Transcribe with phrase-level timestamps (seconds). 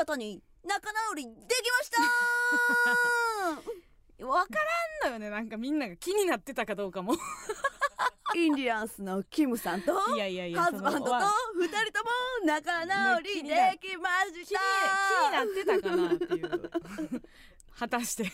[0.00, 1.98] 事に仲直りできました。
[4.24, 4.60] 分か
[5.02, 7.14] らんのよねなんかみんなが気になってたかどうかも。
[8.36, 11.04] インディアンスのキムさんといやいやいやハズバンドと
[11.56, 14.60] 二人とも仲直りできました。
[15.08, 16.70] 気になってたかなっていう。
[17.76, 18.30] 果たして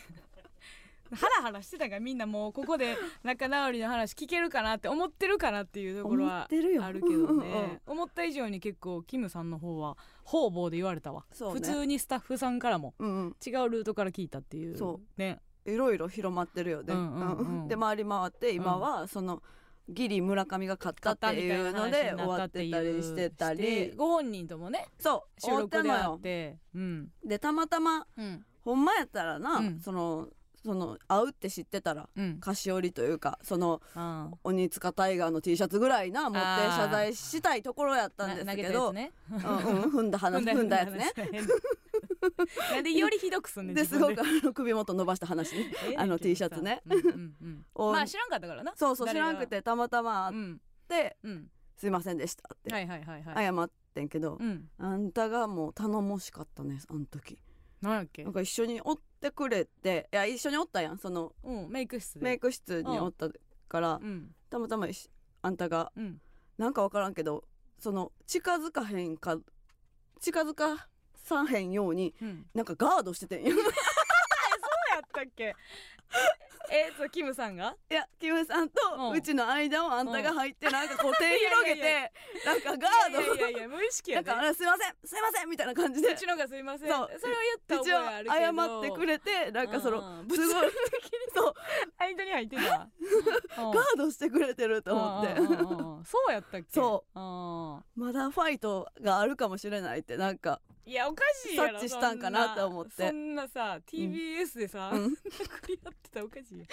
[1.14, 6.48] ハラハラしてたからみんなもうここで仲直りの話聞けるかなって思ってるかなっていうところ思は
[6.82, 7.80] あるけどね。
[7.86, 11.36] 思った以上に結構キムさんの方は方々で言われたわ、ね。
[11.52, 17.68] 普通にスタッフさんからも違うルートから聞いたっていうそねいろいろ広まってるよね、うんうんうん。
[17.68, 19.42] で回り回って今はその
[19.88, 23.92] ギリ村上が勝ったっていうので終わってたりしてたり。
[23.96, 26.58] ご本人ともねそう収録であって。
[26.74, 27.08] うん。
[27.24, 28.44] でたまたまうん。
[28.62, 29.80] ほんまやったらな、うん。
[29.80, 30.28] その
[30.66, 32.38] その会うって知ってたらうん。
[32.40, 41.12] 菓子折りというかそのあ鬼塚タイガーの T シャツぐらいな持って謝罪したいところやったんですけど、踏んだ話 踏んだやつね。
[42.72, 45.72] なんでよりひどくすんねんですごくあの首元伸ばした話ね。
[45.88, 46.82] ええあの T シャツね。
[46.86, 47.66] うんうんうん。
[47.74, 48.72] をまあ知らんかったからな。
[48.76, 50.60] そうそう知らんくてたまたま会っうん。
[50.88, 52.72] てうん「すいませんでした」って。
[52.72, 53.44] はいはいはいはい。
[53.46, 54.68] 謝ってんけど、うん。
[54.78, 57.38] あんたがもう頼もしかったねあの時。
[57.82, 58.24] なんやっけ？
[58.24, 60.98] なんか一緒におってくれていや一緒におったやん。
[60.98, 62.24] そのうんメイク室で。
[62.24, 63.28] メイク室におった
[63.68, 63.94] から。
[63.94, 64.34] うん。
[64.50, 64.86] たまたま
[65.42, 65.92] あんたが。
[65.96, 66.20] うん。
[66.58, 67.44] なんか分からんけど
[67.78, 69.38] その近づかへんか
[70.20, 72.46] 近づかさへんようにうん。
[72.54, 73.70] なんかガードしててんやい そうや
[74.98, 75.54] ったっけ？
[76.70, 77.76] えーとキムさんが？
[77.88, 79.12] やキムさんとうん。
[79.12, 82.12] うちの間をあんたが入ってなんかこう手広げて
[82.44, 83.34] なんかガード。
[83.36, 86.12] いやいや無意識なんやでかあれすいませんすいませんみたいな感じで。
[86.12, 86.88] うちのがすいません。
[86.90, 87.10] そう。
[87.20, 87.36] それを
[87.68, 88.62] 言った覚えあるけど。
[88.62, 90.28] 謝ってくれてなんかそのうん。
[90.30, 90.70] すごい
[91.34, 91.54] そう。
[91.98, 92.62] 間に入ってた
[93.56, 95.40] ガードしてくれてると思って。
[95.40, 96.04] うんうんうんうん。
[96.04, 96.66] そうやったっけ？
[96.72, 97.18] そう。
[97.18, 97.84] うん。
[98.06, 103.08] まだファイトがあるかもしれないってなんかいやおかしいやろ察知したんかなと思って。
[103.08, 105.04] そんなさ TBS でさ、うん。
[105.06, 105.08] 殴
[105.66, 106.58] り合ってたらおかしい。
[106.58, 106.64] よ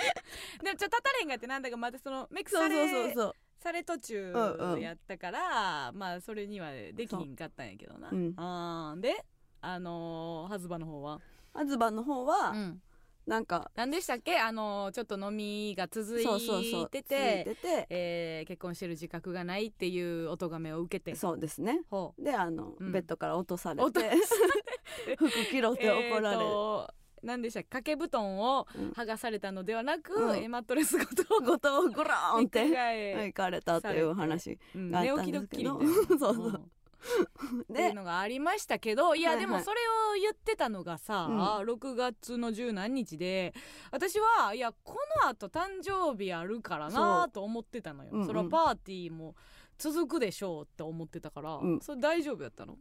[0.64, 3.36] でもちょっと立たれへんがってなんだかまたそのメイクそうそうされそうそう。
[3.58, 8.34] され途中うんうんやったから、まあそれにはできひんかったんやけどな、そううん。
[8.38, 9.26] あーで
[9.62, 11.20] あのー、ハズバの方は、
[11.54, 12.82] アズバの方はん、
[13.26, 14.38] なんか何でしたっけ？
[14.38, 21.16] あのー、ちょっと飲みが続いそうそうそうててててえー結婚してる自覚がないっていうお咎めを受けて。
[21.16, 21.82] そうですね。
[21.90, 22.22] ほう。
[22.24, 22.92] であの、うん。
[22.92, 24.12] ベッドから落とされて
[25.18, 27.70] 服着ろって怒られえーる、と何でしたっけ？
[27.70, 28.90] 掛け布団をうん。
[28.92, 30.38] 剥がされたのではなく、うん。
[30.38, 36.20] えーマットレスごとごとグローンって返行かれたっていう話うんがあった寝起きドッんですけどキリみたいな。
[36.20, 36.48] そうそう。
[36.48, 36.72] うん
[37.64, 39.82] っていうでのがありましたけどいやでもそれ
[40.16, 43.54] を言ってたのがさ、6月の十何日で
[43.92, 49.36] 私はいやこのあと誕生日あるからなと思ってたのよ、それはパーティーも
[49.78, 51.80] 続くでしょうって思ってたから、うん。
[51.82, 52.78] それ大丈夫やったの？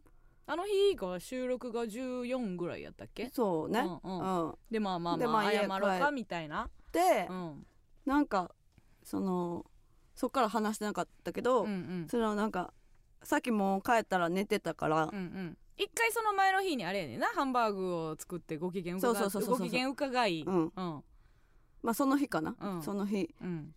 [0.47, 3.31] あの日が収録が14ぐらいやったっけ？
[3.33, 4.13] そうね、うう
[4.49, 4.55] ん。
[4.71, 7.67] でまあまあでまあ謝ろうかみたいな、で、うん、
[8.05, 8.55] なんか
[9.03, 9.67] その
[10.15, 11.67] そっから話してなかったけど、
[12.09, 12.73] そのなんか
[13.25, 15.59] さっきもう帰ったら寝てたから、うんうん。
[15.77, 17.29] 一回その前の日にあれやねんな。
[17.29, 20.63] ハンバーグを作ってご機嫌伺そうそうそうそうご機嫌伺いうん。
[20.65, 21.05] うん。
[21.83, 22.83] まあその日かな、うん。
[22.83, 23.35] その日。
[23.41, 23.75] うん。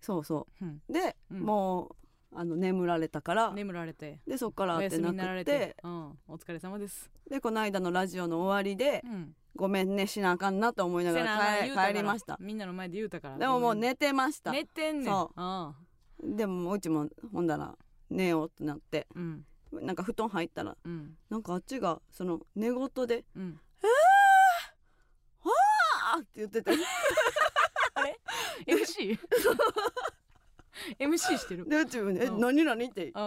[0.00, 0.64] そうそう。
[0.64, 0.82] ん。
[0.88, 1.40] うで、うん。
[1.40, 1.96] もう
[2.34, 4.20] あの眠られたから、眠られて。
[4.26, 5.58] でそっからおってな休みになられくて。
[5.58, 6.18] てうん。
[6.28, 7.10] お疲れ様です。
[7.30, 9.34] でこの間のラジオの終わりで、うん。
[9.56, 11.88] ごめんねしなあかんなと思いながせなあら帰言うたから。
[11.88, 12.36] 帰りました。
[12.40, 13.38] みんなの前で言うたから。
[13.38, 14.52] でももう寝てました。
[14.52, 15.04] 寝てんねん。
[15.06, 15.32] そ
[16.22, 16.36] うん。
[16.36, 17.76] でももううちもほんだら
[18.10, 19.44] 寝ようってなってうん。
[19.72, 21.16] なんか布団入ったらうん。
[21.28, 23.60] なんかあっちがその寝言でうん
[26.14, 26.70] 「あー!」って言ってて。
[28.66, 29.18] MC
[30.98, 31.68] MC してる。
[31.68, 32.40] でうちもね「えうん。
[32.40, 33.20] 何何?」ってあ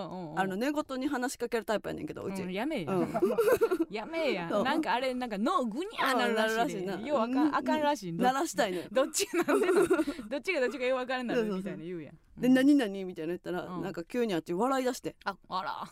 [0.48, 3.14] の寝言に話しかけるタイプやねんけどうち、うんやめえや、うん。
[3.90, 8.14] やめえや なんかあれなんか脳グニャーなるらしい,、うんなるらしいなようあかんあかんらしい。
[8.14, 12.16] 鳴らしたいのよどっちなどっちがどっちがよう分からんなるみたいな言うやん。
[12.42, 12.54] で「うん。
[12.54, 13.82] 何何?」みたいな言ったら、うん。
[13.82, 15.16] なんか急にあっち笑い出して。
[15.26, 15.88] ああら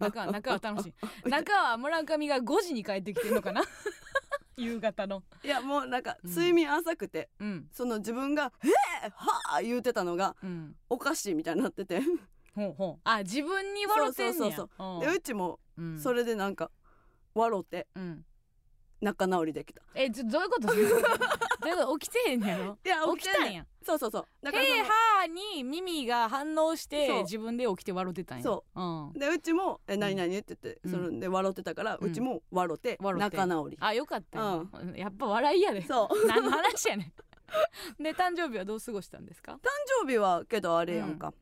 [0.00, 1.28] 中中は楽しい。
[1.28, 3.62] 中は村上が5時に帰ってきてんのかな？
[4.62, 5.22] 夕方の。
[5.42, 7.68] いやもうなんかうん睡眠浅くて、うん。
[7.72, 8.52] その自分が
[9.02, 10.76] 「えー、はあ!」言うてたのがうん。
[10.88, 12.00] おかしいみたいになってて
[12.54, 13.00] ほうほう。
[13.04, 14.56] あ自分に笑ってんねや。
[14.56, 16.00] そうそうでうちもうん。
[16.00, 16.70] それでなんか
[17.34, 17.86] 笑って。
[17.94, 18.24] うん
[19.00, 19.82] 仲直りできた。
[19.94, 20.68] えちょどういうこと？
[20.68, 21.08] どういうこ
[21.92, 21.98] と？
[21.98, 22.78] 起きてへんやろ？
[22.84, 23.66] いや起きたんや。
[23.82, 24.24] そうそうそう。
[24.42, 28.80] だへからそのーはーに耳が反応して自分で起きて笑ってたんや、そう。
[28.82, 30.90] ん、でうちも「え何々?」って言って、うん。
[30.90, 33.76] それで笑ってたから、ううんちも笑って仲直り。
[33.80, 34.38] あよかった。
[34.38, 36.18] よ、やっぱ笑いやでそう。
[36.28, 37.12] 何の話やね
[37.98, 38.02] ん。
[38.02, 39.52] で誕生日はどう過ごしたんですか？
[39.62, 39.68] 誕
[40.04, 41.32] 生日はけどあれやんか、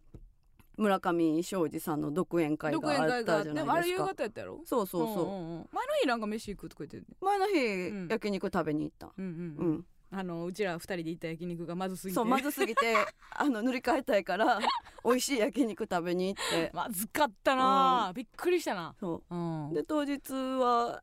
[0.78, 4.60] 村上庄司さんの独演会独があったじゃもあれ夕ないですか方やったやろ？
[4.64, 5.68] そうそうそう、んんん。
[5.72, 8.08] 前の日なんか飯行くとか言って前の日、ん。
[8.08, 9.12] 焼肉食べに行った。
[9.18, 9.74] うんうんううん。
[9.74, 12.14] ん、あのうちら二人で行った焼肉がまずすぎて。
[12.14, 12.94] そうまずすぎて
[13.34, 14.60] あの塗り替えたいから
[15.04, 16.70] 美味しい焼肉食べに行って。
[16.72, 18.94] まずかったな、びっくりしたな。
[19.00, 19.34] そう。
[19.34, 19.70] ん。
[19.70, 21.02] うで当日は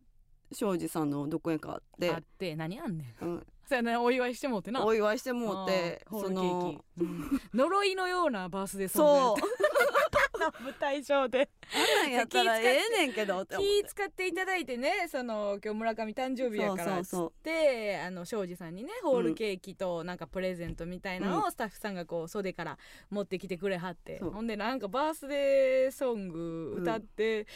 [0.53, 2.13] 庄司さんの独演会あって。
[2.13, 3.25] あって何あんねん。
[3.25, 3.97] うん、そうやね。
[3.97, 4.85] お祝いしてもうてな。
[4.85, 7.41] お祝いしてもうてそうんホールケーのキ、うん。
[7.53, 10.63] 呪いのようなバースデーソングやそう。
[10.63, 11.49] 舞台上で。
[11.73, 22.77] あんなんやったらええねんけどって気使っていただいてねその今日村上誕生日やからっつってあの庄司さんにねホールケーキとなんかプレゼントみたいなのをスタッフさんがこう袖から
[23.09, 24.31] 持ってきてくれはって、そう。
[24.31, 27.47] ほんでなんかバースデーソング歌って、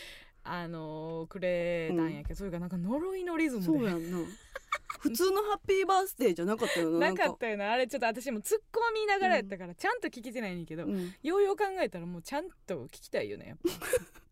[0.51, 3.67] あのくれたんやけど、それがなんか呪いのリズムで。
[3.67, 4.17] そうやんな。
[4.99, 7.29] 普通のハッピーバースデーじゃなかったよななか。
[7.31, 7.71] ったよな。
[7.71, 11.13] あれちょっと私も突っ込みながらやったから、ちゃんと聞けてないねんけど、うん。
[11.23, 13.55] ようよう考えたらもうちゃんと聞きたいよね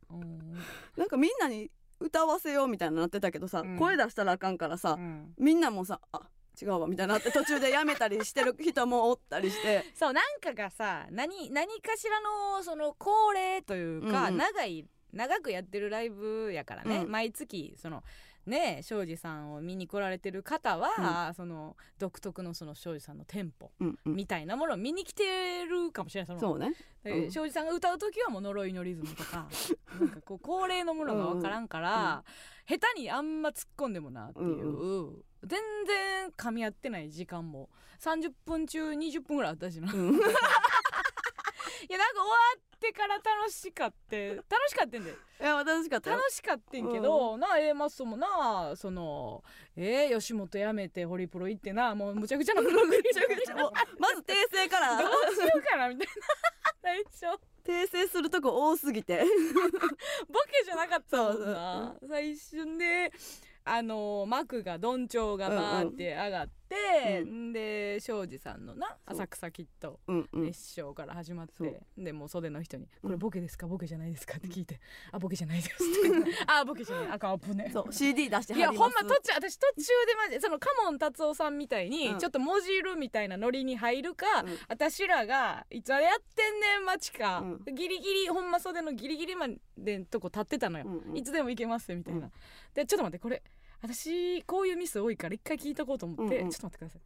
[0.97, 3.77] なんかみんなに歌わせようみたいになってたけどさ、うん。
[3.77, 5.33] 声出したらあかんからさ、うん。
[5.37, 6.29] みんなもさあ
[6.59, 9.85] 違うわみたいになって途中でやめたりしてる人もおったりして。
[9.95, 14.37] そうなんかがさ何何かしらのその恒例というか、うんうん。
[14.37, 17.11] 長い長くやってるライブやからね、うん。
[17.11, 18.03] 毎月その
[18.45, 24.15] ね庄司さんを見に来られてる方は、その独特のその庄司さんのテンポうんうん。
[24.15, 26.27] みたいなものを見に来てるかもしれない。
[26.27, 26.73] そのそうね。
[27.05, 27.21] うん。
[27.23, 29.47] で庄司さんが歌う時はもう呪いのリズムとか
[29.99, 32.23] なんかこう恒例のものが分からんから、
[32.67, 37.69] 下手にあんま突っ込んでもなっていう、全然噛み合ってない時間も
[37.99, 39.91] 30分中20分ぐらいあったしな。
[39.91, 40.15] うん。
[41.89, 45.13] いやなんか終わってから楽しかって楽しかってんでい
[45.43, 46.17] や楽しかったよ。
[46.17, 49.43] 楽しかってんけど、な A マッソもなその
[49.75, 53.55] えー、吉本辞めてホリプロ行ってなもうむちゃくちゃなことぐちゃぐちゃ。
[53.55, 54.97] もうまず訂正から。
[54.97, 56.13] どうしようかなみたいな。
[56.81, 57.39] 最初。
[57.63, 59.23] 訂正するとこ多すぎて。
[60.27, 61.95] ボケじゃなかったもんな。
[62.07, 63.11] 最初で
[63.65, 67.53] あの幕がどんちょうがバーって上がって、うん。
[67.53, 69.99] で庄司さんのな浅草キッド
[70.33, 73.09] 熱唱から始まって、でもう袖の人に「うん。
[73.09, 73.67] これボケですか？
[73.67, 74.79] ボケじゃないですか?」って聞いて
[75.11, 77.07] 「あボケじゃないです」って「あボケじゃない。
[77.11, 77.69] あかん危ね。
[77.71, 82.19] そう CD 出していやほんま途中私途中でマジでそのカモン達夫さんみたいにうん。
[82.19, 84.57] ちょっともじるみたいなノリに入るか、うん。
[84.67, 89.47] 私らがいつあれやってんねん待ちか、うギリギリほんま袖のギリギリま
[89.77, 91.17] でんとこ立ってたのよ、うんうん。
[91.17, 92.31] いつでも行けますみたいな、うん。
[92.73, 93.41] でちょっと待ってこれ
[93.81, 96.51] 私こういうミス多いから一回聞いとこうと思って、うんうん。
[96.51, 97.01] ちょっと待ってください。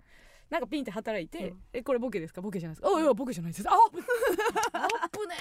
[0.50, 1.64] なんかピンって働いて「うん。
[1.74, 2.42] えこれボケですか？
[2.42, 2.82] ボケじゃないです。
[2.82, 4.06] か?」「あいやボケじゃないです」あ「あぶね
[4.74, 5.36] あぶね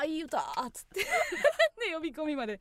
[0.00, 1.00] あいい歌」っつって。
[1.88, 2.60] で呼び込みまで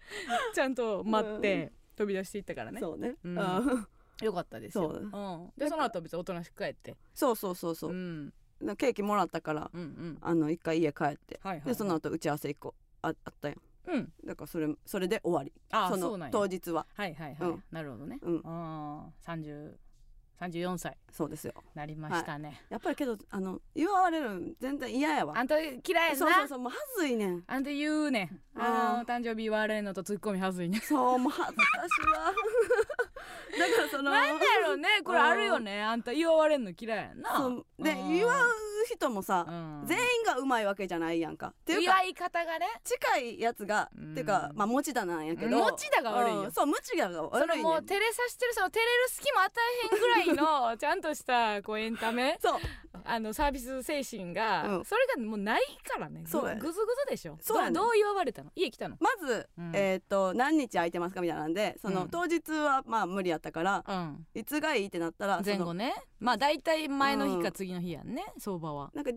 [0.53, 2.79] ちゃんと待って飛び出していったからね。
[2.79, 3.15] そうね。
[3.23, 3.35] うん。
[4.23, 4.91] よかったですよ。
[4.91, 6.95] そううん、でその後別におとなしく帰って。
[7.13, 7.91] そうそうそうそう。
[7.91, 8.33] うん。
[8.59, 10.17] なケーキもらったからうんうん。
[10.21, 11.39] あの一回家帰って。
[11.43, 12.73] はいはいでその後打ち合わせ一個
[13.03, 14.13] ああったやんうん。
[14.25, 15.51] だからそれそれで終わり。
[15.71, 16.31] あそのそうなんや。
[16.31, 16.85] 当日は。
[16.93, 17.63] はいはいはい、うん。
[17.71, 18.19] なるほどね。
[18.21, 18.41] うん。
[18.45, 19.75] ああ30
[20.39, 20.97] 34歳。
[21.11, 21.53] そうですよ。
[21.73, 25.33] なりましたね、やっぱりけどあの言われるん全然嫌やわ。
[25.35, 26.15] あんた嫌いやんな。
[26.15, 26.59] そうそうそう。
[26.59, 27.43] もうはずいねん。
[27.47, 28.41] あんた言うねん。
[28.55, 30.81] あの誕生日言われんのとツッコミはずいねん。
[30.81, 32.25] そうもう恥ずかしいわ。
[33.57, 35.01] だからそのなんだろうね。
[35.03, 35.81] これあるよね。
[35.81, 37.37] あんた言われんの嫌いやんな。
[37.37, 37.65] そう。
[37.79, 38.13] でうん。
[38.13, 39.83] 言わう人もさ、うん。
[39.85, 41.47] 全員がうまいわけじゃないやんか。
[41.47, 42.67] っていうか祝い方がね。
[42.83, 44.11] 近いやつが、うん。
[44.11, 45.57] っていうかまあ持田なんやけど。
[45.57, 49.51] 持田が悪いようんそう持田がそ悪いねのもう照れさしてるその照れる隙も与
[49.83, 52.37] えへんぐらいの ちゃんとしたこうエンタメ。
[52.41, 52.59] そう。
[53.03, 54.85] あのサービス精神が、うん。
[54.85, 56.21] それがもうないからね。
[56.23, 57.37] ぐそうやねぐずぐずでしょ。
[57.41, 58.51] そうやねどどう祝われたの？
[58.55, 58.97] 家来たの？
[58.99, 59.71] まず、うん。
[59.73, 62.09] えっ、と何日空いてますかみたいなんでその、うん。
[62.09, 64.27] 当日はまあ無理やったからうん。
[64.33, 65.93] いつがいいってなったらその前後ね。
[66.19, 68.91] まあ大体前の日か次の日やんね、相場は。
[68.93, 69.15] なんか18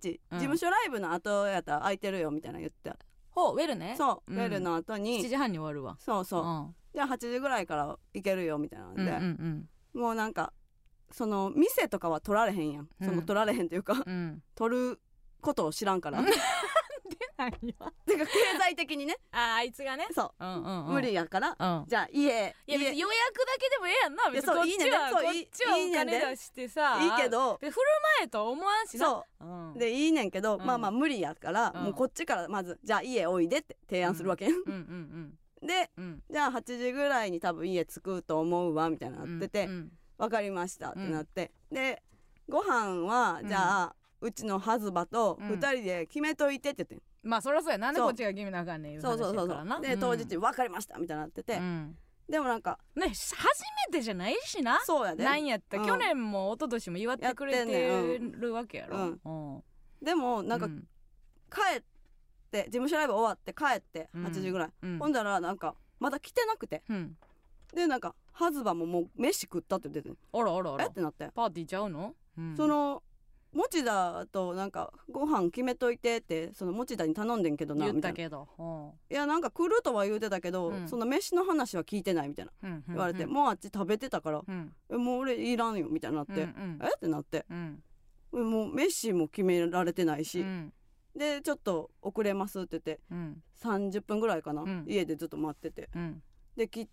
[0.00, 0.38] 日、うん。
[0.38, 2.92] 事務所ライブの後やったら空いてるよみたいなの言って。
[3.30, 3.94] ほうウェルね。
[3.96, 4.38] そう、うん。
[4.38, 5.96] ウェルの後7に時半に終わるわ。
[6.00, 6.74] そうそう、ん。
[6.94, 10.52] じゃあ8時ぐらいから行けるよみたいなんで、うんうんもうなんか
[11.10, 13.08] その店とかは取られへんやん、うん。
[13.08, 14.12] その取られへんというかうん。
[14.12, 15.00] うん取る
[15.40, 16.26] ことを知らんから、う ん
[17.48, 19.16] てか経済的にね。
[19.32, 20.06] ああいつがね。
[20.12, 20.94] そう、うんうんうん。
[20.94, 21.84] 無理やから、うん。
[21.86, 24.30] じゃあ家いや別に予約だけでもええやんな。
[24.30, 26.98] 別にこっちはこそういいっちはいお金出してさ。
[27.00, 27.58] いいけど。
[27.60, 27.86] で振る
[28.18, 29.06] 舞えと思わんしな。
[29.06, 29.44] そう。
[29.44, 29.78] うん。
[29.78, 30.66] でいいねんけど、うん。
[30.66, 31.82] まあまあ無理やから、うん。
[31.84, 36.04] もうこっちからまずじゃあ家おいでって提案するわけ、ん、うんうんでうん。
[36.04, 36.22] うん。
[36.30, 39.92] じゃあ8時ぐらいに多分家着くと思うわみたいななってて、うんうん。
[40.18, 42.02] 分かりましたってなって、で
[42.48, 43.48] ご飯はうん。
[43.48, 45.48] じゃあ、うちのハズバとうん。
[45.52, 47.78] 2人で決めといてって言ってん、まあそりゃそうや。
[47.78, 49.80] なんでこっちが決めなあかんねんいう話そうそうそうそう。
[49.82, 51.96] で当日分かりましたみたいになってて、うん。
[52.28, 53.34] でもなんかね初
[53.92, 54.80] めてじゃないしな。
[54.84, 55.24] そうやで。
[55.24, 55.86] なんやった、うん。
[55.86, 59.20] 去年も一昨年も祝ってくれやってるわけやろ、うん。
[59.56, 59.62] うん。
[60.04, 60.88] でもなんかうん。
[61.50, 61.82] 帰っっ
[62.50, 64.26] て事務所ライブ終わって帰ってうん。
[64.26, 64.98] 8時ぐらい、うん。
[64.98, 66.82] ほんだらなんかまだ来てなくて。
[66.88, 67.16] うん。
[67.74, 70.84] でなんかハズバももう飯食ったって言っててあらあらあら。
[70.84, 70.86] え？
[70.88, 72.56] ってなって、パーティーちゃうの、うん。
[72.56, 73.02] その
[73.52, 78.16] 持田となんかご飯決めといてってその持田に頼んでんけどな言っみたいな。
[78.16, 87.44] たけどいやなんか来るとは言うてたけど、うんその飯の話は聞いてないみたいなうんうん言われて、うんもうあっち食べてたから、うんえもう俺いらんよみたいになって、うんうんえってなって。
[87.50, 87.82] うん。
[88.32, 90.72] もう飯も決められてないし、うん。
[91.16, 93.42] でちょっと遅れますって言ってうん。
[93.60, 94.84] 30分ぐらいかな、うん。
[94.86, 95.90] 家でずっと待ってて。
[95.96, 96.22] うん。
[96.56, 96.88] でき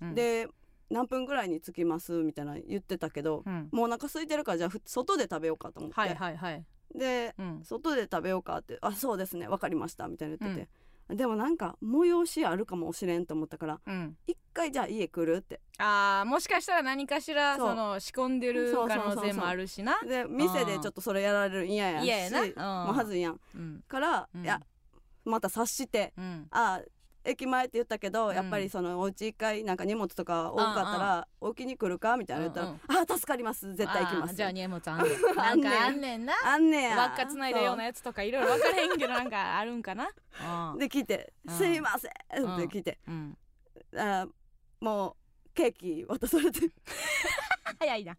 [0.00, 0.14] うん。
[0.14, 0.48] で
[0.90, 2.12] 何分ぐらいに着きます？
[2.12, 3.68] みたいな言ってたけど、うん。
[3.72, 6.64] もうお腹空いてるからじゃあふ外で食べようかと思って、はいはいはい。
[6.94, 7.60] でうん。
[7.64, 10.62] 外で食べようかって「あそうですね分かりました」みたいな言って
[11.08, 14.16] て、でもなんか催しあるかもしれんと思ったからうん。
[14.26, 15.60] 一回じゃあ家来るって。
[15.78, 19.98] あーもしかしたら何かしらその仕込んでる可能性もあるしな。
[20.06, 22.40] で店でちょっとそれやられるん嫌やし嫌やな。
[22.40, 22.44] う
[22.84, 22.86] ん。
[22.86, 23.40] もうはずいやん。
[23.54, 23.84] うん。
[23.86, 24.42] から、うん。
[24.42, 24.60] いや
[25.24, 26.46] また察してうん。
[26.50, 26.80] あ
[27.28, 28.34] 駅前って言ったけど、うん。
[28.34, 32.16] やっぱりそのお家一回なんか荷物とか多かったら置きに来るか？
[32.16, 33.74] みたいな言ったら、うんあ助かります。
[33.74, 34.34] 絶対行きます。
[34.34, 35.54] じゃあ荷物あんねんな。
[35.54, 36.26] んかあんねん。
[36.26, 36.34] な。
[36.44, 40.08] あんねや輪っかつないだようなやつとかいろいろ分からへんけどなんかあるんかな。
[40.78, 42.12] で来て「うんすいません」
[42.44, 42.56] うん。
[42.56, 43.38] って来て、うん。
[43.96, 44.26] あ
[44.80, 45.16] も
[45.46, 46.60] うケーキ渡されて
[47.78, 48.16] 早いな。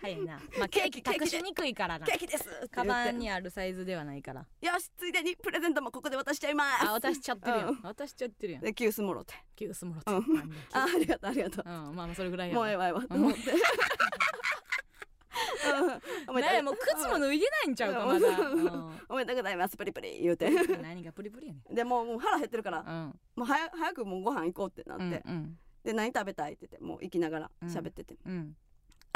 [0.00, 0.40] 早いな。
[0.58, 2.06] まあケーキ隠しにくいから「な。
[2.06, 4.46] ケーキです」カバンにあるサイズではないから。
[4.60, 6.88] よしついでにプレゼントもここで渡しちゃいます。
[6.88, 7.80] あ渡しちゃってるやうん。
[7.82, 8.62] 渡しちゃってるやん。
[8.62, 9.34] で急須もろて。
[9.56, 10.10] キュースもろって
[10.72, 11.64] あありがとうありがとう。
[11.66, 11.72] うん。
[11.94, 13.40] まあまあそれぐらいやもうええわええわと思って。
[16.62, 18.28] もう靴も脱いでないんちゃうかまだ。
[18.28, 19.76] う んおめでとうございます。
[19.76, 20.50] プリプリ言うて。
[20.50, 21.74] 何がプリプリやねん。
[21.74, 22.80] でもうもう腹減ってるから。
[22.80, 23.20] うん。
[23.36, 25.58] もう早早くもうご飯行こうってなって、うんうん。
[25.84, 28.56] で何食べたいって言ってもう行きながら喋ってて、うん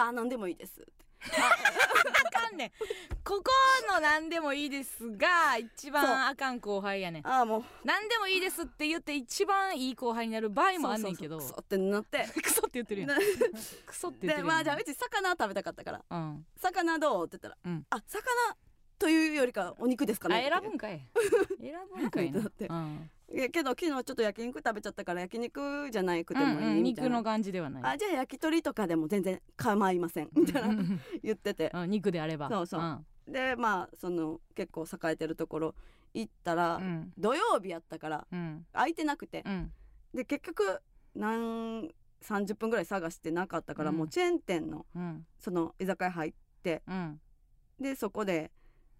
[0.01, 0.87] あ何でもいいです。
[1.21, 2.71] あかんねん。
[3.25, 3.45] ここ
[3.93, 7.29] の何でもいいですが一番あかん後輩やねん。
[7.29, 7.65] あもう。
[7.85, 11.39] 何でもいいですって言って一番いい後輩になる場合もあんねんけど。
[11.39, 12.29] クソってなって。
[12.41, 13.11] クソって言ってるやん。
[13.11, 14.43] なクソって言ってるやん。
[14.43, 16.05] でまあじゃあうち魚食べたかったから。
[16.09, 16.47] うん。
[16.57, 17.85] 魚どうって言ったら、うん。
[17.91, 18.23] あ魚
[18.99, 21.01] というよりかお肉ですかあね選ぶんかい。
[21.61, 22.67] 選ぶんかいって。
[22.67, 23.11] うん。
[23.33, 27.83] いやけど昨日ちょっと焼肉食べちゃったから焼肉じゃないくてうんもうんいいみたいな、肉の感じではない。
[27.85, 30.31] あじゃあ焼き鳥とかでも全然構いません。
[30.35, 30.69] みたいな。
[30.69, 31.71] うんうん言ってて。
[31.75, 32.49] うん肉であれば。
[32.49, 32.83] そうそう。
[32.83, 33.07] ん。
[33.27, 35.75] でまあその結構栄えてるところ
[36.15, 37.13] 行ったら、うん。
[37.19, 38.67] 土曜日やったからうん。
[38.73, 39.73] 空いてなくて、うん。
[40.15, 40.81] で結局
[41.15, 43.97] 何30分ぐらい探してなかったから、うん。
[43.97, 45.27] もうチェーン店のうん。
[45.39, 47.21] その居酒屋入ってうん。
[47.79, 48.51] でそこで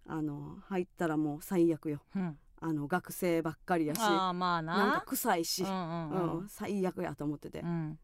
[0.05, 2.01] あの入ったらもう最悪よ。
[2.15, 2.37] うん。
[2.61, 3.99] あの学生ばっかりやし。
[4.01, 4.77] ああまあな。
[4.77, 6.37] なんか臭いし、ううんんうん。
[6.39, 7.59] うん最悪やと思ってて。
[7.59, 7.99] う、ん。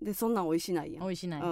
[0.00, 1.02] でそんなん美味しないやん。
[1.04, 1.42] 美味しない。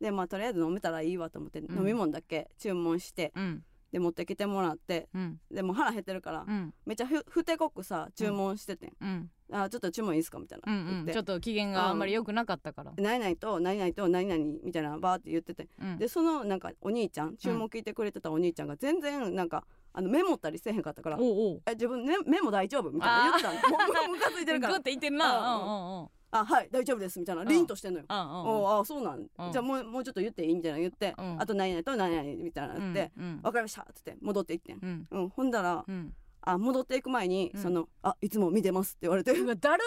[0.00, 1.70] でまあとりあえず飲めたらいいわと思って、ん。
[1.72, 3.32] 飲み物だけ注文して。
[3.34, 3.64] うん
[3.94, 5.38] で持ってきてもらってうん。
[5.52, 6.74] でもう腹減ってるから、うん。
[6.84, 9.30] めっちゃふふてこくさ注文しててん、うん。
[9.52, 10.72] あちょっと注文いいですかみたいな。
[10.72, 12.92] うん言って、うんちょっと機嫌があんまり良くなかったから。
[12.96, 15.68] 何々と何々と何々みたいなバーって言ってて。
[15.80, 15.96] うん。
[15.96, 23.76] でそのなんかお兄ちゃん注文聞いてくれてたお兄ちゃんが全然なんかあのメモったりせえへんかったからおうおう「え自分、ね、メモ大丈夫?」みたいな言ってたの。
[23.76, 24.72] もうムカついてるから。
[24.72, 25.56] グッて言ってるな。
[25.56, 27.42] ううんんうんうん「あはい大丈夫です」みたいな。
[27.42, 27.48] うん。
[27.48, 28.06] 凛としてんのよ。
[28.08, 29.52] うんあそうなん、うん。
[29.52, 31.40] じゃあもうもうちょっと言っていいみたいなの言って、うん。
[31.40, 35.06] あと何々と何々みたいなってうん「わかりました」っつって戻っていってん、うん。
[35.10, 36.14] うん、ほんだら、うん。
[36.42, 37.60] あ戻っていく前に、うん。
[37.62, 39.32] その「あいつも見てます」って言われて。
[39.32, 39.82] うわだる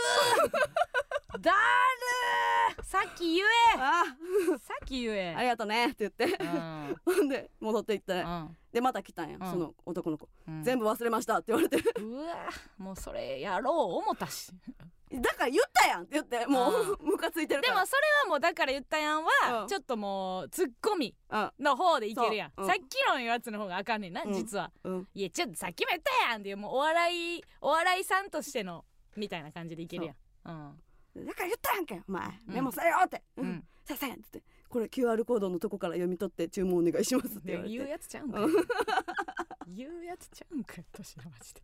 [0.46, 0.50] ー
[1.40, 2.84] だるー。
[2.84, 3.44] さっき言
[3.78, 4.04] あ。
[4.56, 5.36] えさっき言え。
[5.36, 6.44] ありがとねって言って。
[6.44, 6.96] うん。
[7.06, 8.58] ほんで戻っていって、うん。
[8.72, 9.52] でまた来たんや、うん。
[9.52, 10.64] その男の子、うん。
[10.64, 11.78] 全部忘れましたって言われて。
[12.00, 12.36] うわ
[12.78, 14.52] もうそれやろう思ったし。
[15.10, 16.46] だから言ったやんって言って。
[16.48, 17.76] もうムカついてるから。
[17.76, 19.68] でもそれはもうだから言ったやんは、うん。
[19.68, 21.52] ちょっともうツッコミうん。
[21.60, 22.66] の方でいけるやん、そう。
[22.66, 22.72] うん。
[22.72, 24.34] さっきのやつの方があかんねんな、うん。
[24.34, 24.72] 実は。
[24.84, 25.08] うん。
[25.14, 30.16] いやちょっとさっきも言ったやんっていうもうお笑いお笑いさんとしてのみたいな感じでいけるやん
[31.26, 32.26] だから言ったやんけお前。
[32.48, 32.54] うん。
[32.54, 33.22] メモせよって。
[33.38, 33.56] うん、ううん。
[33.56, 34.44] んさせんっつって。
[34.70, 37.74] これ QR コードのとこから読み取って注文お願いしますって言われて。
[37.74, 38.40] で言うやつちゃうんか
[39.68, 41.62] 言うやつちゃうんかい年のマジで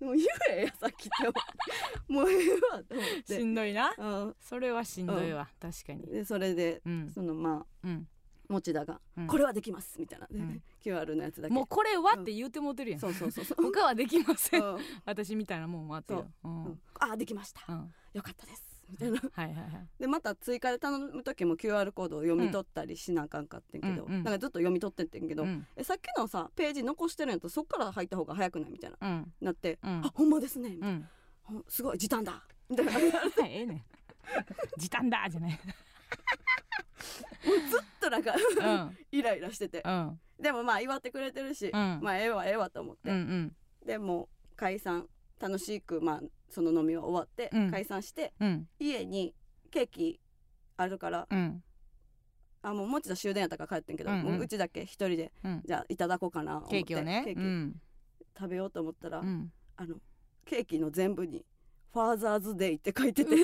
[0.00, 2.12] もう言えやさっきって。
[2.12, 3.92] もうええわと思っしてんどいな。
[3.98, 4.36] うん。
[4.40, 6.06] それはしんどいわ、確かに。
[6.06, 7.10] でそれでうん。
[7.10, 8.08] そのまあうん
[8.50, 9.26] 持田がうん。
[9.26, 10.62] これはできますみたいなでうん。
[10.84, 11.54] QR のやつだけ。
[11.54, 13.44] もうこれはって言うてもうてるやん、そうそうそう。
[13.44, 14.78] そ う他はできません、うん。
[15.04, 16.48] 私みたいなもんもあってよう。
[16.48, 16.64] ん。
[16.64, 16.80] うん。
[16.98, 17.62] あできました。
[17.68, 17.94] うん。
[18.12, 18.82] よかったです。
[18.90, 19.20] みたいな。
[19.20, 19.88] はいはいはい。
[19.98, 25.66] でまた追加で頼む時も QR コードを読み取ったりしなあかんかってんけど、うんうんなんかずっと読み取ってってんけど、うん。
[25.76, 28.96] えさっきのさページ残してるんやったらそっから入った方が早くないみたいな。
[29.00, 29.32] うん。
[29.40, 30.04] なって、うん。
[30.04, 31.08] あほんまですね、うん
[31.66, 32.44] すごい時短だ。
[32.68, 32.92] みたいな。
[33.46, 33.84] ええねん。
[34.76, 35.60] 時短だじゃない
[37.00, 38.98] ずっとなんかうん。
[39.10, 39.82] イライラしてて。
[39.84, 40.20] うん。
[40.40, 42.00] でもまあ祝ってくれてるし、うん。
[42.02, 43.56] まあええわええわと思って、うんうん。
[43.86, 45.06] でもう解散
[45.38, 47.70] 楽しくまあその飲みは終わってうん。
[47.70, 48.68] 解散して、うん。
[48.78, 49.34] 家に
[49.70, 50.20] ケーキ
[50.76, 51.62] あるからうん。
[52.62, 54.24] あもう持田終電やったから帰ってんけど、うんうん。
[54.24, 55.62] もううちだけ一人でうん。
[55.64, 56.76] じゃあいただこうかな思って。
[56.76, 57.22] ケーキをね。
[57.24, 57.74] ケーキうん。
[58.38, 59.52] 食べようと思ったら、うん。
[59.76, 59.96] あの
[60.44, 61.44] ケーキの全部に
[61.92, 63.34] 「ファーザーズデイ」って書いてて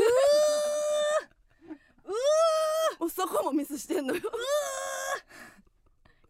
[2.99, 4.21] もうそこもミスしてんのよ。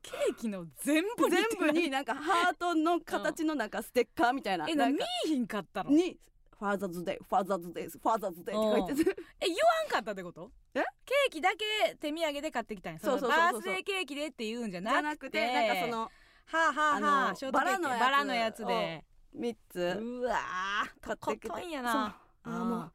[0.03, 4.67] ケーキの全部に全部になんかハートの形のなんかステッカーみたいな。
[4.69, 5.91] えなん見えひんかったの？
[5.91, 6.17] に
[6.59, 9.23] 「ファーザーズデイ」「ファーザーズデイ」「ファーザーズデイ」って書いてて。
[9.41, 10.51] え言わんかったってこと？
[10.75, 10.85] え？
[11.05, 13.01] ケーキだけ手土産で買ってきたんや。
[13.01, 15.53] そうそうそうそうのバースデーケーキでって言うんじゃなくて。
[15.53, 16.11] なんかそのは
[16.53, 18.01] あはあはあのバラのやつ。
[18.01, 19.05] バラのやつで。
[19.37, 19.99] 3つ。
[20.01, 21.01] うわー。
[21.01, 21.49] 買とってきて。
[21.49, 22.21] ことんやな。
[22.45, 22.93] あーもう。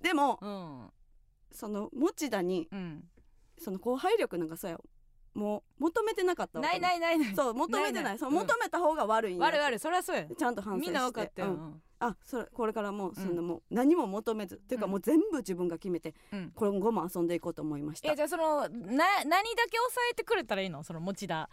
[0.00, 0.90] でもうん
[1.52, 3.04] その持田にうん。
[3.58, 4.78] その後輩力なんかさ
[5.34, 7.34] もう求めてなかったわないないないない。
[7.34, 8.18] そう求めてない。
[8.18, 9.44] そう求めた方が悪いんや。
[9.44, 10.26] 我々そりゃそうや。
[10.26, 10.90] ちゃんと反省して。
[10.90, 11.42] みんな分かって。
[11.42, 11.82] る、うん。
[12.00, 13.14] あそれこれからもううん。
[13.14, 14.92] そんなもう何も求めず、っていうかうん。
[14.92, 16.52] もう全部自分が決めてうん。
[16.54, 18.10] 今後も遊んでいこうと思いました。
[18.10, 19.46] えじゃあそのな何だけ抑
[20.10, 20.82] えてくれたらいいの？
[20.82, 21.48] その持田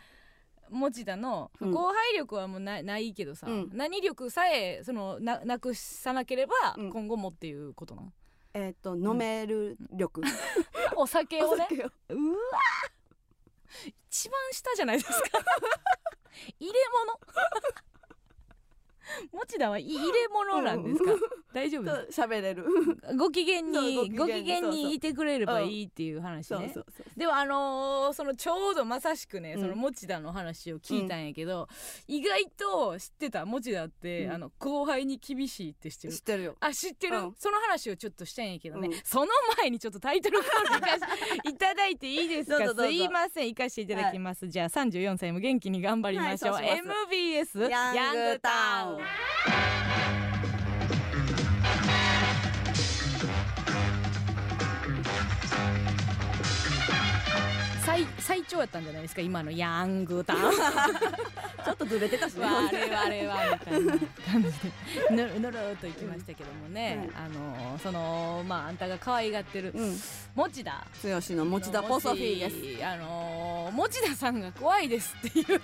[0.69, 1.71] 持田のうん。
[1.71, 3.69] 後輩力はもうなないけどさ、うん。
[3.73, 6.91] 何力さえそのななくさなければうん。
[6.91, 8.11] 今後もっていうことなの、
[8.55, 10.21] えっ、と飲める力、
[10.95, 11.65] お酒をね。
[11.65, 11.91] お酒を。
[12.09, 12.37] うわ。
[14.09, 15.15] 一番下じゃないですか。
[16.57, 17.19] 入れ物
[19.31, 21.11] 持田は入れ物なんですか、
[21.53, 22.65] 大丈夫とです喋れる。
[23.17, 26.73] ご機嫌にごご機嫌にいてくれればいいっていう話ね。
[27.15, 29.61] でもあのーそのちょうどまさしくね、うん。
[29.61, 31.67] その持田の話を聞いたんやけど、
[32.07, 34.31] 意外と知ってた持田って、うん。
[34.33, 36.13] あの後輩に厳しいって知ってる。
[36.13, 36.55] 知ってるよ。
[36.59, 37.35] あ知ってる、うん。
[37.37, 38.93] その話をちょっとしたんやけどね、うん。
[39.03, 48.94] その前にちょっとタイトルコールいただいていいですかすいません行かせていただきます、 じゃあ34歳も元気に頑張りましょう、はい MBS ヤングタウン
[57.85, 59.51] 最最長やったんじゃないですか今の。
[59.51, 60.41] ヤングタウン。
[61.65, 62.45] ちょっとずれてたしね。
[62.45, 63.93] 我々はみたいな
[64.31, 65.15] 感じで。
[65.15, 69.99] ぬるぬるっといきましたけどもね、あのそのまああんたが可愛がってるうん。
[70.35, 70.85] 持田。
[71.03, 72.77] 剛の持田ポソフィーです。
[72.79, 75.61] すあの持田さんが怖いですっていう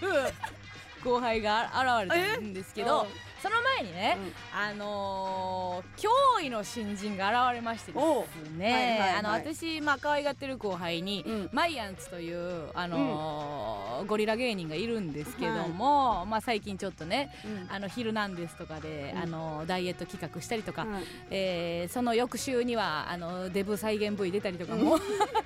[1.03, 3.07] 後輩が現れたんですけど
[3.41, 4.17] その前にね、
[4.53, 9.09] あのー驚異の新人が現れましてですね、はいはいはい。
[9.19, 11.49] あの私まあ可愛がってる後輩に、うん。
[11.51, 19.21] マイアンツという、あのーゴリラ芸人がいるんですけども、まあ、最近ちょっとねうん「あのヒルナンデス」とかで、うん。
[19.21, 24.99] あのダイエット企画したりとか、はいえーその翌週にはあのデブ再現 V 出たりとかも、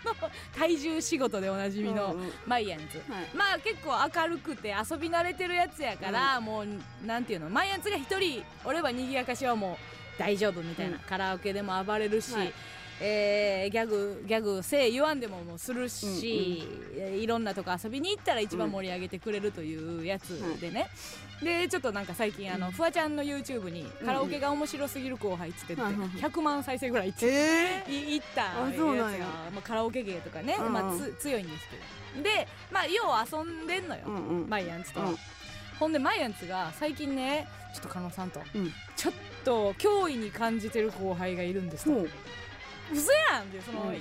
[0.58, 2.98] 体重仕事でおなじみのマイアンツ。
[3.12, 3.26] はい。
[3.34, 6.68] まあ結構明るくて遊び慣れてるやつやから、もう
[7.06, 8.25] なんていうのマイアンツが一人
[8.64, 11.00] おれば賑やかしはもう大丈夫みたいな、うん。
[11.02, 12.54] カラオケでも暴れるし、はい。
[13.02, 16.64] えーギャグギャグせい言わんでももうするし、
[16.96, 20.88] えーいろんなとこ遊びに行ったら一番盛り上げてくれるというやつでね、
[21.44, 22.72] でちょっとなんか最近あの、うん。
[22.72, 26.10] フワちゃんの YouTube にカラオケが面白すぎる後輩っつってって、はいはいはい。
[26.10, 30.74] 100万再生ぐらいいって、えい行ったやあつがまあ、カラオケ芸とかね、うんうん。
[30.74, 32.24] まあ、つ強いんですけど。
[32.24, 34.50] でまあよう遊んでんのよ、うんうん。
[34.50, 35.18] マイアンツと、うん
[35.80, 38.72] ほんでマイアンツが最近ねちょっと加納さんと、うん。
[38.96, 41.92] ちょっと脅威に感じてる後輩がいるんですと。
[41.92, 42.10] ほう。
[42.94, 43.94] 嘘やんってその、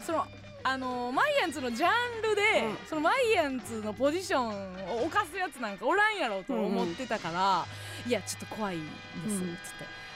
[0.00, 0.24] その
[0.62, 2.76] あのマイアンツのジャンルで、うん。
[2.88, 7.66] そのマイアンツのポジションを犯すやつなんかおらんやろと思ってたから、
[8.06, 9.40] いやちょっと怖いんです、うん。
[9.40, 9.56] つって。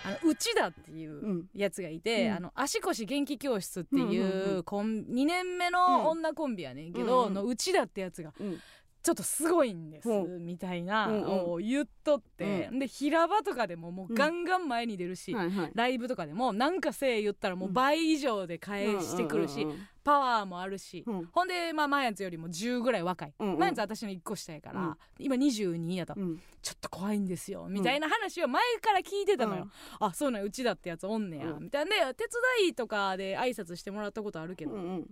[0.02, 1.44] あの内田っていううん。
[1.54, 2.36] やつがいて、うん。
[2.36, 4.12] あの足腰元気教室っていうんう
[4.52, 7.34] んううコン2年目の女コンビやねんけど、うんうん。
[7.34, 8.60] の内田ってやつがうん
[9.02, 15.34] ちょっとすごいんですみたいなを言っとって、で平場とかでももうガンガン前に出るし、
[15.74, 21.26] ライブとかでもなんかせい言ったらもう倍以上で返してくるし、うんうんパワーもあるし、うん。
[21.26, 23.58] ほんで、まあ、マヤンツよりも10ぐらい若い、うんうん。
[23.58, 24.96] マヤンツは私の1個下やから、うん。
[25.18, 26.38] 今22やと、うん。
[26.62, 31.64] ちょっと怖いんですよみたいな話を前から聞いてたのよ、あそうなんうちだってやつおんねや、うん。
[31.64, 31.90] みたいな。
[31.90, 32.24] で手
[32.60, 35.06] 伝いとかで挨拶してもらったことあるけど、うんうん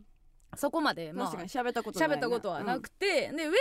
[0.57, 3.53] そこまでまあ喋ったことったことはなくて、でウェ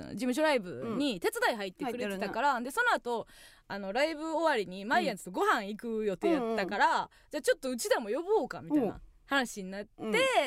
[0.00, 3.26] ル事務所ライブに手伝い入ってくれてたから、でその後
[3.68, 9.90] あのライブ終わりにマイアンツとご飯行く予定やったから、じゃあちょっとうちだも呼ぼうかみたいな、話になって、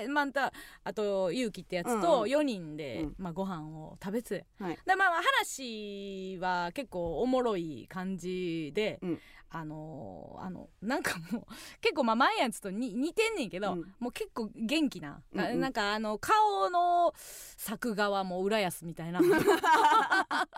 [0.05, 0.13] うん。
[0.13, 0.51] また
[0.83, 2.29] あとゆうきってやつうんとうん。
[2.29, 3.15] 4人で、うん。
[3.17, 4.79] まあ、ご飯を食べてはい。
[4.85, 9.19] でまあまあ話は結構おもろい感じで、うん。
[9.51, 11.45] あのーあのなんかもう
[11.81, 13.95] 結構まあ前やつとに似てんねんけど、うん。
[13.99, 15.59] もう結構元気な、うんうん。
[15.59, 19.19] なんかあの顔の作画はもう浦安みたいな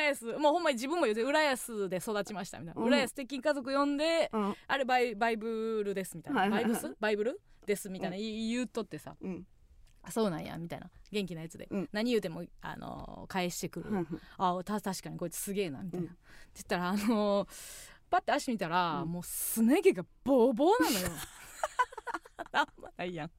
[0.00, 2.88] 浦安もうほんまに自分も言うて浦安で育ちましたみたいな、うん。
[2.88, 4.54] 浦安鉄筋家族呼んでうん。
[4.66, 6.96] あれバイバイブルですみたいな、バイブス？
[6.98, 7.40] バイブル？
[7.66, 9.14] ですみたいな、言言うとってさ。
[9.20, 9.46] うん。
[10.02, 10.90] あそうなんやみたいな。
[11.12, 11.88] 元気なやつで、うん。
[11.92, 14.06] 何言うても、あのー返してくる、うん。
[14.38, 16.12] あた確かにこいつすげえなみたいな、うん。
[16.12, 16.18] って
[16.54, 17.48] 言ったらあのー
[18.08, 19.12] パッて足見たら、うん。
[19.12, 21.08] もうすね毛がボーボーなのよ。
[22.52, 23.30] あんまないやん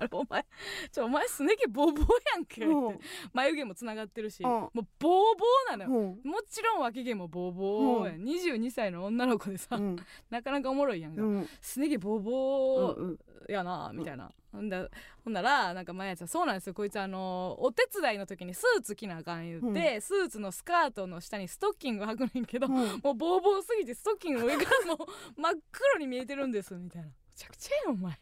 [0.00, 0.46] あ れお前
[0.90, 2.62] ちょお前すね毛ボーボーやんけ。
[2.62, 2.98] って、うん
[3.32, 4.50] 眉毛もつながってるし、うん。
[4.50, 6.30] もうボーボーなのよ、うん。
[6.30, 9.96] もちろん脇毛もボーボーやん、22歳の女の子でさ、うん。
[10.30, 11.48] なかなかおもろいやんか、うん。
[11.60, 14.88] すね毛ボーボー、うんやなみたいな、ほんだ
[15.24, 16.74] ほんならなんか前やつはそうなんですよ。
[16.74, 22.74] こいつあのお手伝いの時にスーツ着なあかん言って、スーツのスカートの下にストッキング履くねんけど、うん。
[22.74, 27.08] もうボーボーすぎてストッキングの上からもう真っ黒に見えてるんですみたいな。
[27.08, 28.12] めちゃくちゃやんお前。
[28.12, 28.18] め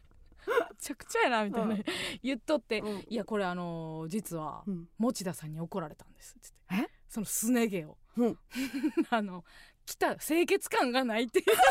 [0.79, 1.83] ちゃくちゃやなみたいな、うん。
[2.23, 3.05] 言っとって、うん。
[3.07, 4.87] いやこれあの実はうん。
[4.97, 6.35] 持田さんに怒られたんです。
[6.37, 6.89] って言って。
[6.91, 6.95] え？
[7.07, 8.39] そのすね毛を、うん。
[9.09, 9.43] あの
[9.85, 11.63] 来た清潔感がないって言って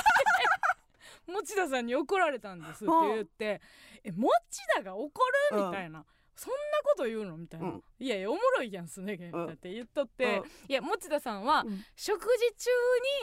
[1.30, 3.60] 持田さんに怒られたんですって言って
[4.02, 4.28] 「え持
[4.76, 5.20] 田が怒
[5.52, 6.04] る?」みたいな。
[6.38, 7.36] そんなこと言うの？
[7.36, 7.82] みたいな、うん。
[7.98, 10.44] いやいやおもろいやんすね毛みたいなって言っとって、うん。
[10.68, 11.84] いや持田さんは、うん。
[11.96, 12.28] 食事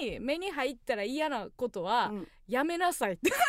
[0.01, 2.28] 中に目に入ったら嫌なことは、うん。
[2.47, 3.32] やめなさいって。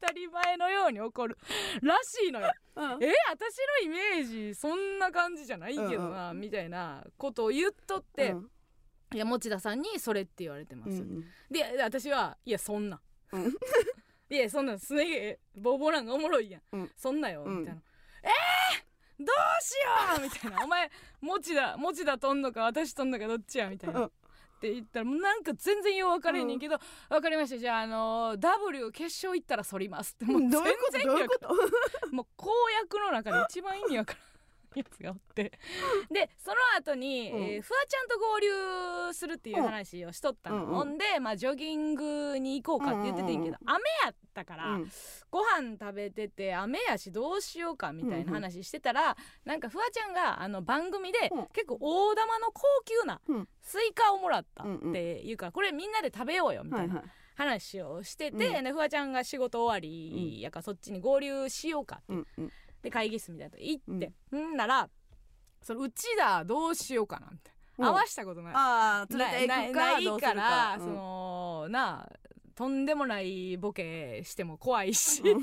[0.00, 1.38] 当たり前のように怒る
[1.82, 2.52] らしいのよ。
[2.76, 3.04] うん。
[3.04, 8.50] え私のイメージそんな感じじゃないけどな、みたいなことを言っとって、うん。
[9.12, 13.00] いや持田さんにそれって言われてます、うんで私はいやそんな、
[13.32, 13.52] うん。
[14.30, 16.90] いやそんなすね毛ボーボーなんかおもろいやん、うん。
[16.96, 17.60] そんなよ、うん。
[17.60, 17.82] みたいな。
[18.22, 18.30] えー、
[19.20, 20.64] どうしようみたいな。
[20.64, 24.06] お前持田持田とんのか私とんのかどっちやみたいな、うん。
[24.06, 24.10] っ
[24.60, 26.78] て言ったらもうなんか全然よう分かれへんねんけど、
[27.08, 27.58] 分かりました。
[27.58, 30.24] じゃあ、あのー W 決勝行ったら反りますって。
[30.26, 30.60] もう全然
[31.06, 31.48] どういうこと？
[32.14, 32.50] もう公
[32.82, 34.22] 約の中で一番意味わからん
[34.74, 35.52] やつがおって。
[36.10, 37.42] でその後に、うん。
[37.42, 44.90] えーフワちゃんと合流するっていう話をしとったの、うんうんほんで、まあ、ジョギングに行こうかって言っててんけど、うん雨やったから、うん。
[45.30, 51.46] ご飯食べてて雨やしどうしようかみたいな話してたら、なんかフワちゃんがあの番組で、うん。
[51.48, 53.48] 結構大玉の高級なうん。
[53.60, 54.92] スイカをもらったっうんうん。
[54.92, 57.04] ていうからこれみんなで食べようよみたなはいいはい。
[57.36, 58.64] 話をしてて、うん。
[58.64, 64.56] でフワちゃんが仕事終わりやからそっちに合流しようかってうんうんで会議室みたいなとこ行って、ん。
[64.56, 64.88] なら
[65.62, 67.84] そのうちだどうしようかなみたいうん。
[67.84, 68.54] な合わしたことない。
[68.54, 70.34] ああ連れてな行くかないどうするか。
[70.34, 70.80] ら、うん。
[70.80, 75.42] そのなあとんでもないボケしても怖いし、うん。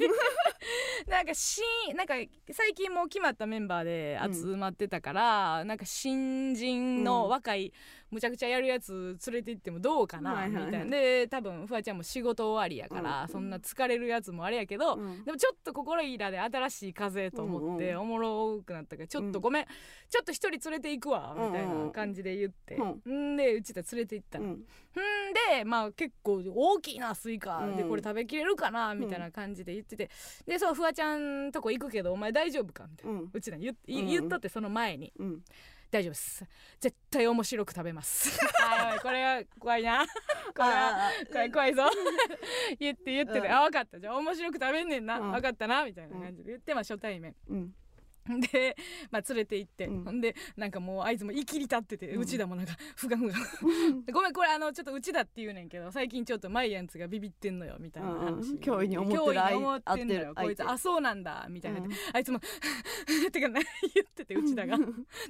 [1.10, 1.62] なんかし
[1.95, 2.13] なんか
[2.52, 7.73] 最近もう決まったメンバーで集まってたから、なんか新人の若い、
[8.10, 10.86] むちゃくちゃやるやつ連れて行ってもどうかな、みたいな。
[10.86, 13.28] で多分フワちゃんも仕事終わりやから、うん。
[13.28, 15.26] そんな疲れるやつもあれやけど、うん。
[15.26, 22.78] でもちょっと心いらで新しい風と思って、おもろくなったからちょっとごめん、ちょっと一人連れて行くわみたいな感じで言って、
[23.10, 23.36] ん。
[23.36, 24.52] でうちで連れて行ったの、うん。
[24.54, 24.58] ん
[25.58, 27.76] でまあ結構大きいなスイカ、うん。
[27.76, 30.10] でこれ食べきれるかなみたいな感じで言ってて。
[30.46, 35.12] でそうフワちゃんとこ行くけどお前大丈夫かみたいな、うちら言っ言っとってその前に。
[35.20, 35.41] うん
[35.89, 36.45] 大丈夫です。
[36.80, 38.39] 絶対面白く食べます。
[38.62, 40.06] あこれは怖いな。
[40.56, 41.84] これはあ怖い怖いぞ。
[42.80, 43.52] 言って言ってて、うん。
[43.52, 44.00] あ分かった。
[44.00, 45.32] じゃあ面白く食べんねんな、うん。
[45.32, 47.32] 分かったなみたいな感じで言って、まあ初対面。
[47.32, 47.73] ーうん
[48.52, 48.76] で、
[49.12, 50.04] まあ、連れて行って、うん。
[50.04, 53.34] ほんでなんかもうあいつもいきり立ってて、ううんちだもなんかふがふが。
[54.06, 58.44] で ごめんこれあのちょっとうちだって言うねんけど最近ちょっとマイアンツがビビってんのよみたいな話、うんうん。
[58.60, 60.63] 脅威に思ってる脅威んのよこいつ。
[60.63, 61.92] あそうなんだみたいな、うん。
[62.13, 62.42] あいつもっ
[63.32, 63.60] てかな
[63.94, 64.78] 言っててうちだが。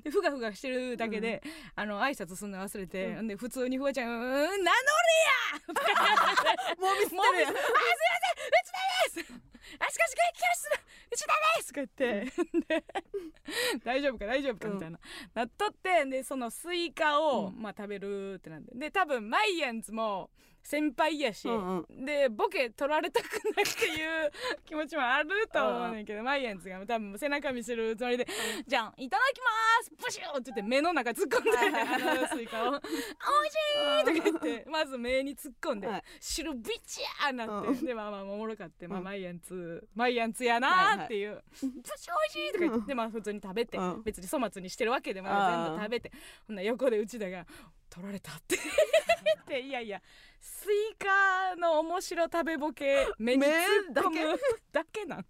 [0.03, 1.41] でふがふがしてるだけで、
[1.75, 3.27] あの挨拶すんの忘れて、うん。
[3.27, 4.71] で普通にフワちゃん「うーん名乗れ
[5.27, 5.67] や!」
[6.79, 7.51] もう見捨てるやん。
[7.51, 7.55] あすいませんう
[8.63, 9.57] ちだです。
[9.79, 10.75] 足利会教室の
[11.11, 11.67] うちだです。
[11.67, 12.03] とか言って、
[12.67, 12.83] で
[13.83, 14.99] 大丈夫か大丈夫かうんみたいな、
[15.33, 17.61] なっとってでそのスイカを、うん。
[17.61, 18.71] まあ食べるってなんで。
[18.75, 20.29] で多分マイアンズも
[20.69, 22.05] 先輩やし、うんうん。
[22.05, 23.25] でボケ取られたく
[23.55, 24.31] ないっていう
[24.65, 28.27] 気持ちもあると思うねんけど、マイアンズが多分背中見せるつもりで
[28.67, 29.47] 「じゃんいただきま
[29.83, 32.83] すプシュー!」って言って目の中突っ込んで、はいあのスイカを「おいし
[34.03, 36.03] い!」とか言ってまず目に突っ込んで、はい。
[36.19, 37.85] 白ビチャーなって、うん。
[37.85, 44.03] でまあまあおもろかって、まあうんマイアンツマイアンツやなーっていう「プシュおいしい!」とか言って、まあ普通に食べて、うん。
[44.03, 46.11] 別に粗末にしてるわけでも全部食べて
[46.45, 47.45] ほんなら横で内田が
[47.89, 48.55] 取られたって。
[48.55, 48.59] っ
[49.47, 50.01] ていやいや
[50.39, 53.53] スイカの面白食べボケ目に突っ
[54.03, 54.39] 込む。
[54.71, 55.05] だけ？
[55.05, 55.25] なん？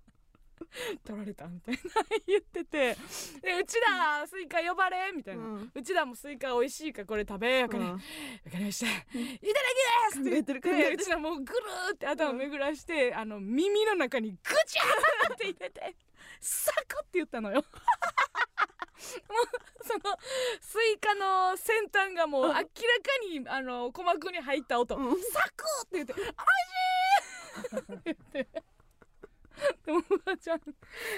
[1.06, 1.80] 取られたみたいな
[2.26, 2.98] 言ってて。
[3.42, 5.72] でうちだスイカ呼ばれみたいな、うん。
[5.74, 7.70] うちだもスイカ美味しいからこれ食べよう。
[7.70, 8.04] から、うんわか
[8.58, 8.88] りました。
[8.88, 9.42] いただき
[10.10, 10.20] ます！
[10.22, 10.96] って言ってる考えてる。
[10.96, 15.96] うちらもうぐるーって頭を巡らして、あの耳の中にぐちゃーって入れて
[16.42, 17.64] サクって言ったのよ。
[19.30, 19.48] もう
[19.86, 20.08] そのス
[20.98, 22.66] イカの先端がもう明らか
[23.30, 25.12] にあの鼓膜に入った音、うん。
[25.32, 28.64] サクって言って「おいしい!」って言って
[29.86, 30.62] でもおばあちゃん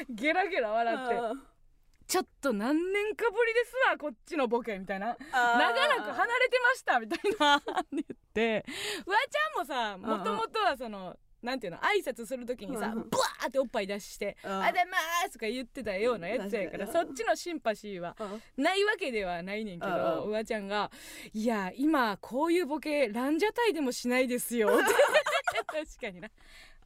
[0.09, 1.39] ゲラゲラ笑って
[2.07, 5.15] 「ちょっと何年かぶりですわこっちのボケ」みたいな。
[5.31, 7.61] 長らく離れてましたみたいな
[7.93, 8.65] 言って。
[9.05, 11.79] フワちゃんもさんもともとはそのなんていうの？
[11.79, 13.01] 挨拶する時にさうん。
[13.03, 14.51] うんブワーっておっぱい出して「うん。
[14.51, 18.63] あざまーす」とか言ってたようなやつやからそっちのシンパシーはうん。
[18.63, 20.25] ないわけではないねんけうんどうん。
[20.27, 20.91] フワちゃんが
[21.33, 24.93] 「いや今こういうボケランジャタイでもしないですよ」って。
[25.69, 26.29] 確かにな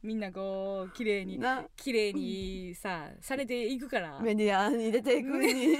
[0.04, 1.64] みんなこう綺麗にな。
[1.76, 4.20] 綺麗にさされていくから。
[4.20, 5.76] メディアに出ていくに。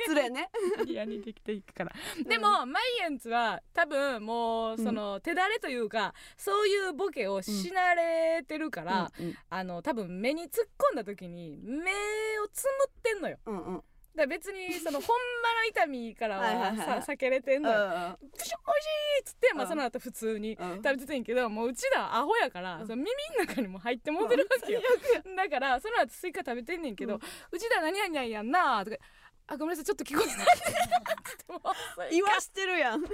[0.00, 0.50] 失礼ね。
[0.84, 1.92] いやにできていくから。
[2.26, 10.50] でも、マイエンツは多分もうその、手だれというかそういうボケをし慣れてるから、うんあの多分目に突っ
[10.90, 11.78] 込んだ時に目
[12.40, 13.82] をつむってんのようんうん
[14.18, 17.78] だ別にそのほんまの痛みからはさ避けれてんのよ。
[18.20, 18.84] うん「プシュおいし
[19.18, 19.68] い!」っつって、まあ、うん。
[19.70, 20.76] その後普通にうん。
[20.76, 22.86] 食べててんけどもううちらアホやから、うん。
[22.86, 24.82] その耳の中にも入ってもうてるわけよ、
[25.36, 27.20] だからその後スイカ食べてんねんけど、う
[27.52, 28.96] うんちら何々やんなとか
[29.50, 30.46] 「あごめんなさいちょっと聞こえない」
[32.12, 33.02] 言わしてるやん。
[33.02, 33.08] カ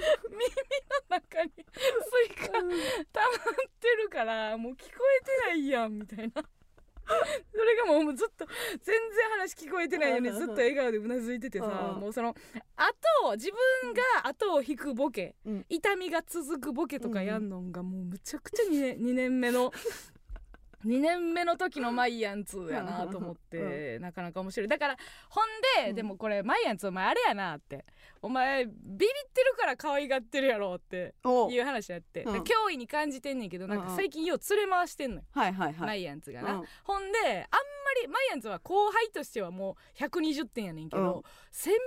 [1.20, 2.72] 中にスイカ溜まっ
[3.80, 6.42] てるからもう聞こえてないやんみたいな。
[7.54, 8.46] それがもうずっと
[8.82, 12.00] 全然話聞こえてないのにずっと笑顔でうなずいててさうん。
[12.00, 12.34] もうその
[12.76, 13.50] 後自
[13.82, 15.66] 分が後を引くボケうん。
[15.68, 19.72] 痛みが続くボケとかやんのんがもうむちゃくちゃ 2, 年2年目の
[20.84, 24.68] 2年目の時のマイアンツやなと思ってなかなか面白い。
[24.68, 24.96] だから
[25.28, 25.44] ほん
[25.84, 25.96] で、うん。
[25.96, 27.84] でもこれマイアンツお前あれやなって
[28.22, 31.50] お前ビビってるから可愛がってるやろってお。
[31.50, 32.40] いう話やって、うん。
[32.42, 33.90] 脅威に感じてんねんけどなんかうん。
[33.90, 35.86] うん最近よう連れ回してんのよ、はいはいはい。
[35.86, 36.64] マイアンツがな、うん。
[36.84, 37.46] ほんであんま
[38.02, 41.22] りマイアンツは後輩としてはもう120点やねんけど、うん。
[41.50, 41.78] 先輩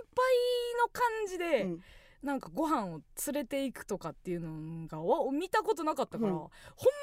[0.81, 1.83] の感じで、うん
[2.27, 6.37] なんかご飯を連れていくとかっていうのがお見たことなかったから、うん。
[6.39, 6.49] ほん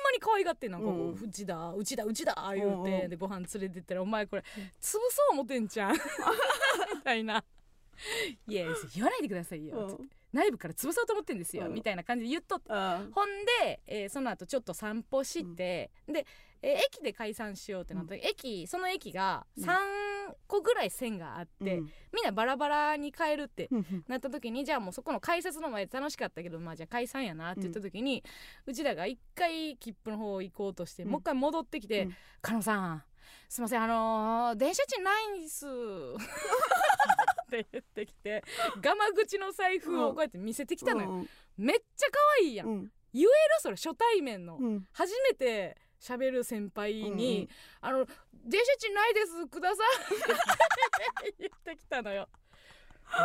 [0.04, 3.02] まに可愛がってんなんかこう、うんうちだうちだうちだ言うて、うん。
[3.04, 4.44] うんでご飯連れてったらお前これ潰
[4.82, 4.98] そう
[5.32, 5.92] 思てんじゃん。
[5.96, 5.98] み
[7.02, 7.42] たいな。
[8.48, 11.72] いや言わないでくださいよ、つって内部から潰そうと思ってんですよ、うん。
[11.74, 13.12] みたいな感じで言っとってうん。
[13.12, 13.28] ほん
[13.62, 16.26] で、えーその後ちょっと散歩して、で、
[16.66, 18.14] えー駅で解散しようってなった。
[18.14, 19.64] 時、駅その駅がうん。
[19.64, 19.76] 3
[20.46, 21.84] 個ぐらい線があって、うん。
[22.12, 28.24] みんなバラバラに帰るってうんなった時にじゃあもうそこの改札の前で楽しかったけどまあじゃあ解散やなって言った時に、
[28.66, 31.10] うちらが一回切符の方行こうとして、うん。
[31.10, 33.04] もう一回戻ってきてうん「加、納、さん
[33.48, 38.42] すいませんあのー電車賃ないんです」って言ってきて
[38.80, 41.28] ガマ口の財布をこうやって見せてきたのよ、うん。
[41.56, 42.92] めっちゃ可愛いやん、うん。
[43.12, 44.86] 言えるそれ初対面の、うん。
[44.92, 47.48] 初めて喋る先輩に
[47.82, 47.96] 「うんうん。
[47.96, 48.06] あの
[48.44, 49.46] 電車賃ないです。
[49.46, 49.82] くださ
[51.24, 52.28] い」って言ってきたのよ。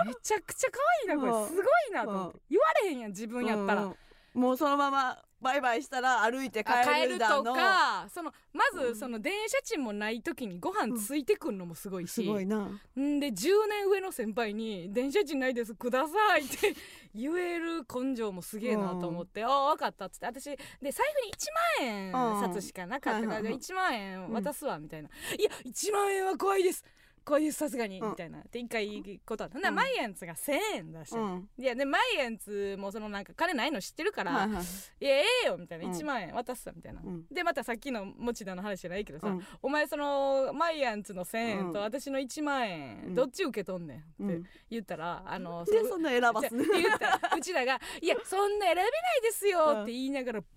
[0.06, 1.32] めちゃくちゃ可愛いなこれ。
[1.32, 1.48] うん。
[1.48, 2.40] すごいなと思って。
[2.50, 3.96] 言われへんやん自分やったら、うん
[4.34, 7.56] もうそのままバイバイしたら歩いてあ帰帰るとるだの。
[7.56, 12.58] かそのまうんずその電車賃もない時にご飯ついてくんのもすごいし、すごいな、
[13.00, 13.32] んで10
[13.70, 16.76] 年上の先輩に「電車賃ないですください」って
[17.16, 20.26] 言える根性もすげえなと思って「ああ分かった」っつって。
[20.26, 20.58] 私で
[20.92, 23.60] 財布に1万円札しかなかったからはいはいはい。
[23.60, 26.84] 1万円渡すわみたいな「いや1万円は怖いです
[27.30, 28.10] 怖いですさすがに」うん。
[28.10, 29.62] みたいなで一回言うことあっん。
[29.62, 31.50] なマイエンツが1000円出したのうん。
[31.58, 35.06] いやでマイエンツもそのなんか金ないの知ってるから、はいはいい。
[35.06, 35.86] やええよみたいな。
[35.86, 35.92] うん。
[35.92, 37.26] 1万円渡すわみたいな、うん。
[37.32, 39.46] でまたさっきの持田の話じゃないけどさ、うん。
[39.62, 41.86] お前そのマイアンツの1,000円とうん。
[41.86, 43.16] 私の1万円、うん。
[43.16, 44.44] どっち受け取んねんってうん。
[44.70, 50.48] 言ったら、あのでそんな選ばすねじゃ言ったらうちらが「いやそんな選べないですよ」って言いながらボ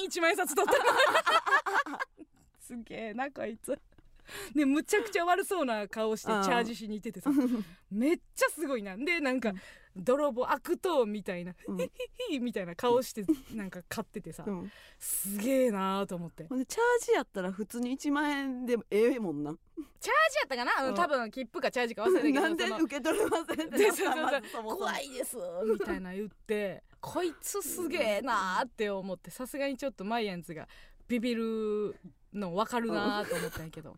[0.00, 1.98] リン1万円札取ったの。
[2.60, 3.78] すげえなこいつ
[4.54, 7.30] でむちゃくちゃ悪そうな顔してチうんャージしに行っててさ。
[7.90, 8.96] めっちゃすごいな。
[8.96, 9.52] でなんか
[9.96, 11.78] 泥棒悪党みたいなうん。
[11.78, 11.90] ヒ
[12.30, 14.44] ヒみたいな顔して なんか買っててさ。
[14.46, 14.72] うん。
[14.98, 16.44] すげえなーと思って。
[16.44, 16.64] チャー
[17.04, 19.56] ジやったら普通に1万円でもええもんな。
[20.00, 24.14] チャージやったかな、多分切符かチャージか忘れたけどなんで受け取れませんでそう
[24.52, 25.36] そう怖いです
[25.66, 30.68] みたいな言ってこいつすげえなーって思ってさすがにちょっとマイアンズが
[31.08, 31.96] ビビる
[32.32, 33.96] の分かるなーと思ったんやけど。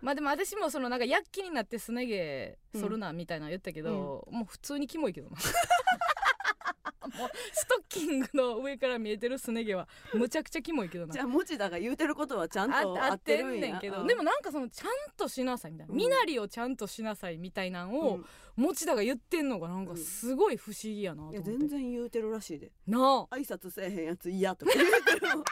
[0.00, 5.36] まあでも私もそのなんか躍起になってすね毛剃るなみたいなの言ったけど、もう普通にキモいけどな。
[5.36, 11.12] も もうストッキングの上から見えてるすね毛はむちゃくちゃキモいけどな。
[11.12, 13.60] じゃあ持田が言うてることはちゃんとあ合合っってるんや。
[13.60, 14.06] ねんけど、うん。
[14.06, 15.98] でもなんかそのちゃんとしなさいみたいな、うん。
[15.98, 18.26] 身なりをちゃんとしなさいみたいなんを、うん。
[18.56, 22.70] 持田が言ってんのがなんかすごい不思議やなと思って、全然言うてるらしいで。
[22.86, 23.34] なあ。
[23.34, 25.44] 挨拶せえへんやつ嫌とか言うてるの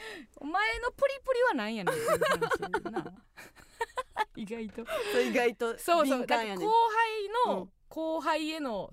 [0.36, 3.14] お前のプリプリはなんやねんっていう話な。
[4.36, 4.84] 意外と。
[5.12, 6.18] そう意外とそうそう。
[6.18, 6.58] 敏感やねん。
[6.60, 7.72] だって後輩の、うん。
[7.88, 8.92] 後輩への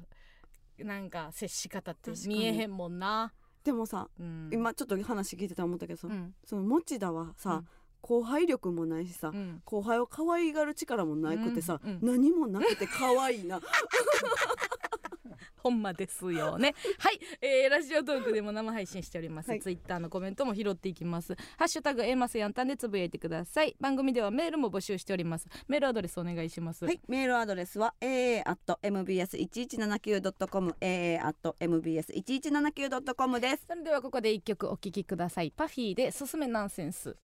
[0.80, 6.36] なんか接し方って見えへんもんな、でもさうん、今ちょっと話聞いてて思ったけどさ、うん。
[6.46, 7.63] その持田はさ、
[8.02, 9.62] 後輩力もないしさ、うん。
[9.65, 11.91] 後輩を可愛がる力もなくてさ、うん。
[11.91, 12.00] うん。
[12.02, 13.60] 何もなくて可愛いな
[15.65, 16.75] ほんまですよね。
[17.01, 19.60] はい、えー、ラジオトークでも生配信しております、はい。
[19.60, 21.36] ツイッターのコメントも拾っていきます。
[21.58, 23.75] ハッシュタグ A マスヤンタンでつぶやいてください。
[23.80, 25.47] 番組ではメールも募集しております。
[25.67, 26.86] メールアドレスお願いします。
[26.86, 33.65] はい、メールアドレスは aa.mbs1179.com aa.mbs1179.com です。
[33.67, 35.49] それではここで一曲お聴きください。
[35.49, 37.17] パフィーで「すすめナンセンス」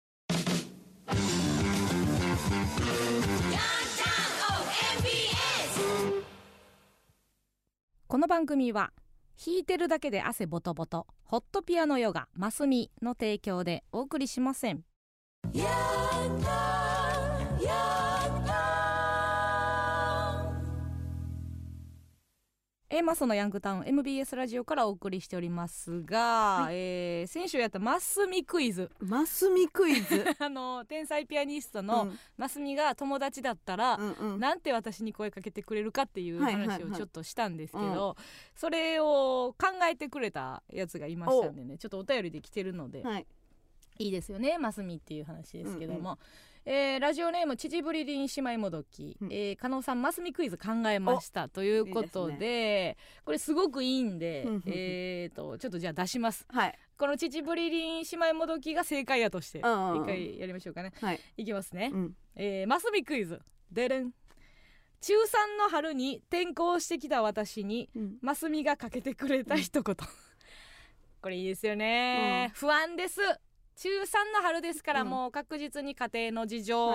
[8.10, 8.92] この番組は
[9.38, 14.84] 弾いてるだけで汗ボトボトホットピアノヨガマスミの提供でお送りしません。
[22.92, 26.76] A マスのヤングタウン MBS ラジオからお送りしておりますが、はい。
[26.76, 28.90] えー先週やったマスミクイズ。
[29.00, 30.26] マスミクイズ。
[30.40, 32.20] あの天才ピアニストうのん。
[32.36, 34.40] マスミが友達だったら、うんうん。
[34.40, 36.82] なんて私に声かけてくれるかっていうはいはいはい。
[36.82, 38.18] 話をちょっとしたんですけど、
[38.56, 43.28] それを考えてくれたやつがいましたんでねちょっとお便りで来てるので、はい。
[44.00, 46.18] いいですよねマスミっていう話ですけども、
[46.66, 49.32] えーラジオネームちちぶりりん姉妹もどき、うん。
[49.32, 54.56] えー加納さんマスミクイズ考えましたということでいいこれすごくいいんでうんうん。
[54.58, 56.46] うんえーとちょっとじゃあ出します。
[56.50, 56.78] はい。
[56.98, 60.06] このちちぶりりん姉妹もどきが正解やとして一うんうんうん。
[60.06, 60.92] 回やりましょうかね。
[61.02, 61.20] はい。
[61.38, 62.14] いきますね、うん。
[62.36, 63.42] えーマスミクイズ。
[63.72, 64.12] でれん。
[65.02, 68.18] 中3の春に転校してきた私にうん。
[68.22, 69.96] マスミがかけてくれた一言。
[71.22, 73.20] これいいですよね、不安です
[73.82, 75.10] 中3の春ですからうん。
[75.10, 76.94] もう確実に家庭の事情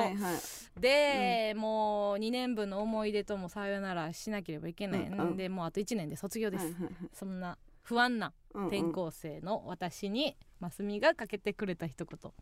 [0.79, 5.01] で、もう2年分の思い出ともさよならしなければいけない。
[5.07, 6.75] うんで、もうあと1年で卒業です、
[7.15, 12.33] そんな不安な転校生の私にマスミがかけてくれた一言。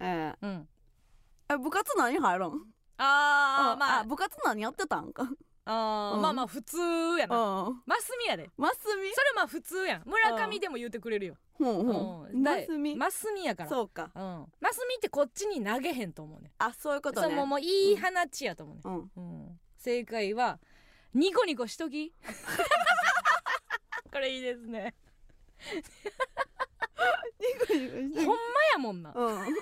[0.00, 0.68] えうん。
[1.62, 2.50] 部活何入るん？
[2.98, 5.10] あーまあ部活何やってたん？
[5.12, 5.26] か
[5.64, 6.22] あー、うん。
[6.22, 6.78] まあまあ普通
[7.18, 7.36] やな。
[7.36, 7.82] うん。
[7.86, 8.50] マスミやで。
[8.56, 9.12] マスミ？
[9.14, 10.02] それまあ普通やん。
[10.06, 11.84] 村上でも言うてくれるよ、ほん。
[11.86, 12.96] ほうマスミ？
[12.96, 13.68] マスミやから。
[13.68, 14.10] そうか。
[14.14, 17.28] うん、マスミってこっちに投げへんと思うねあそういうことね。
[17.28, 19.10] そうもうもういい放ちやと思うね、うん。
[19.16, 19.20] う
[19.50, 20.58] ん、正解は
[21.14, 22.12] ニコニコしとき。
[24.12, 24.94] これいいですね。
[28.16, 28.34] ほんま
[28.72, 29.12] やもんな。
[29.14, 29.54] うん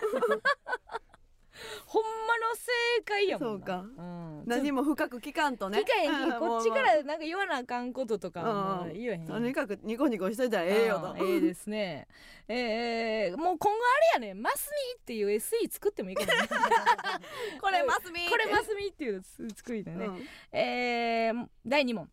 [1.87, 3.61] ほんまの正解やもんな。
[3.61, 3.85] そうか。
[3.97, 5.81] うん、何も深く聞かんとね。
[5.81, 9.27] 聞かへん こっちからなんか言わなあかんこととか言えへん。
[9.27, 11.09] とにかくニコニコしといたらええよと。
[11.09, 12.09] あーええですね。
[12.49, 13.79] えー、もう今後
[14.17, 16.49] あれやねマスミっていう SE 作ってもいいかもね。
[17.61, 20.29] これマスミこれマスミっていうの作りだね、うん。
[20.53, 22.11] えー第2問、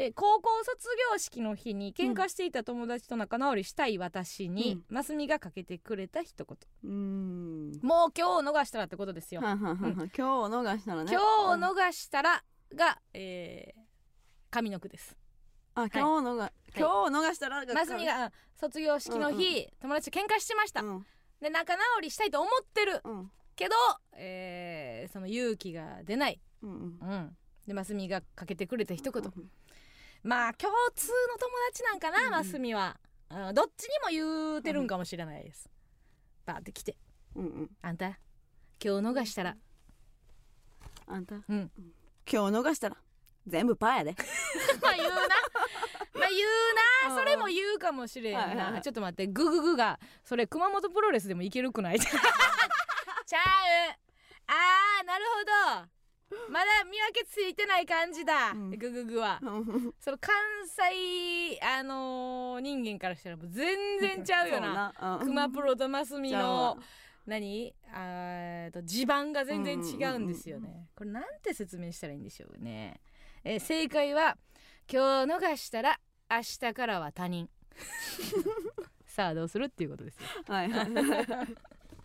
[0.00, 6.56] えー高校卒業式の日に喧嘩していた友達と仲直りしたい私に、マスミがかけてくれた一言。
[6.84, 7.72] うん。
[7.82, 10.06] もう今日逃したらってことですよ、はんはんはんはん。
[10.06, 11.10] 今日を逃したらね。
[11.10, 11.20] 今
[11.58, 13.80] 日逃したらが、えー
[14.50, 15.16] 上の句です。
[15.74, 21.06] あ今日を逃今日を逃したらマスミがうん卒業式の日、友達と喧嘩してました、うん
[21.40, 23.00] で仲直りしたいと思ってる。
[23.04, 23.30] うん。
[23.56, 23.74] けど、
[24.16, 26.78] えーその勇気が出ない、うんうん。
[27.00, 29.50] うん、でマスミがかけてくれた一言、うん
[30.22, 32.98] まあ共通の友達なんかな、うんマスミは、
[33.30, 35.68] うんどっちにも言うてるんかもしれないです、
[36.46, 36.96] バーって来て。
[37.36, 37.70] うんうん。
[37.82, 38.16] あんた今
[38.80, 39.56] 日逃したら。
[41.06, 41.34] あんた？
[41.36, 41.70] うん。
[42.30, 42.96] 今日逃したら
[43.46, 44.16] 全部パーやで。
[44.82, 45.16] まあ言うな。
[45.16, 47.14] まあ言うな。
[47.14, 47.18] うん。
[47.18, 48.82] それも言うかもしれんな、はいはいはい。
[48.82, 49.26] ちょっと待って。
[49.26, 51.98] グググがそれ熊本プロレスでもいけるくない？
[52.00, 52.14] ちゃう。
[54.46, 55.24] あーなる
[55.74, 55.88] ほど
[56.50, 58.70] まだ見分けついてない感じだ、うん。
[58.70, 59.38] グググは。
[59.42, 59.94] うん。
[60.00, 60.34] その関
[60.66, 65.18] 西あのー人間からしたらもう全然ちゃうよな。
[65.20, 66.76] 熊プロとマスミのわ
[67.26, 67.74] 何？
[67.92, 73.00] あーと地盤が全然違うんですよね、これなんて説明したらいいんでしょうね、
[73.44, 74.36] えー正解は
[74.90, 77.48] 今日逃したら明日からは他人。
[79.06, 80.26] さあどうするっていうことですよ。
[80.46, 80.88] はいはい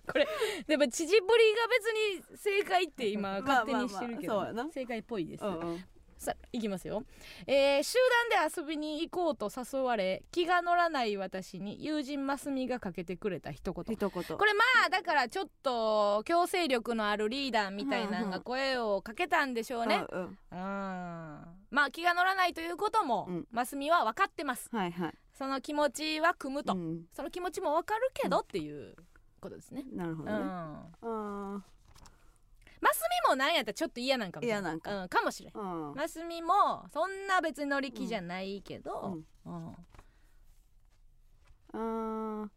[0.05, 0.27] これ
[0.67, 1.85] でも縮ぶりが別
[2.31, 5.85] に正解って今まあ勝手にしてるけど、正解っぽいです、うんうん。
[6.17, 7.03] さいきますよ、
[7.47, 7.97] えー集
[8.31, 13.83] 団で遊びに行こうと誘われ気が乗らない私に友人マスミがかけてくれた一言。
[13.93, 14.09] 一言。
[14.09, 20.25] これまあだからちょっと強制力のあるリーダーみたいなのが声をかけたんでしょうね、うんうん。
[20.25, 20.35] うん。
[21.71, 23.47] まあ気が乗らないということも、うん。
[23.51, 24.69] マスミは分かってます。
[24.71, 25.13] はいはい。
[25.33, 27.05] その気持ちは組むと、うん。
[27.11, 28.95] その気持ちも分かるけどっていう
[29.43, 30.37] ことですね、うんなるほどね。
[30.39, 31.63] あ
[32.81, 35.03] マスミもなんやったらちょっと嫌なんかもしれ嫌なんか。
[35.03, 35.53] うん、かもしれん。
[35.53, 35.95] ーうん。
[35.95, 39.75] マスミもそんな別に乗り気じゃないけど、うん。
[41.73, 42.49] あー。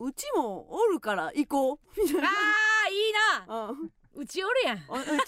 [0.00, 1.76] うちもおるから行こう。
[1.76, 3.46] あーいいな。
[3.46, 3.90] なうん。
[4.16, 4.84] うちおるやん。
[4.88, 5.20] おうちおる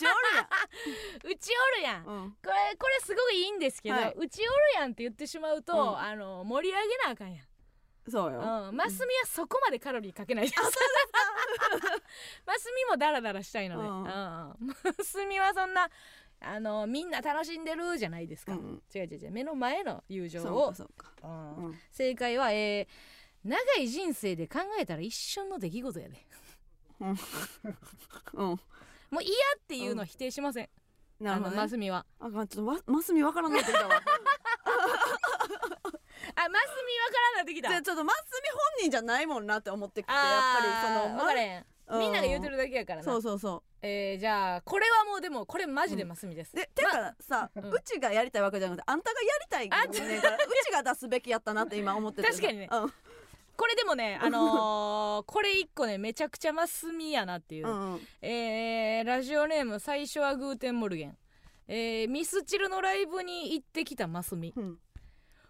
[1.24, 2.24] うちおるやん やん。
[2.24, 2.30] うん。
[2.42, 4.14] これこれすごいいいんですけど、はい。
[4.16, 4.50] うちおる
[4.80, 5.98] やんって言ってしまうと、うん。
[5.98, 7.46] あの盛り上げなあかんやん
[8.08, 8.40] そうよ。
[8.68, 10.60] うん、マスミはそこまでカロリーかけないです。
[12.46, 14.02] マスミもダラダラしたいので、ううん。
[14.02, 15.88] んマスミはそんな
[16.40, 18.52] あのみんな楽しんでるじゃないですか。
[18.52, 18.82] うん。
[18.94, 19.30] 違う違う違う。
[19.32, 20.72] 目の前の友情を。
[21.90, 26.26] 正解は、えー長い人生で考えたら一瞬の出来事やで。
[27.00, 27.08] うん。
[28.34, 28.58] も
[29.20, 30.68] う嫌っていうのは否定しません。
[31.20, 31.56] なるほどね。
[31.56, 32.04] マスミは。
[32.18, 32.48] あかん。
[32.48, 34.02] ちょっとわマスミわからんなってきたわ
[36.34, 37.68] あマスミわからんなってきた。
[37.68, 38.48] じゃあちょっとマスミ
[38.78, 41.66] 本人じゃないもんなって思ってきてやっあぱりその分からへん。
[41.88, 41.98] うん。
[42.00, 43.04] みんなが言うてるだけやからな。
[43.04, 46.52] そうそうそえーじゃあこれはもうでもこれマジでマスミです。
[46.52, 47.70] うでてかさ、うん。
[47.70, 52.28] うちがやりたいわけじゃなくてあんたがやりたいあねんからうちが出すべきやったなって今思ってて。
[52.28, 52.68] 確かにね。
[52.70, 52.92] うん。
[53.56, 58.08] これでもね あのーこれ一個ねめちゃくちゃマスミやなっていう、うんうん。
[58.20, 61.16] えーラジオネーム最初はグーテンモルゲン、
[61.68, 64.52] えーミスチルのライブに行ってきたマスミ。
[64.56, 64.78] うん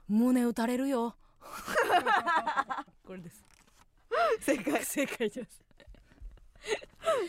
[0.09, 1.17] 胸打たれるよ。
[3.07, 3.45] これです。
[4.41, 4.85] 正解。
[4.85, 5.65] 正解です、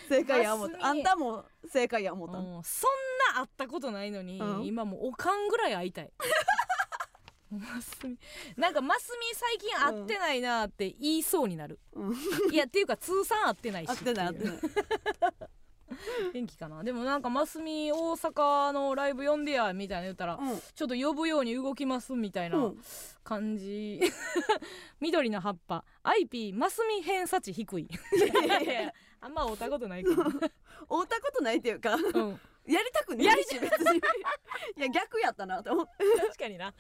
[0.10, 0.86] 正解や思った。
[0.86, 2.38] あんたも正解や思った。
[2.38, 2.64] うん。
[2.64, 2.92] そん
[3.34, 4.66] な会ったことないのに、うん。
[4.66, 6.12] 今もうおかんぐらい会いたい。
[7.50, 8.20] マスミ
[8.58, 12.16] なんかマスミ最近会ってないなって言いそうになる、うん。
[12.52, 14.60] いやっていうか通算会ってないし合ってない合ってない
[16.34, 16.84] 元気かな？
[16.84, 20.60] でもなんかマスミ大阪のライブ呼んでやみたいな言ったら、うん。
[20.76, 22.82] ちょっと呼ぶように動きますみたいなうん。
[23.24, 24.00] 感じ、
[25.00, 25.84] 緑の葉っぱ。
[26.04, 27.88] IP マスミ偏差値低い。
[29.20, 30.50] あんま会ったことないから、 会った
[31.22, 33.44] ことないっていうかうん、やりたくない。
[33.44, 33.98] し別に。
[34.78, 36.06] いや逆やったなと思って。
[36.22, 36.74] 確かにな。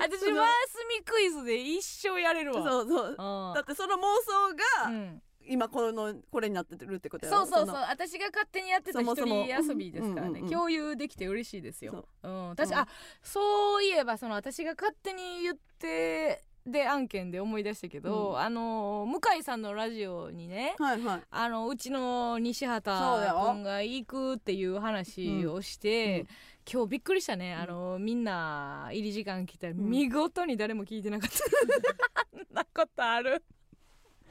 [0.00, 2.62] 私マスミクイズで一生やれるわ。
[2.62, 3.08] そうそう。
[3.10, 3.16] うん。
[3.54, 7.38] だってその妄想がうん今このこれになってるってことやろ？
[7.38, 7.74] そうそうそう。
[7.74, 10.28] の私が勝手にやってた一人遊びですからね。
[10.28, 12.06] うんうんうん共有できて嬉しいですよ。
[12.22, 12.52] そう。
[12.52, 12.56] ん。
[12.56, 12.78] 確か、う。
[12.80, 12.88] んあ
[13.22, 18.38] そういえばその私が勝手に言ってで案件で思い出したけど、うん。
[18.38, 21.20] あの向井さんのラジオにねはいはい。
[21.30, 26.26] あのうちの西畑君が行くっていう話をして、うん。
[26.72, 29.76] 今日びっくりしたね、あのみんな入り時間来たらん。
[29.76, 33.44] 見事に誰も聞いてなかった、 なことある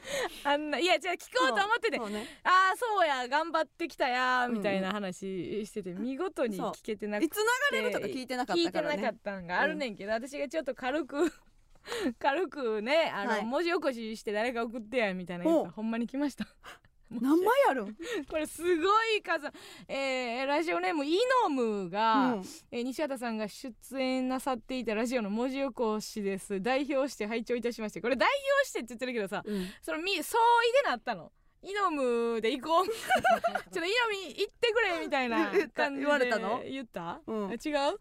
[0.44, 2.28] あんないやじゃあ聞こうと思っててね。
[2.44, 7.26] ああそうや頑張ってきたやみたいな話してて、見事に聞けてなくて。
[7.26, 7.38] いつ
[7.72, 8.96] 流れるとか聞いてなかったからね。
[8.96, 11.32] 聞いてなかったんがあるねんけど、私がちょっと軽く
[12.20, 13.46] 軽くねあの、はい。
[13.46, 16.48] 文字起こしして誰か送ってやみたいな言ったらおほんまに来ました
[17.12, 17.96] 何枚あるん
[18.30, 19.48] これすごい数。
[19.88, 22.44] えーラジオネームイノムが、うん。
[22.72, 26.62] えー西畑さんが出演なさっていたラジオの文字起こしです。
[26.62, 28.02] 代表して拝聴いたしまして。
[28.02, 28.28] これ代
[28.58, 29.68] 表してって言ってるけどさうん。
[29.82, 30.38] そのみ総
[30.70, 31.32] 意でなったの。
[31.62, 32.86] イノムで行こう。
[32.90, 36.06] ちょっとイノミ行ってくれみたいな感じで。
[36.06, 36.62] 言われたの？
[36.64, 37.52] 言った、うん。
[37.52, 37.54] 違
[37.94, 38.00] う？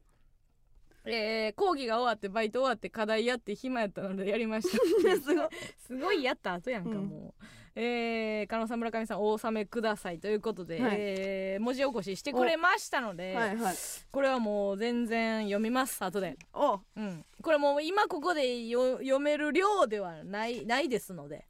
[1.04, 4.78] えー、講義が終わってバイト終わって課題やって暇やったのでやりました
[5.20, 5.48] すごい
[5.84, 7.06] すごいやった後やんか、うん。
[7.06, 7.44] もう
[7.74, 10.96] えー、加納さん村上さんお納めくださいということで、はい。
[10.98, 13.76] えー文字起こししてくれましたので、はいはい。
[14.10, 16.36] これはもう全然読みます後で。
[16.52, 16.80] お。
[16.96, 17.24] うん。
[17.40, 21.46] これもう今ここでよ読める量ではないないですので。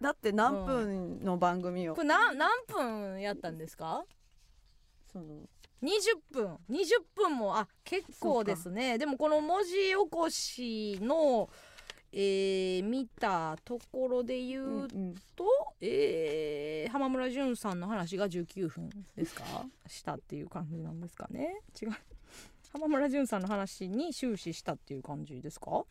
[0.00, 1.94] だって何分の番組を？
[1.94, 4.04] これ何何分やったんですか？
[5.12, 5.24] その。
[5.82, 5.90] 20
[6.32, 6.56] 分。
[6.70, 8.98] 20分もあ結構ですね。
[8.98, 11.50] でもこの文字起こしの
[12.12, 15.44] えー見たところで言ううんと、
[15.80, 19.44] えー浜村淳さんの話が19分ですか？
[19.86, 21.60] したっていう感じなんですかね？
[21.80, 21.90] 違う。
[22.72, 25.84] 浜村淳さんの話に終始したっていう感じですか？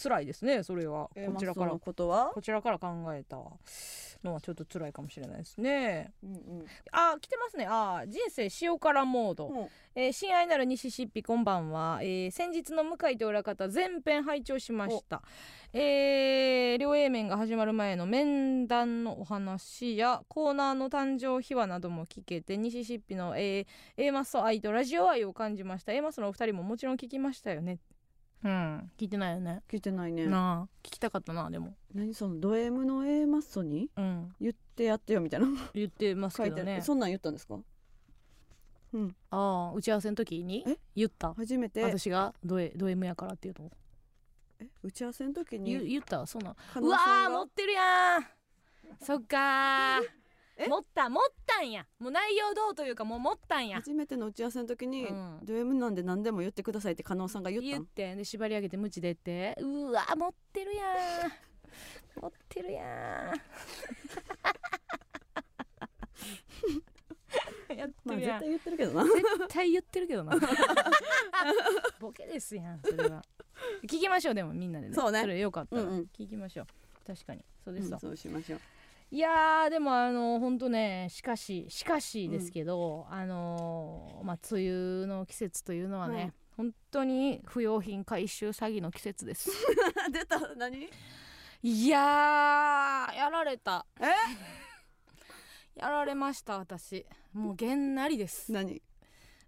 [0.00, 1.10] 辛いですねそれは。
[1.14, 1.72] A こちらから。
[1.72, 2.30] ことは？
[2.32, 3.36] こちらから考えた
[4.22, 6.12] のはちょっと辛いかもしれないですね。
[6.22, 6.66] うんうん。
[6.92, 7.66] あ来てますね。
[7.68, 9.68] あ人生塩辛モード、うん。
[9.94, 15.22] えー親愛なる西シッピこんばんは、えー先日の向井と裏方全編拝聴しました。
[15.72, 25.92] えー両 A 面が始まる前の面談のお話やコーナーの誕生秘話なども聞けて西シッピの、えー A マッソ愛とラジオ愛を感じました。
[25.92, 27.78] A マッソのお二人ももちろん聞きましたよね
[28.44, 28.90] うん。
[28.96, 29.62] 聞いてないよね。
[29.68, 30.26] 聞いてないね。
[30.26, 30.76] なあ。
[30.82, 31.74] 聞きたかったなでも。
[31.94, 34.34] 何そのド M の A マッソにうん。
[34.40, 35.46] 言ってやってよみたいな。
[35.74, 36.82] 言ってます書いてどねる。
[36.82, 37.58] そんなん言ったんですか？
[38.92, 39.16] うん。
[39.30, 40.78] ああ打ち合わせの時にえ？
[40.94, 41.34] 言った。
[41.34, 41.82] 初めて。
[41.82, 43.70] 私がド M ド M やからっていうの
[44.60, 44.66] え？
[44.82, 45.72] 打ち合わせの時に？
[45.72, 46.24] 言言った？
[46.26, 46.54] そんな。
[46.76, 48.26] うわー持ってるやん。
[49.02, 50.08] そっかえー
[50.66, 51.86] 持った持ったんや。
[51.98, 53.76] もう内容どうというかもう持ったんや。
[53.76, 55.40] 初めての打ち合わせの時に、うん。
[55.44, 59.56] ド M なんで何でも言ってくださいって加納さんが言ったん言ってで縛り上げてムチでって。
[59.60, 60.86] うわ持ってるやん。
[62.20, 62.84] 持ってるやん。
[67.76, 68.40] やってまあるやん。
[68.40, 69.04] 絶対言ってるけどな。
[69.04, 70.34] 絶対言ってるけどな。
[72.00, 73.22] ボケですやんそれは。
[73.84, 74.94] 聞きましょうでもみんなでね。
[74.94, 75.24] そうね。
[75.26, 75.82] れよかったら。
[75.82, 76.10] うんうん。
[76.18, 76.66] 聞きましょう。
[77.06, 77.44] 確かに。
[77.64, 78.60] そうですわ、うんそうしましょう
[79.10, 86.32] いやーでもあのほんとねしかししかしですけど、あのーまあ梅雨の季節というのはね、はい。
[86.58, 89.50] 本当に不用品回収詐欺の季節です。
[90.12, 90.38] 出た？
[90.56, 90.88] 何？
[91.62, 93.86] いやーやられた。
[94.00, 94.04] え？
[95.80, 97.06] やられました私。
[97.32, 98.52] もうげんなりです。
[98.52, 98.82] 何？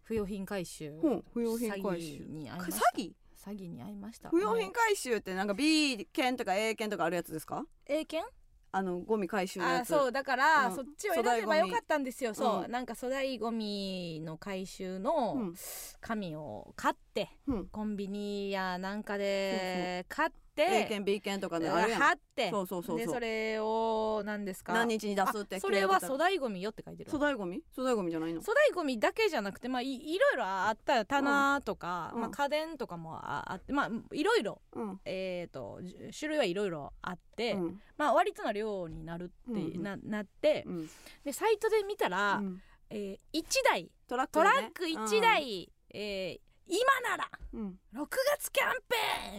[0.05, 0.99] 不用品回収。
[1.01, 2.59] ほう不用品回詐収欺に詐
[2.97, 3.13] 欺？
[3.37, 4.31] 詐欺に遭いました。
[4.31, 7.65] 不用品回収ってなんか B 券とか A 券とかあるやつですか？
[7.87, 8.33] 英検
[8.73, 9.95] あのゴミ回収のやつ。
[9.95, 10.77] あそうだから、うん。
[10.77, 12.35] そっちを選べばよかったんですよ。
[12.35, 12.71] そう、うん。
[12.71, 15.55] なんか粗大ゴミの回収のうん。
[16.01, 17.67] 紙を買って、うん。
[17.67, 20.31] コンビニやなんかで買っ
[20.65, 22.01] A て券 B 券とかねあるやん。
[22.01, 22.51] 貼って。
[22.51, 24.73] そうそうそうでそれを何ですか？
[24.73, 27.63] 何日に出すってあそれは粗大ゴミよって書いてる粗大ゴミ？
[27.75, 28.41] 粗大ゴミじゃないの？
[28.41, 32.21] 粗大ゴミだけじゃなくてまあいいろいろあったよ棚とか、うん。
[32.23, 35.01] まあ、家電とかもああってまあいろいろうん。
[35.05, 37.81] えー、とじ種類はいろいろあって、うん。
[37.97, 39.83] まあ割とな量になるって、うんうん。
[39.83, 40.91] ななってうん。
[41.25, 42.63] でサイトで見たら、うん。
[42.91, 44.45] えー、1台トラックね。
[44.45, 46.41] ラック1台、えー
[46.73, 47.81] 今ならうん。
[47.97, 48.07] 6
[48.39, 48.75] 月キャン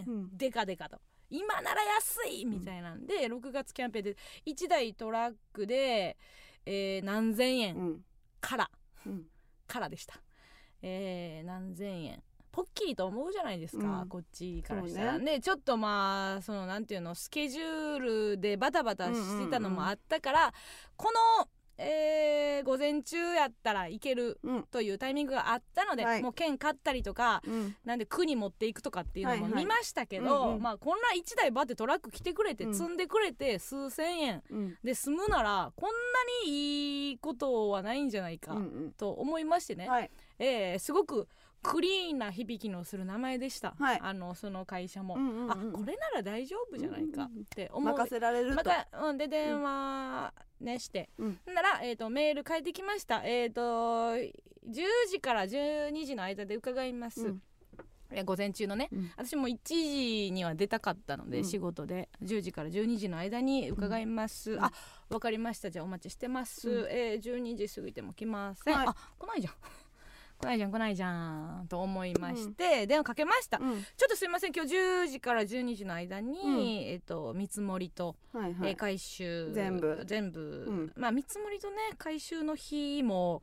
[0.04, 0.36] ペーン、うん。
[0.36, 1.00] でかでかと
[1.32, 4.16] 今なら安いみたいなんで、6月キャンペーンで
[4.46, 6.16] 1台トラックで、
[6.66, 8.04] えー何千う円ん。
[8.40, 8.70] から、
[9.06, 9.24] うん。
[9.66, 10.20] からでした、
[10.82, 12.22] えー何千円。
[12.52, 14.08] ポッキリと思うじゃないですか、うん。
[14.08, 17.98] こっちからしたら、そうでちょっとまあそのなんていうのスケジュー
[18.34, 20.54] ルでバタバタしてたのもあったから、
[20.96, 21.48] この、
[21.82, 24.62] えー午前中やったらいけるうん。
[24.70, 26.22] というタイミングがあったので、はい。
[26.22, 27.76] もう券買ったりとかうん。
[27.84, 29.64] なんで区に持っていくとかっていうのもはいはい。
[29.64, 30.62] 見ましたけど、うんうん。
[30.62, 32.74] まあこんな1台バってトラック来てくれてうん。
[32.74, 34.78] 積んでくれて数千円うん。
[34.84, 35.94] で済むならこんな
[36.46, 38.56] にいいことはないんじゃないか
[38.96, 40.10] と思いましてね、はい。
[40.38, 41.26] えーすごく
[41.62, 43.98] クリーンな響きのする名前でした、はい。
[44.02, 48.56] あのその会社も、うんうんうんあこれなら大丈夫じゃないかって思う、任せられると。
[48.56, 51.38] また、うん、で電話ねして、うん。
[51.46, 53.22] なら、えー、とメール返ってきました。
[53.24, 54.32] えっ、と10
[55.10, 57.42] 時から12時の間で伺います、うん。
[58.24, 58.88] 午前中のね。
[58.92, 59.10] うん。
[59.16, 61.44] 私も1時には出たかったので、うん。
[61.44, 62.08] 仕事で。
[62.22, 64.62] 10時から12時の間に伺います、ん。
[64.62, 64.72] あ
[65.08, 65.70] わかりました。
[65.70, 66.86] じゃあお待ちしてます、うん。
[66.90, 68.86] えー12時過ぎても来ません、はい。
[68.88, 69.54] あ来ないじゃん
[70.42, 73.74] 来ないじゃん来ないじゃんと思いまして、電話かけました、うん。
[73.74, 76.66] ちょっとすいません今日10時から12時の間に、うん。
[76.66, 78.70] えっ、と見積もりと、はいはい。
[78.70, 80.02] えー回収全部。
[80.04, 81.00] 全部、ん。
[81.00, 83.40] まあ見積もりとね回収の日も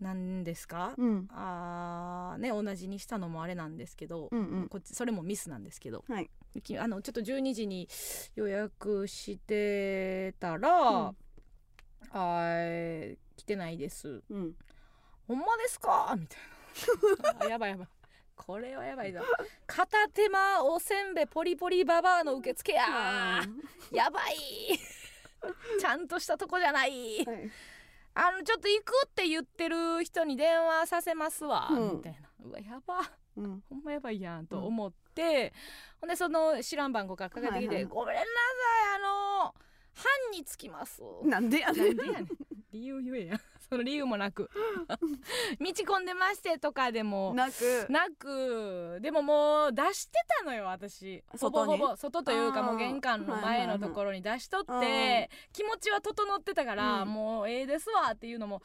[0.00, 1.28] 何ですか、うん。
[1.32, 4.68] あーね同じにしたのもあれなんですけど、うんうん。
[4.68, 6.30] こっちそれもミスなんですけど、はい。
[6.62, 7.88] きあのちょっと12時に
[8.36, 11.12] 予約してたら、
[12.14, 13.16] うん。
[13.36, 14.22] 来てないです。
[14.30, 14.54] うん
[15.26, 16.16] ほんまですか？
[16.18, 16.38] みたい
[17.38, 17.46] な。
[17.46, 17.88] あやばいやばい。
[18.36, 19.20] これはやばいぞ。
[19.66, 23.42] 片手間おせんべポリポリババアの受付や
[23.92, 24.78] やばい。
[25.80, 27.24] ちゃんとしたとこじゃない。
[27.24, 27.50] はい。
[28.14, 31.96] あのちょっと行くって言ってる人に電話させますわ、うん。
[31.96, 32.18] みたいな。
[32.44, 33.00] うわやば。
[33.36, 33.62] うん。
[33.68, 35.52] ほんまやばいやんと思って、
[36.00, 37.84] ほんでその知らん番号からかけてきて「はいはい。
[37.84, 38.28] ごめんなさい
[38.96, 39.54] あの
[39.94, 41.96] 班につきます」なんでやねん。
[41.96, 42.28] なんでやねん。
[42.72, 44.50] 理由言えや その理由もなく。
[44.88, 47.32] 道込んでましてとかでも。
[47.34, 47.86] なく。
[47.88, 48.98] なく。
[49.00, 51.22] でももう出してたのよ私。
[51.38, 51.96] ほぼほぼ。
[51.96, 57.08] 外というかもう玄関の前のところに出しとって、気持ちは整ってたから、うん。
[57.08, 58.62] もうええですわっていうのも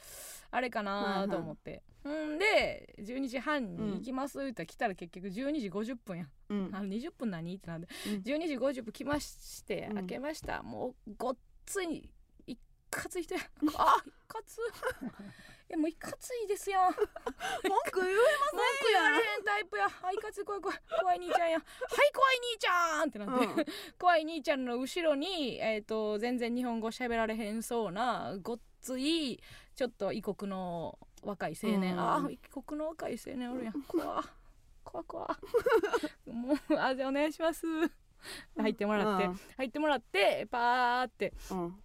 [0.51, 6.25] あれかなと思って、んで12時半に行きますって言ったら来たら結局12時50分や。
[6.49, 6.69] うん。
[6.73, 7.87] あの20分何ってなんで。
[8.07, 8.13] うん。
[8.21, 9.95] 12時50分来ましてうん。
[9.95, 12.09] 開けました、もうごっついい
[12.89, 13.41] かつい人や。
[13.77, 14.57] あいかつ。
[15.69, 16.91] いやもういかついですよ文
[17.91, 19.85] 句言えま文句言われへんタイプや。
[20.01, 20.77] あいかつい怖い怖い。
[20.99, 21.57] 怖い兄ちゃんや。
[21.57, 21.63] はい
[22.11, 23.65] 怖い兄ちゃんってなって、うん。
[23.99, 29.39] 怖い兄ちゃんの後ろに、えー、と全然日本語喋られへんそうなごっつい
[29.75, 31.99] ちょっと異国の若い青年、うん。
[31.99, 33.73] あ異国の若い青年おるやん。
[33.83, 34.23] 怖
[34.83, 35.37] 怖怖
[36.25, 37.67] もうあじゃあお願いします。
[38.57, 39.39] 入ってもらって、うん。
[39.57, 41.31] 入ってもらってパーって。
[41.51, 41.75] うん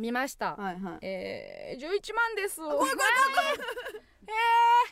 [0.00, 0.98] 見ました、はいはい。
[1.02, 2.56] えー、11万です。
[2.56, 2.96] 怖い怖い怖い。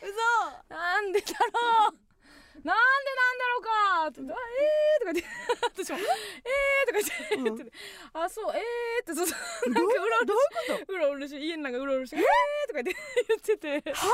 [0.01, 0.75] 嘘。
[0.75, 1.95] なんでだろう。
[2.61, 3.69] なんでなんだろうか。
[4.05, 4.13] えー
[4.99, 5.23] とか言って。
[5.83, 6.99] 私もえーとか
[7.33, 7.71] 言って,、うん。
[8.21, 9.35] あそうえーってそうそ
[9.65, 9.69] う。
[9.71, 10.93] なんかうろうろどういうこと？
[10.93, 12.09] うろうろして家の中うろうろし。
[12.11, 12.23] てえー
[12.67, 13.91] とか言って言ってて。
[13.93, 14.07] は？
[14.07, 14.13] は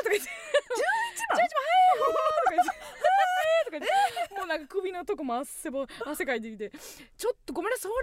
[0.00, 0.28] ーとか言って。
[0.28, 0.84] 11
[1.30, 2.78] 番11番はいはーとか言って。
[3.04, 3.64] えー？
[3.64, 3.88] とか言って。
[3.88, 4.03] も
[4.44, 6.70] うなんか首のとこも汗ぼ汗かいてきて。
[7.16, 8.00] ちょっとごめんなさいそれは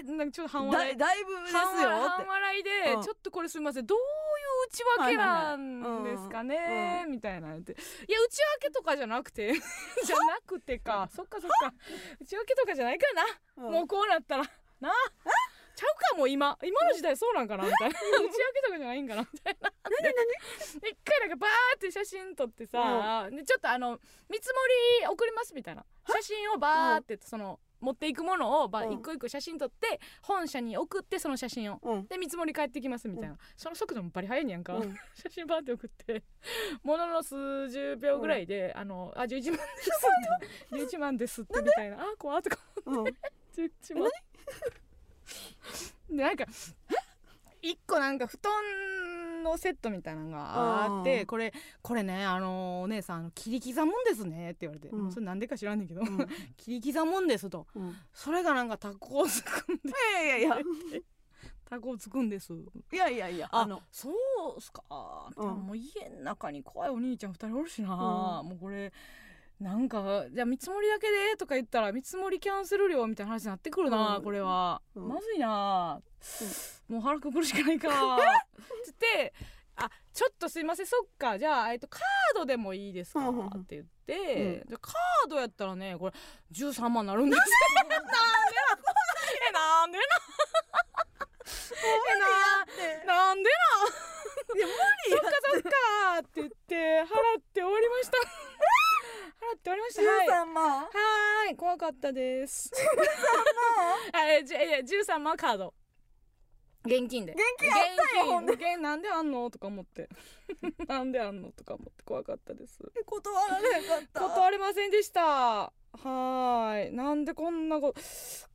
[0.00, 0.96] あれなんかちょっと半だ笑い。
[0.96, 3.02] だいぶですよ半笑いで、うん。
[3.02, 3.86] ちょっとこれすみません。
[3.86, 4.04] どういう
[4.68, 7.72] 内訳なんですかね、みたいな言って。
[7.72, 7.74] い
[8.12, 9.52] や内訳とかじゃなくて。
[10.04, 11.08] じゃなくてか。
[11.14, 11.72] そっかそっか。
[12.20, 13.72] 内訳とかじゃないからな、うん。
[13.72, 14.44] もうこうなったら。
[14.80, 14.92] な
[15.76, 16.58] ちゃうかもう今。
[16.62, 17.94] 今の時代そうなんかなみたいな。
[17.94, 19.28] 内訳とかじゃないんかな。
[19.30, 19.72] みたいな。
[19.84, 23.98] 何何一回なんかバーって写真撮ってさ、でちょっとあの
[24.30, 24.54] 見積も
[25.02, 25.84] り送りますみたいな。
[26.08, 31.78] 写真をバーってその持っていくものを一個一個写真撮って本社に送ってその写真を。
[31.82, 32.06] うん。
[32.06, 34.96] で見積もり帰ってきますみたいな、その速度もバリ速いねやんか、うん。
[35.14, 36.22] 写真バーって送って。
[36.82, 39.90] ものの数十秒ぐらいで「あのあ11万です」
[40.72, 43.04] って「11万です」ってみたいな「あ怖っ」とかうん。
[43.04, 44.10] 11万
[46.10, 46.44] でなんか
[47.62, 48.52] 一個なんか布団
[49.42, 51.26] のセットみたいなのがあってうん。
[51.26, 51.52] これ
[51.82, 55.12] これねあのお姉さん切り刻むんですねって言われて、うん。
[55.12, 56.18] それなんでか知らんねんけど、うん。
[56.56, 57.66] 切り刻むんですと。
[57.74, 57.96] うん。
[58.12, 60.64] それがなんかタコをつくんでいやいやいや。
[61.68, 62.52] タコをつくんです。
[62.92, 63.82] いやいやいやああの。
[63.90, 64.82] そうっすか、
[65.36, 65.48] うん。
[65.66, 67.94] もう家の中に怖いお兄ちゃん二人おるしな、
[68.42, 68.48] うん。
[68.48, 68.92] もうこれ
[69.60, 74.22] なんかじゃあ見積もりだけでとか言ったら見積もりキャンセル料みたいな話になってくるな、うん。
[74.22, 75.08] これは、うん。
[75.08, 76.00] まずいな、
[76.88, 77.88] もう腹くくるしかないか。
[78.84, 79.32] つって
[79.76, 80.86] あちょっとすいません。
[80.86, 81.38] そっか。
[81.38, 82.02] じゃあ、えっと、カー
[82.34, 83.46] ドでもいいですか、うんうんうん。
[83.46, 86.14] って言って、じゃあカードやったらねこれ
[86.52, 87.40] 13万なるんです。
[87.40, 87.46] よ
[87.76, 87.96] なんで
[89.48, 90.04] えなんでな
[92.78, 93.56] えななんでな
[94.56, 94.76] いや無理
[95.10, 95.68] そっかそっか
[96.18, 98.85] って言って払って終わりました払
[99.54, 100.02] って終わりました。
[100.02, 101.56] はい13万はーい。
[101.56, 102.70] 怖かったです。
[104.12, 105.74] あえじゃいや13万カード。
[106.84, 107.32] 現金で。
[107.32, 108.74] 現金あったよ現金。
[108.74, 109.50] 現なんであんの？
[109.50, 110.08] とか思って。
[110.86, 111.50] なんであんの？
[111.52, 112.02] とか思って。
[112.04, 112.78] 怖かったです。
[113.04, 114.20] 断られへんかった？
[114.20, 115.22] 断れませんでした。
[115.22, 116.92] はーい。
[116.92, 118.00] なんでこんなこと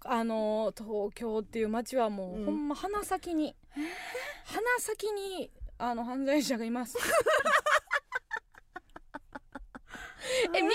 [0.10, 2.46] あの東京っていう街はもう、うん。
[2.46, 3.56] ほんま鼻先に。
[4.46, 6.98] 鼻先にあの犯罪者がいます
[10.54, 10.74] えみんな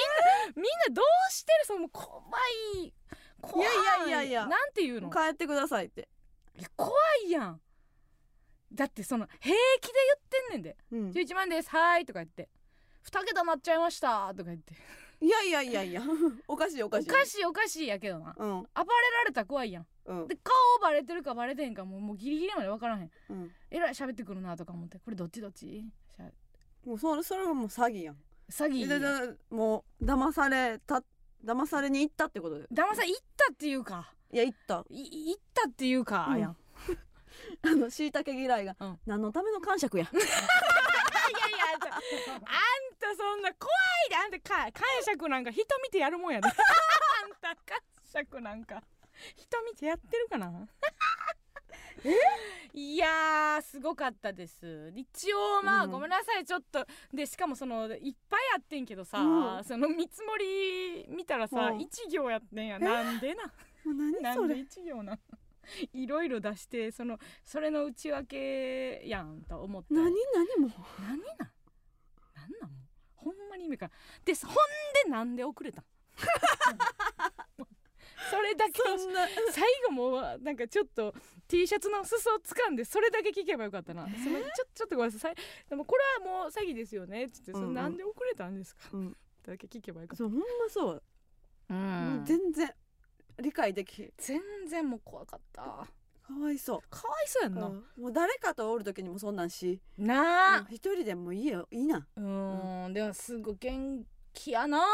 [0.55, 1.67] みんなどうしてる？
[1.67, 2.23] その怖
[2.77, 2.93] い。
[3.41, 3.69] 怖い。
[3.69, 4.47] いやいやいやいや。
[4.47, 5.11] なんていうの？
[5.11, 6.09] 帰ってくださいって。
[6.77, 6.93] 怖
[7.27, 7.61] いやん。
[8.73, 9.93] だってその平気で
[10.51, 10.77] 言ってんねんで。
[10.91, 11.71] うん「11万です。
[11.71, 12.49] はい」とか言って
[13.09, 14.75] 「2桁なっちゃいました」とか言って。
[15.19, 16.03] いやいやいやいや。
[16.47, 17.09] おかしいおおかしい。
[17.09, 18.35] かしいおかしいやけどな。
[18.37, 18.49] うん。
[18.49, 18.67] 暴れ
[19.19, 19.87] られたら怖いやん。
[20.05, 20.29] うん。
[20.29, 23.11] で顔バレてるかバレてへんかもうもうギリギリまで分からへん。
[23.31, 23.53] うん。
[23.71, 24.99] えらい喋ってくるなとか思って。
[24.99, 25.87] これどっちどっち？
[26.85, 28.17] もうそれそれはもう詐欺やん
[28.51, 31.03] 詐欺でででもう騙された
[31.45, 32.65] 騙されに行ったってことで。
[32.73, 34.13] 騙され行ったっていうか。
[34.33, 34.85] いや行った。
[34.91, 36.41] い行ったっていうか、うん。
[36.41, 36.57] やん。
[37.63, 39.01] あのしいたけ嫌いが、うん。
[39.07, 40.09] 何のための感触や。
[40.13, 40.29] いやいや
[41.75, 42.01] あんたあん
[42.99, 43.71] たそんな怖
[44.07, 46.49] いであんたか感触なんか人見てやるもんやで。
[46.51, 46.55] あん
[47.41, 48.83] た感触なんか
[49.37, 50.51] 人見てやってるかな
[52.75, 54.93] いやーすごかったです。
[54.95, 55.91] 一応まあ、うん。
[55.91, 59.65] ごめんなさいちょっとでしかもそのいっぱいあってんけどさ、うん。
[59.65, 61.81] その見積もり見たらさ、うん。
[61.81, 63.45] 一行やってんやなんでな？
[63.45, 63.51] も
[63.93, 65.21] う何なんでそれ一行なん
[65.95, 70.05] いろいろ出してそのそれの内訳やんと思って何？
[70.05, 70.13] 何
[70.69, 70.71] も？
[71.01, 71.19] 何なん？
[71.19, 72.77] なんなんも
[73.23, 73.25] う？
[73.25, 73.91] ほんまに意味か
[74.25, 74.55] でほん
[75.05, 75.85] でなんで遅れたん？
[78.31, 78.73] それだけ
[79.53, 81.15] 最後もうなんかちょっと
[81.49, 85.35] T シャツの裾を掴んでそれだけ聞けばよかったな、そのちょちょっとごめんなさい。
[85.69, 87.25] でもこれはもう詐欺ですよね。
[87.25, 87.75] っつって、んうん。
[87.75, 88.81] なんで遅れたんですか？
[88.93, 89.17] うん。
[89.47, 90.17] だけ聞けばよかった。
[90.17, 91.03] そうほんまそう、
[91.71, 92.23] うん。
[92.25, 92.73] 全然
[93.39, 95.63] 理解でき全然もう怖かった。
[95.63, 95.87] か
[96.41, 96.81] わいそう。
[96.91, 97.85] かわいそうやんな、うん。
[98.03, 99.81] もう誰かとおる時にもそんなんし。
[99.97, 100.59] なあ。
[100.61, 102.07] うん一人でもいいよいいな。
[102.17, 102.93] うーん。
[102.93, 104.05] でもすごい現
[104.35, 104.85] きやな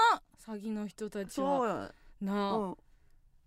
[0.46, 1.58] 詐欺の人たちは。
[1.58, 1.68] そう。
[1.68, 2.76] やなあ、うん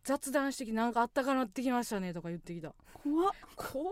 [0.05, 2.73] 雑談してきてなんかあったかなってきましたねとか言ってきた。
[2.93, 3.31] 怖っ。
[3.57, 3.91] 怖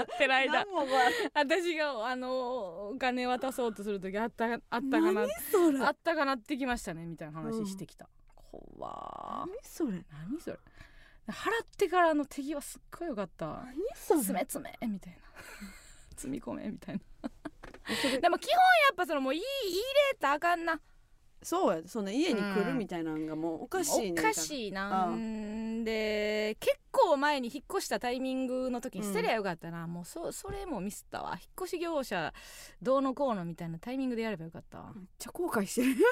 [0.00, 0.02] っ。
[0.02, 0.64] ってる間。
[1.34, 5.22] 私があのお金渡そうとする時あったあったかな。
[5.22, 10.04] あったかなってきましたねみたいな話してきた、怖何それ。
[10.12, 10.58] 何それ。
[11.28, 13.46] 払ってからの手際すっごいよかった。
[13.46, 14.20] 何それ。
[14.20, 15.18] 詰め詰めみたいな。
[16.16, 18.20] 積み込めみたいな。
[18.20, 18.60] でも基本や
[18.92, 19.76] っぱそのもういい入
[20.12, 20.80] れたらあかんな
[21.42, 31.32] そうやその家に来るみたいなのがもうおかしいねんおかしいなうんんで結構前に引っ越したタイミングの時にうん捨てりゃよかったな、もうそそれもミスったわ。
[31.32, 32.32] 引っ越し業者
[32.80, 34.92] どうのこうのみたいなタイミングでやればよかったわ。
[34.94, 35.96] めっちゃ後悔してる。
[35.96, 36.02] で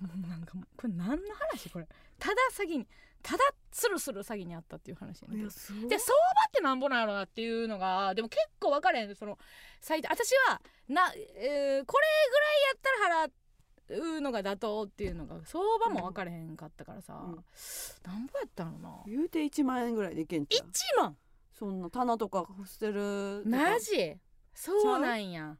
[0.00, 1.16] もなんかこれ何の
[1.52, 1.70] 話？
[1.70, 1.86] これ。
[2.18, 2.86] ただ詐欺に
[3.22, 5.50] ただスルスル詐欺にあったっていう話やねんけど。
[5.50, 5.88] すごい。
[5.88, 9.14] で相場ってなんぼなんやろなっていうのがでも結構分かれへん。
[9.14, 9.38] その
[9.80, 11.86] 最低私はな、えーこれぐらいや
[12.74, 13.30] ったら払
[13.90, 17.44] うのが妥当っていうのが相場も分かれへんかったからさ、うん。
[18.04, 18.90] なんぼやったのな。
[19.06, 21.16] 言うて1万円ぐらいでいけんちゃ1う万？
[21.52, 24.16] そんな棚とか捨てるマジ？
[24.54, 25.56] そうなんや。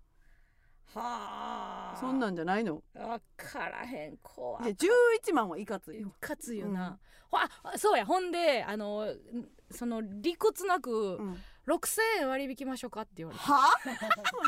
[0.95, 1.97] はあ。
[2.01, 2.83] そんなんじゃないの？
[2.95, 4.17] 分からへん。
[4.23, 6.13] 怖いやい11万はいかついよ。
[6.21, 6.99] かつよな、
[7.31, 8.05] ほあそうや。
[8.07, 9.17] ほんであのん
[9.71, 11.39] その理屈なくうん。
[11.67, 13.59] 6,000円割り引きましょうかって言われては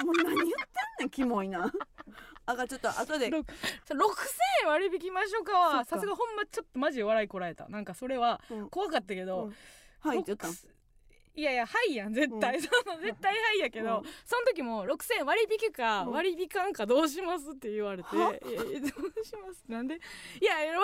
[0.05, 0.47] もう何言ってん
[1.01, 1.68] ねんキモいな
[2.51, 3.30] あがちょっと後で。
[3.30, 3.44] ろ
[3.84, 4.05] それ6,000
[4.62, 7.68] 円割り引きましょうかはさすがほんまちょっとマジで笑いこらえた。
[7.68, 8.70] なんかそれはうん。
[8.70, 9.55] 怖かったけど、うん。
[10.01, 10.74] はいって言ったんロックス
[11.34, 12.62] いやいやはいやん絶対、うん。
[12.62, 14.03] その絶対はいやけど、うん。
[14.24, 16.12] その時も6,000円割引かうん。
[16.12, 18.30] 割引かんかどうしますって言われて、は？
[18.30, 19.62] いやいやどうします？
[19.68, 19.94] なんで？
[19.94, 20.80] いや割引な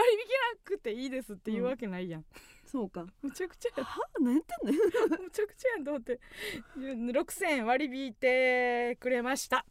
[0.65, 2.25] くていいですって言うわけないやん、
[2.67, 3.05] そうか。
[3.23, 3.85] むちゃくちゃや。
[3.85, 4.01] は？
[4.21, 4.79] 何言ってんねん
[5.25, 6.21] むちゃくちゃやんと思って。
[6.77, 9.65] 6,000円割り引いてくれました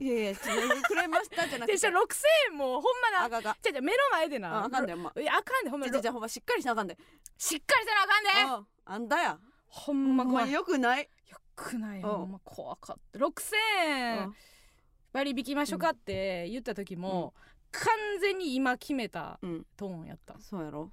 [0.00, 1.72] いやいやくれましたじゃなくて。
[1.72, 2.06] でしたら6,000
[2.52, 4.62] 円もほんまなあががじゃじゃ目の前でな。
[4.62, 6.96] ああかんでほんまいやあかんでほんまじゃじゃほんましっかりしなあかんで。
[7.36, 8.54] しっかりせなあかんで。
[8.54, 9.38] うんあんだや。
[9.68, 10.50] ほんま怖い。
[10.50, 11.08] よよくない。
[11.54, 12.08] くないうん。
[12.08, 13.18] ほんま怖かった。
[13.18, 13.54] 6,000
[13.86, 14.34] 円。
[15.12, 17.34] 割り引きましょうかって言った時も、
[17.70, 19.66] 完全に今決めたうん。
[19.76, 20.40] トーンやった。
[20.40, 20.90] そうやろ。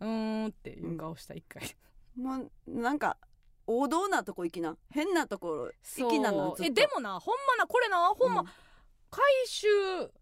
[0.00, 1.62] うーんっていう顔した一回、
[2.16, 3.16] もうなんか
[3.66, 4.76] 王道なとこ行きな。
[4.90, 8.46] 変なところ行きなのえでもなほんまなこれなほんま、うん。
[9.10, 9.66] 回収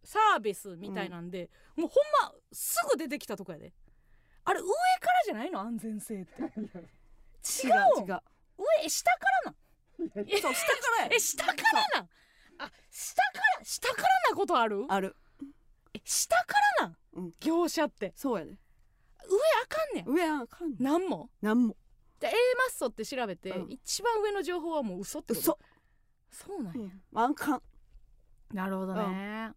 [0.05, 1.95] サービスみたいなんで、もうほ
[2.27, 3.73] んますぐ出てきたとこやで。
[4.45, 4.73] あれ上か
[5.13, 6.43] らじゃないの安全性って。
[6.43, 8.23] 違う違う。
[8.59, 9.57] 上下からなん
[10.29, 11.09] えそう下からや。
[11.15, 12.03] え下からな。
[12.03, 12.09] ん
[12.59, 14.85] あ下から下からなことある？
[14.89, 15.17] ある。
[15.95, 17.35] え下からなん、うん。
[17.41, 18.13] 業者って。
[18.17, 18.53] そうやで。
[18.53, 18.59] 上
[19.63, 20.09] あかんねん。
[20.09, 20.75] 上あかん。
[20.79, 21.31] なんも？
[21.41, 21.77] なんも
[22.21, 22.37] で A マ
[22.69, 23.71] ッソって調べて、うん。
[23.71, 25.59] 一番上の情報はもう嘘ってこと？
[26.31, 26.47] 嘘。
[26.47, 27.19] そうなんや、うん。
[27.19, 27.63] あんかん
[28.53, 29.53] なるほどね、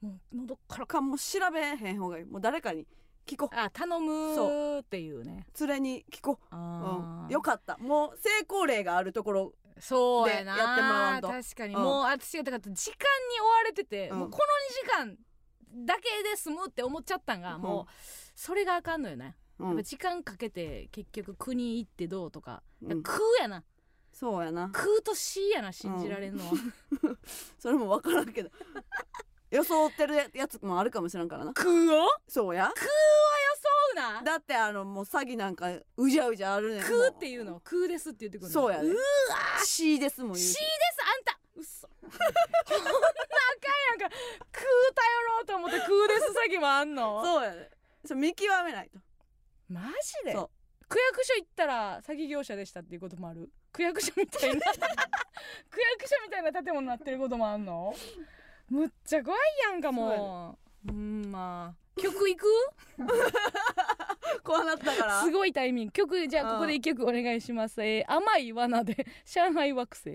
[0.00, 2.24] もう喉からかも調べへん方がいい。
[2.24, 2.86] もう誰かに
[3.26, 5.46] 聞こあ頼むっていうね。
[5.60, 7.26] 連れに聞こう、あー。
[7.26, 7.76] うん、よかった。
[7.78, 11.28] もう成功例があるところそうやなでやってもらわんと。
[11.28, 11.82] 確かに、うん。
[11.82, 12.96] もう私がだから時間
[13.32, 14.18] に追われてて、うん。
[14.18, 14.44] もうこの
[15.04, 15.16] 2時
[15.76, 17.62] 間だけで済むって思っちゃったんが、うん。
[17.62, 17.92] もう
[18.34, 19.36] それがあかんのよね、
[19.70, 19.82] うん。
[19.82, 23.02] 時間かけて結局国行ってどうとか、うん。
[23.02, 23.64] 空やな。
[24.12, 24.68] そうやな。
[24.72, 26.52] 空と C やな信じられんのは、
[27.58, 28.50] それも分からんけど。
[29.50, 31.52] 装ってるやつもあるかもしれんからな。
[31.52, 32.72] 空をそうや。
[32.74, 32.82] そ
[33.92, 34.22] うな。
[34.22, 36.82] だってあのもう詐欺なんかうじゃうじゃあるねん。
[36.82, 38.52] 空っていうの空ですって言ってくるの。
[38.52, 39.00] そうやねうわ
[39.64, 40.64] C ですもん言う C です
[41.04, 41.38] あんた。
[41.54, 41.88] 嘘。
[42.02, 44.16] こんなあかんやんか。
[44.52, 47.22] 空頼ろうと思って空です詐欺もあんの？
[47.22, 47.70] そうやね
[48.06, 48.98] そう見極めないと
[49.72, 50.32] マジで？
[50.32, 50.50] そう。
[50.88, 53.50] 区役所行ったら詐欺業者でしたっていうこともある？
[53.72, 54.60] 区役所みたいな？
[55.70, 57.94] 区役所みたいな建物になってることもあんの？
[58.68, 60.90] むっちゃ怖いやんかもう。
[60.90, 62.00] うんまあ。
[62.00, 62.46] 曲行く？
[64.42, 65.92] こうなったからすごいタイミング。
[65.92, 70.14] 曲じゃあここで一曲お願いします、えー甘い罠で上海惑星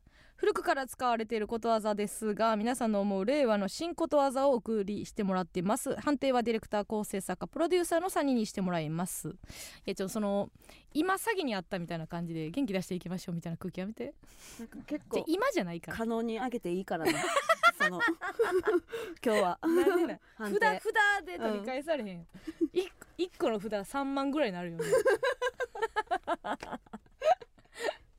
[0.41, 5.93] 古くから使われていることわざですが皆さんの思う令和の新ことわざをお送りしてもらっています。
[5.97, 9.29] 判定はディレクター構成作家プロデューサーの3人にしてもらいます。
[9.85, 10.49] いやちょっとその
[10.95, 14.15] 今詐欺にあったみたいな感じで元気出していきましょうみたいな空気やめて。
[14.57, 15.97] なんか結構じゃ今じゃないから。
[15.97, 17.13] 可能にあげていいからね。
[17.77, 18.01] その
[19.23, 19.59] 今日は。
[19.61, 20.81] 札定。
[21.19, 22.27] 札で取り返されへん、
[22.73, 24.85] 一一1個の札3万ぐらいになるよね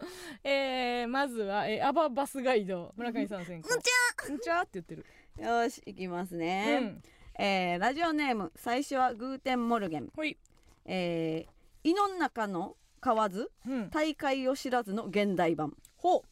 [0.44, 3.68] えー、まずは、えー、アババスガイド村上さん先行。
[3.74, 3.90] うんち
[4.28, 5.06] うんちゃって言ってる、
[5.38, 7.02] よしいきますうね、ん、
[7.38, 10.08] えーラジオネーム最初はグーテンモルゲン。
[10.14, 10.38] ほい、
[10.84, 15.76] えー、井の中の蛙ずうん、大海を知らずの現代版。
[15.96, 16.22] ほう。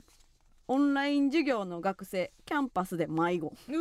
[0.69, 3.49] オンライン授業の学生キャンパスで迷子。
[3.69, 3.77] うー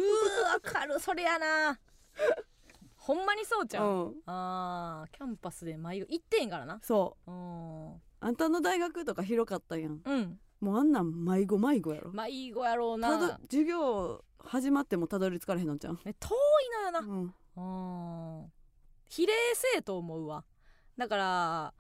[0.54, 1.80] わかるそれやな。
[2.98, 4.24] ほんまにそうちゃう、うん。
[4.26, 6.08] あーキャンパスで迷子。
[6.12, 6.80] 行ってんからな。
[6.82, 7.32] そう。
[7.32, 10.02] うんあんたの大学とか広かったやん。
[10.06, 10.40] うん。
[10.62, 12.12] もうあんなん迷子迷子やろ。
[12.12, 13.40] 迷子やろうな。
[13.50, 17.00] 授業始まってもたどり着かれへんのちゃう、ね遠いのよな。
[17.00, 18.52] うん、うん
[19.08, 20.46] 比例性と思うわ。
[20.96, 21.74] だから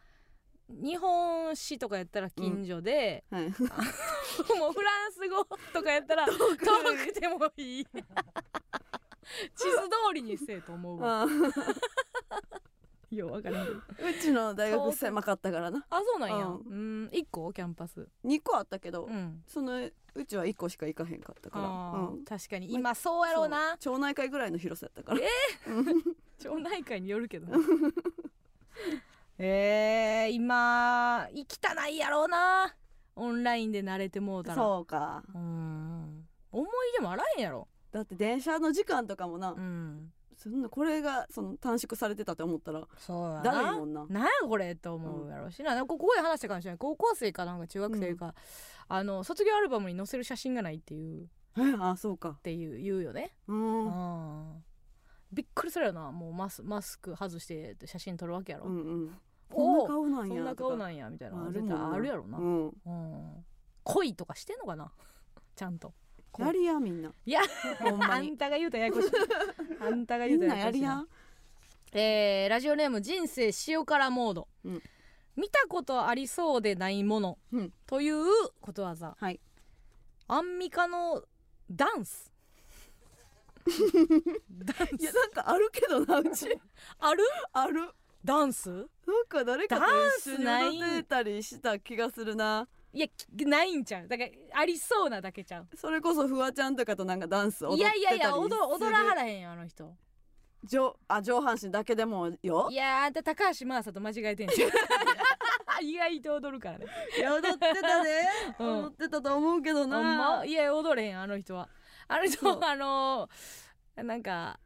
[0.70, 3.44] 日本史とかやったら近所で、はい。
[4.58, 7.86] もうフランス語とかやったら遠くてもいい。
[7.86, 8.02] 地図
[9.56, 11.22] 通りにせえと思うわ。
[11.22, 11.28] あ
[13.18, 15.86] よう分かるうちの大学狭かったからな。
[15.90, 16.46] あそうなんや。
[16.46, 18.08] ううん1個キャンパス。
[18.26, 19.44] 2個あったけど、うん。
[19.48, 19.78] その
[20.16, 22.26] うちは1個しか行かへんかったから、あーうん。
[22.26, 22.72] 確かに。
[22.72, 23.78] 今そうやろうな。
[23.80, 23.96] そう。
[23.96, 25.22] 町内会ぐらいの広さやったから。
[26.38, 27.48] 町内会によるけど。
[29.38, 32.76] えー、今行きたないやろうな。
[33.16, 34.56] オンラインで慣れてもうたら。
[34.56, 35.24] そうか。
[35.34, 36.28] うん。
[36.52, 37.68] 思い出もあらへんやろ。
[37.92, 40.70] だって電車の時間とかもな、うんそんな。
[40.70, 44.06] これがその短縮されてたって思ったらそうやだなもんな。
[44.08, 46.78] なんやこれと思うやろしな、なんかここで話したかもしれない。
[46.78, 48.34] 高校生かなんか中学生か、
[48.88, 51.30] あの卒業アルバムに載せる写真がないっていう。
[51.80, 52.40] あそうか。
[52.42, 53.86] ていう言うよね、うん。
[53.86, 53.90] う
[54.56, 54.64] ん。
[55.34, 56.12] びっくりするよな。
[56.12, 59.18] もうマスマスク外して写真撮るわけやろ、うんうん。
[59.52, 62.66] おこんな顔なんそやんな顔なんやみたいなある絶対あるやろな、うん。
[62.68, 63.46] うん。
[63.84, 64.92] 恋とかしてんのかな。
[65.56, 65.94] ちゃんと
[66.38, 67.12] やりやみんな。
[67.26, 67.42] いや
[67.80, 68.30] ほんまに。
[68.30, 69.12] あんたが言うたらややこしい。
[69.82, 70.88] あんたがみ言うんたらややこしいな。
[70.90, 71.08] なやり
[71.94, 72.00] や。
[72.02, 74.84] えーラジオネーム人生塩辛モード、うん。
[75.36, 77.74] 見たことありそうでないもの、うん。
[77.88, 78.26] という
[78.62, 79.16] ことわざ。
[79.20, 79.40] はい。
[80.28, 81.24] アンミカの
[81.72, 82.32] ダンス。
[83.66, 86.58] ダ ンいやスなんかあるけどなうち。
[87.00, 87.24] ある？
[87.54, 87.90] ある。
[88.24, 88.70] ダンス？
[88.70, 88.88] なん
[89.28, 94.08] か誰かとダンス一緒に踊ってたりした気がするないやきないんちゃう。
[94.08, 94.30] だから
[94.60, 95.68] ありそうなだけちゃう。
[95.76, 99.96] それこそフワちゃんとかとなんかダンス踊っていたりやいやいや踊踊らはららへんよあの人。
[100.64, 104.70] 上あ上半身だけでもよいやあんた高橋真麻と間違えてんじゃん。
[105.82, 106.86] 意外と踊るからね。
[107.18, 108.30] いや踊ってたね。
[108.60, 108.68] うん。
[108.86, 110.02] 踊ってたと思うけどな。
[110.40, 110.46] ま？
[110.46, 111.70] いや踊れへんあの人は。
[112.08, 113.30] あの人あの
[113.96, 114.60] なんか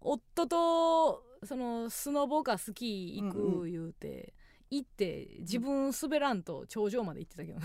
[0.00, 4.32] 夫とそのスノボがスキー行く言うて、
[4.70, 7.60] 行って自分滑らんと頂上まで行ってたけど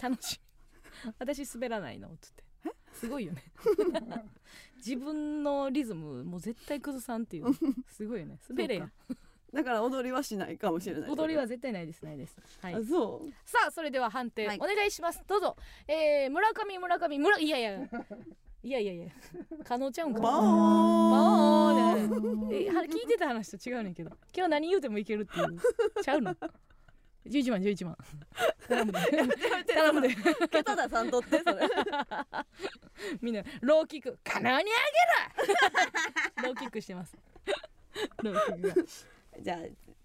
[0.00, 0.40] 楽しい。
[1.18, 2.44] 私滑らないのっつって。
[2.92, 3.44] すごいよね。
[4.76, 7.46] 自分のリズムもう絶対崩さんっていう。
[7.86, 8.38] すごいよね。
[8.48, 8.90] 滑れや。
[9.52, 11.10] だから踊りはしないかもしれない。
[11.10, 12.36] 踊りは絶対ないですないです。
[12.60, 12.74] はい。
[12.74, 13.30] あそう？
[13.48, 14.58] さあそれでは判定はい。
[14.58, 17.78] お願いします、どうぞ、えー、村上村上村いやいや
[18.62, 19.06] いやいやいや。
[19.64, 20.20] 加納ちゃうんか。
[20.20, 22.48] ババーーン
[22.88, 24.10] 聞いてた話と違うねんけど。
[24.36, 26.02] 今日何言うてもいけるっていう。
[26.02, 26.34] ちゃうの。
[27.26, 27.96] 11万11万。
[28.68, 29.00] 頼むで
[29.74, 30.08] 頼むで。
[30.50, 31.68] 桁田さんとってそれ。
[33.20, 34.58] みんなローキック加納にあ
[36.36, 37.16] げるローキックしてます。
[38.22, 38.86] ローキックが。
[39.40, 39.58] じゃあ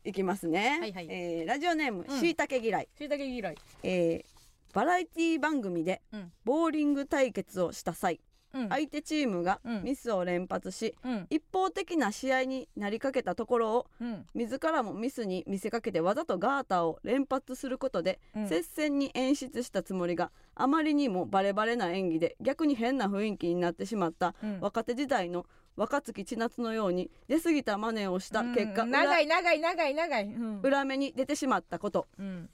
[0.03, 0.77] いきますね。
[0.79, 1.07] はいはい。
[1.09, 2.19] えーラジオネームうん。
[2.19, 2.89] しいたけ嫌い。
[2.97, 3.55] しいたけ嫌い。
[3.81, 4.25] えー
[4.73, 6.31] バラエティ番組でうん。
[6.43, 8.32] ボーリング対決をした際うん
[8.69, 9.83] 相手チームがうん。
[9.83, 11.27] ミスを連発しうん。
[11.29, 14.25] 一方的な試合になりかけたところをうん。
[14.33, 18.47] 自らもミスに見せかけてわざとガーターを連発することでうん。
[18.47, 24.59] 接戦に演出したつもりがあまりにもバレバレな演技で逆に変な雰囲気になってしまったうん。
[24.61, 25.45] 若手時代の
[25.75, 30.25] 若槻千夏のように出過ぎた真似をした結果、うん裏長い長い長い長い。
[30.25, 30.59] うん。
[30.61, 32.07] 裏目に出てしまったこと。
[32.19, 32.49] うん。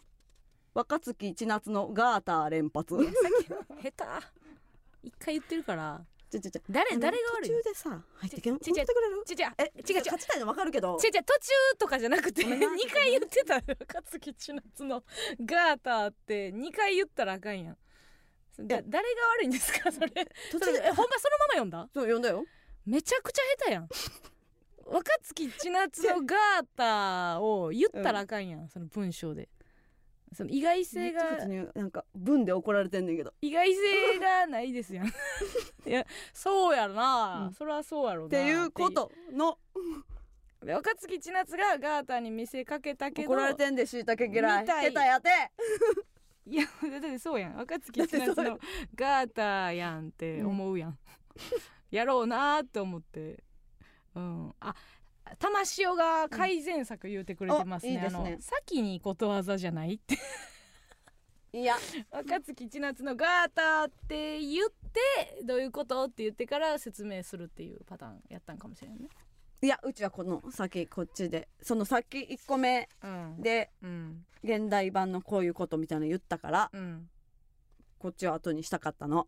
[0.73, 2.95] 若槻千夏のガーター連発。
[3.83, 4.03] 下手
[5.03, 6.01] 一回言ってるから。
[6.29, 6.61] ちょちょちょ。
[6.69, 7.57] 誰誰が悪いの？
[7.57, 8.59] 途中でさ入ってけん？
[8.59, 10.97] ちちちえ違う違う勝ちたいの分かるけど。
[10.97, 12.67] ちちゃ途中とかじゃなくて2ごめんな。
[12.93, 13.61] 回言ってたよ。
[13.91, 15.03] 勝木千夏の
[15.43, 16.51] ガーターって。
[16.51, 17.77] 2回言ったらあかんやん。
[18.59, 18.89] 誰が
[19.37, 19.91] 悪いんですか？
[19.91, 20.07] それ。
[20.51, 21.89] 途中でえほんまそのまま読んだ？
[21.93, 22.45] そう読んだよ。
[22.85, 23.89] めちゃくちゃ下手やん。
[24.85, 29.47] 若槻千夏のガーターを言ったらあかんやん、その文章で
[30.33, 33.33] その意外め性がになんか文で怒られてんねんけど。
[33.41, 35.07] 意外性がないですやん。
[35.87, 37.53] いやそうやろな、うん。
[37.53, 38.27] そりゃそうやろな。
[38.27, 39.57] っていうことの。
[40.63, 44.65] で若槻千夏がガーターに見せかけたけど怒られてんでしいたけ嫌い。
[44.65, 45.29] 下手やて。
[46.45, 47.55] いやだってそうやん。
[47.55, 48.59] 若槻千夏の
[48.95, 50.99] ガーターやんって思うやん、
[51.91, 53.43] やろうなーって思って。
[54.15, 54.55] うん。
[54.59, 54.75] あ
[55.37, 57.97] 玉潮が改善策言うてくれてますね,、うん。
[57.97, 58.29] おいいですね。
[58.33, 60.17] あの先にことわざじゃないって。
[61.53, 61.75] いや。
[62.11, 69.09] 若槻千夏のガーターって言ってどういうことって言ってから説明するっていうパターンやったんかもしれんね。
[69.61, 73.41] いやうちはこの先こっちでそのさっき1個目うん。
[73.41, 74.25] でうん。
[74.43, 77.09] 現代版のこういうことみたいなの言ったからうん。
[77.97, 79.27] こっちを後にしたかったの。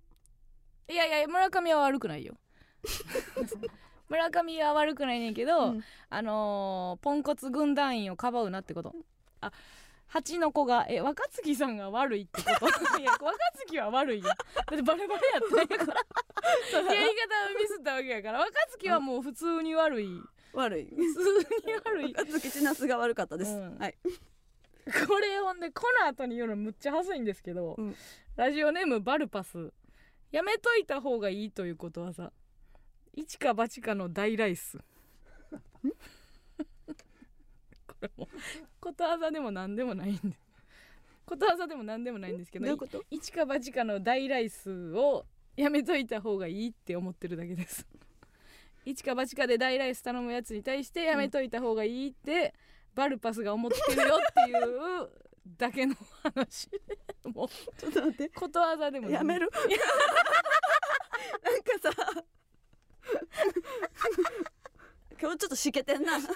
[0.90, 2.36] いやいや村上は悪くないよ
[4.12, 5.84] 村上は悪くないねんけど、うん。
[6.10, 8.94] あのーポンコツ軍団員をかばうなってこと。
[9.40, 9.52] あ
[10.08, 13.00] 蜂の子がえ若槻さんが悪いってこと？
[13.00, 13.34] いや若
[13.66, 14.26] 槻は悪いよ。
[14.26, 14.34] だ
[14.74, 16.94] ってバレバレやったんやから。
[16.94, 18.40] やり方をミスったわけやから。
[18.40, 20.10] 若槻はもう普通に悪い。
[20.54, 20.86] 悪い。
[20.94, 22.14] 普通に悪い。
[22.14, 23.78] 勝木千夏が悪かったです、うん。
[23.78, 23.96] はい。
[25.08, 27.96] これほんでこの後に言うのむっちゃはずいんですけど、うん。
[28.36, 29.72] ラジオネームバルパス。
[30.32, 32.34] やめといた方がいいということはさ
[33.14, 34.78] 一か八かの大ライス。
[37.88, 38.28] これも
[38.80, 40.38] ことわざでも何でもないんで。
[41.26, 43.04] ことわざでも何でもないんですけどどういうこと？
[43.10, 47.86] 一か八かの大ライスをやめといた方がいいって思ってるだけです。
[48.86, 52.54] 一か八かで大ライス頼むやつに対してやめといた方がいいって、
[52.96, 55.10] バルパスが思ってるよっていう
[55.58, 56.70] だけの話。
[57.26, 57.50] も う
[57.80, 58.30] ちょっと待って。
[58.30, 59.50] ことわざでもやめる
[61.44, 61.92] なんかさ
[65.22, 66.20] 今日ちょっとしけてんな。
[66.20, 66.36] ちょっと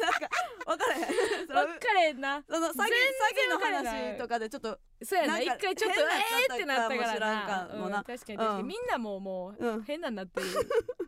[0.00, 0.28] なんか
[0.66, 1.46] 分からへん。
[1.46, 2.42] 分かれんな。
[2.48, 5.38] その詐欺詐欺の話とかでちょっとそうやな。
[5.38, 7.68] 一回ちょっとえーってなったからな。
[7.72, 8.66] うん確かに確かに、うん。
[8.66, 9.82] みんなもうもううん。
[9.84, 10.46] 変なになってる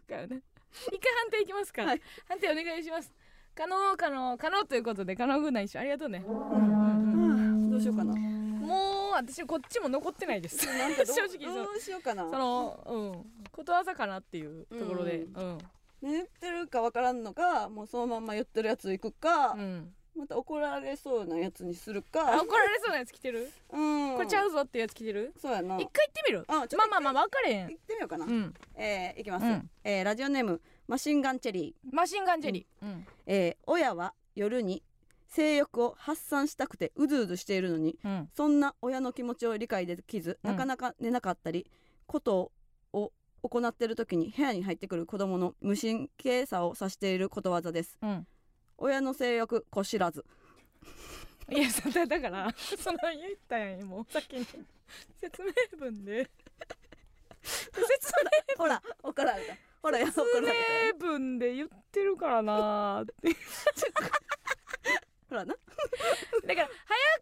[0.08, 0.42] からね。
[0.92, 2.02] 一回判定いきますか、はい。
[2.28, 3.12] 判定お願いします。
[3.56, 5.80] 可能可能可能ということで可能軍団一緒。
[5.80, 6.22] ありがとうね。
[6.24, 7.70] うん。
[7.70, 8.14] どうしようかな。
[8.14, 10.58] もう私こっちも残ってないです。
[10.66, 12.28] 正直どうしようかな。
[12.30, 13.32] そのうん。
[13.52, 15.58] ことわざかなっていうところでううん。
[16.02, 19.94] 言ってるか分からんのかもうそのまんま言ってるやつ行くか、うん。
[20.14, 24.14] また怒られそうなやつにするあか怒られそうなやつ来てる、うん。
[24.16, 25.32] これちゃうぞってやつ来てる？
[25.40, 25.76] そうやな。
[25.76, 26.44] 一回行ってみる？
[26.48, 27.68] あまあまあまあ分かれへん。
[27.68, 28.54] 行ってみようかな、うん。
[28.76, 29.70] えーいきます、うん。
[29.84, 31.94] えーラジオネームマシンガンチェリー。
[31.94, 33.06] マシンガンジェリー、うん。
[33.26, 34.82] えー親は夜に
[35.28, 38.28] 性欲を発散したくてうずうずしているのにうん。
[38.34, 40.50] そんな親の気持ちを理解できず、うん。
[40.50, 41.70] なかなか寝なかったり
[42.06, 42.52] こと
[42.92, 43.12] を
[43.42, 47.98] 行っている時に部屋に入ってくる子供の無神経さを指していることわざです。
[48.02, 48.26] うん。
[48.78, 50.24] 親の性欲こしらず。
[51.48, 54.44] いやそだだから その言ったやんもう先に
[55.20, 56.28] 説明文で。
[57.42, 58.12] 説
[58.58, 59.56] ほら怒られた。
[59.82, 63.34] ほら怒られ明文で言ってるからなーって。
[63.92, 64.10] た
[65.28, 65.54] ほらな。
[66.46, 66.68] だから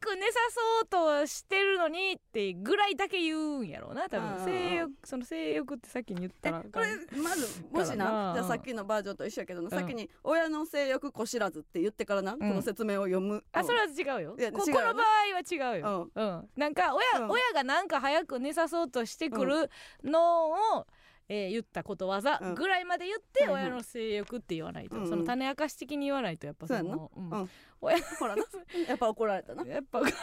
[0.00, 6.86] 早く寝さそうとしてるのにってぐらいだけ言うんやろうな多うん分性欲その性欲って先に言ったらえこれ
[7.22, 8.32] まずもしなな。
[8.34, 13.42] じゃあさっきのバージョンと一緒やけどな、ん先に親の性欲こしらずって言ってからな、この説明を読む。
[13.52, 14.36] あそれは違うよ。
[14.52, 16.10] ここの場合は違うよ。
[16.14, 16.24] うん。
[16.24, 17.30] うん、なんか親,、うん。
[17.30, 19.70] 親がなんか早く寝さそうとしてくる
[20.02, 20.86] のを、
[21.28, 22.54] えー言ったことわざうん。
[22.54, 25.08] ぐらいまで言って、うんうん親の性欲って言わないと、うんうん。
[25.08, 27.50] その種明かし的に言わないとやっぱそそうやの、うんうん。
[27.80, 28.44] 親ほらな
[28.88, 29.64] やっぱ怒られたな。
[29.64, 30.14] やっぱ あでも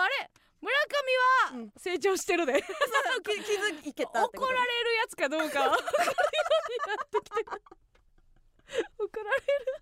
[0.00, 0.30] あれ
[0.60, 0.74] 村
[1.52, 1.72] 上はうん。
[1.76, 5.76] 成長してるで、 気気づきけた怒られるやつかどうか
[8.98, 9.80] 怒られる。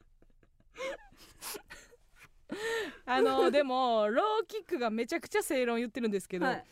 [3.05, 6.65] あのでもローキックがめちゃくちゃ正論言ってるんですけど、はい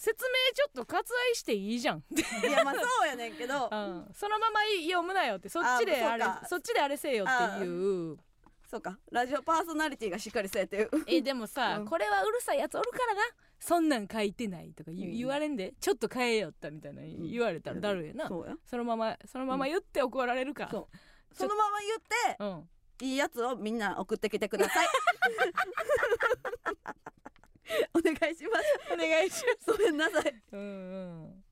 [0.00, 3.68] 説明ちょっと割愛していいじゃん、いやまあそうやねんけど。
[3.70, 8.16] うん、そのまま読むなよってそっちであれあそっちであれせえよっていう。
[8.66, 8.98] そうか。
[9.10, 11.84] ラジオパーソナリティがしっかりせえっていう えでもさ、うん。
[11.84, 13.20] これはうるさいやつおるからな。
[13.58, 15.14] そんなん書いてないとか言,、うん。
[15.14, 15.74] 言われんで。
[15.78, 18.56] ちょっと変えよったみたいな言われたらだるいな、そうや。
[18.64, 21.34] そのままそのまま言って怒られるか、そう。
[21.34, 23.06] そのまま言ってうん。
[23.06, 24.88] いいやつをみんな送ってきてください
[27.94, 28.92] お願いします。
[28.92, 30.42] お願いしごめんなさい。
[30.52, 31.44] うんうん。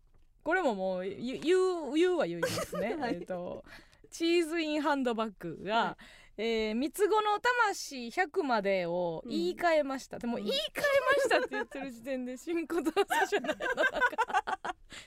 [0.43, 3.15] これももう言言う言うは言いますね、 はい。
[3.15, 3.65] えっ、と
[4.11, 5.97] チーズインハンドバッグが、
[6.37, 10.45] えー三つ子の魂100までを言い換えました、でもうん。
[10.45, 13.67] 言い換えましたって言ってる時点で新ことわざじゃないの。
[13.67, 14.01] なんか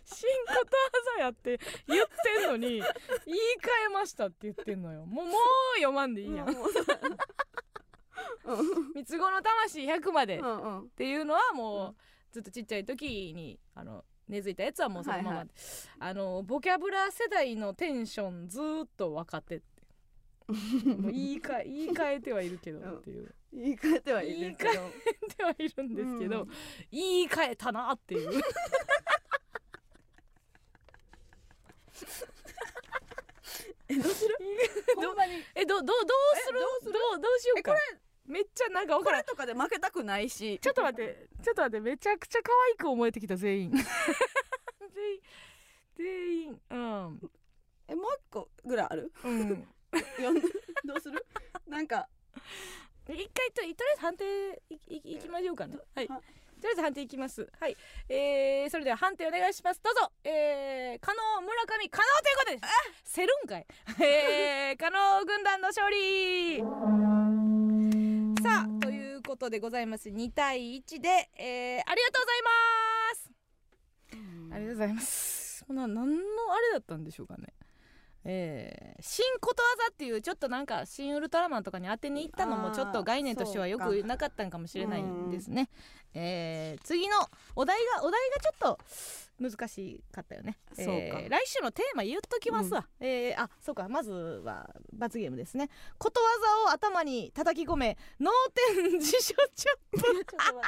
[0.05, 0.65] 新ことわ
[1.17, 2.07] ざやって言っ
[2.39, 2.85] てんのに言い換
[3.89, 5.05] えましたって言ってんのよ。
[5.05, 5.35] もうもう
[5.77, 6.47] 読まんでいいやん、
[8.95, 10.39] 三つ子の魂100まで。
[10.39, 11.95] っていうのはもう、うん。
[12.31, 15.47] ずっとちっちゃい時にあの根付いたやつはもうそのまま、はいはい。
[15.99, 19.65] あのボキャブラ世代のテンションずーっと分かってって。
[20.87, 23.35] もう言い換え言い換えてはいるけどうんっていう。
[23.53, 24.71] 言い換えてはいるけど。
[24.71, 24.83] 言い
[25.35, 26.49] てはいるんですけど、うん。
[26.89, 28.31] 言い換えたなっていう。
[33.89, 34.37] えどうする？
[34.95, 35.33] どほんまに。
[35.53, 35.97] えどどどう
[36.37, 36.59] する？
[36.59, 37.73] えどうどうしようか。
[37.73, 37.79] えこ
[38.31, 39.21] めっちゃなんか分こからん。
[39.21, 40.57] れとかで負けたくないし。
[40.59, 41.27] ちょっと待って。
[41.43, 41.79] ちょっと待って。
[41.81, 43.35] めちゃくちゃ可愛く思えてきた。
[43.35, 43.71] 全員。
[44.93, 45.21] 全員。
[45.95, 46.61] 全員。
[46.69, 47.31] うん。
[47.87, 49.11] えもう一個ぐらいある？
[49.23, 49.49] う ん。
[50.85, 51.25] どうする？
[51.67, 52.07] なんか。
[53.09, 56.07] 一回ととりあえず判定いいいきましょうかねはい。
[56.07, 56.21] とは
[56.61, 57.49] りあえず判定いきます。
[57.59, 57.75] はい。
[58.07, 59.81] えー、それでは判定お願いします。
[59.83, 60.11] どうぞ。
[60.23, 62.59] えー、加納村上加納ということで。
[63.03, 63.65] すせるんかい。
[64.01, 66.61] えー、加納軍団の勝利
[68.41, 72.49] さあということでございます2対1で、えー、ありがとうございま
[73.15, 73.31] す
[74.51, 75.41] ありがとうございます。
[75.69, 76.13] な何の
[76.53, 77.53] あれだったんでしょうかね。
[78.23, 85.69] えー、新ことわざっていうちょっとなんか新ウルトラマンとかに当てに行ったのもちょっと概念としてはよくなかったんかもしれないですね。
[86.13, 87.15] えー、次の
[87.55, 88.79] お題がお題がちょっと
[89.41, 90.57] 難しかったよね。
[90.73, 92.87] そうかえー来週のテーマ言っときますわ。
[92.99, 95.69] えーあそうかまずは罰ゲームですね。
[95.97, 96.29] ことわ
[96.67, 98.31] ざを頭に叩き込め脳
[98.75, 99.37] 天辞書チョッ
[99.91, 100.01] プ。
[100.01, 100.53] ちょっと待って。
[100.53, 100.59] ちょっと待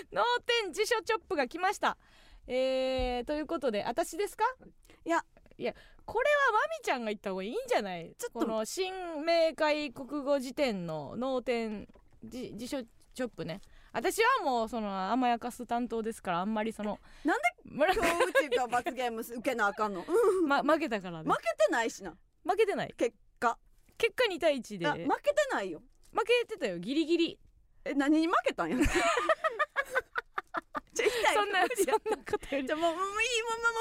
[0.00, 0.16] って。
[0.16, 0.22] 脳
[0.64, 1.98] 天辞書チョップが来ました。
[2.46, 4.44] えー、ということで私ですか？
[5.04, 5.24] いや
[5.58, 5.74] いや
[6.04, 8.14] これはまみちゃんが言った方がいいんじゃない？
[8.16, 8.92] ちょっとこの新
[9.24, 11.88] 明解国語辞典の脳天
[12.24, 13.60] 辞辞書チョップね
[13.96, 20.04] 私はもうその甘やかす担当ですからあんまりそのなんで村今日うちが罰ゲーム受けなあかんの？
[20.46, 22.14] ま、負けたからね負けてないしな。
[22.44, 22.94] 負けてない。
[22.98, 23.58] 結果。
[23.96, 24.86] 結果2対1で。
[24.86, 25.80] 負けてないよ。
[26.26, 26.78] けてたよ。
[26.78, 27.38] ギリギリ。
[27.86, 28.76] え何に負けたんや
[31.34, 32.66] そんなそんなことより。
[32.66, 33.04] じゃあもういいもうも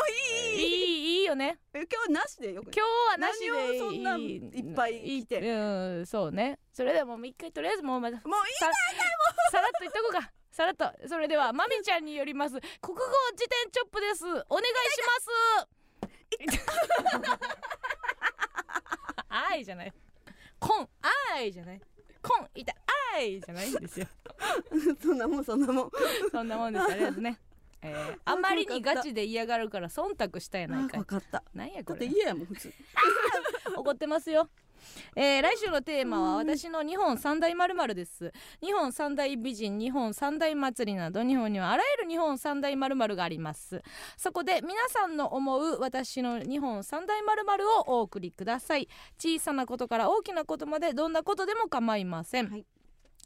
[0.06, 0.64] ういい。
[0.64, 1.60] いいいいよね。
[1.74, 2.80] え今日なしでよく今日
[3.12, 5.40] はなしでそんないいっぱい来て。
[5.40, 6.60] うんそうね。
[6.74, 8.70] それでもう一回とりあえずもうまだもういいさ
[9.52, 10.32] さらっと言っとこうか。
[10.52, 10.92] さらっと。
[11.08, 12.60] それではまみちゃんによります。
[12.82, 13.04] 国語
[13.36, 14.26] 辞典チョップです。
[14.26, 15.68] お願いしま
[17.24, 17.36] す。
[19.30, 19.94] あいじゃない。
[20.60, 20.90] コン
[21.34, 21.82] あいじゃない
[22.28, 22.76] コンいた
[23.16, 24.08] あいじゃないんですよ。
[25.02, 25.92] そんなもんそんなもん。
[26.32, 27.40] そんなもんですありがとうね。
[27.82, 31.00] えー、 あまりにガチで嫌がるから忖度したやないかい。
[31.02, 31.44] 分かった。
[31.54, 32.00] なんやこれ。
[32.00, 32.74] だって嫌やもん普通。
[33.78, 34.50] 怒ってますよ。
[35.16, 38.32] えー来週のテーマは私の日本三大まるです。
[38.62, 43.82] 日本三大美人日本三大祭りなど日本にはあらゆる日本三大まるがあります。
[44.18, 48.88] そこで皆さんの思う私の日本三大まるをお送りください。
[49.18, 52.66] 小さなことから大きなことまでどんなことでも構いません、はい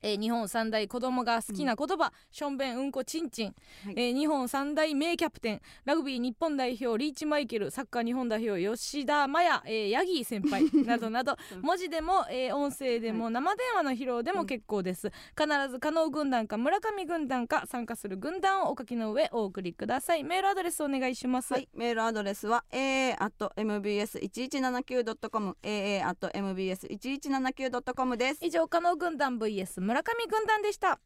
[0.01, 3.47] えー日本三大子供が好きな言葉、しょんべんうんこちんちん、
[3.85, 3.93] はい。
[3.95, 11.61] えー日本三大名キャプテンラグビー日本代表リーチマイケルサッカー日本代表吉田麻也、えー、ヤギー先輩 などなどうん。
[11.61, 20.23] 文字でも、えー音声でも、生電話の披露でも結構です、必ず加納軍団か村上軍団か参加する軍団をお書きの上お送りください。
[20.23, 28.45] メールアドレスお願いします、はい、メールアドレスは aa.mbs1179.com aa.mbs1179.com です。
[28.45, 30.99] 以上加納軍団 vs 村上軍団でした。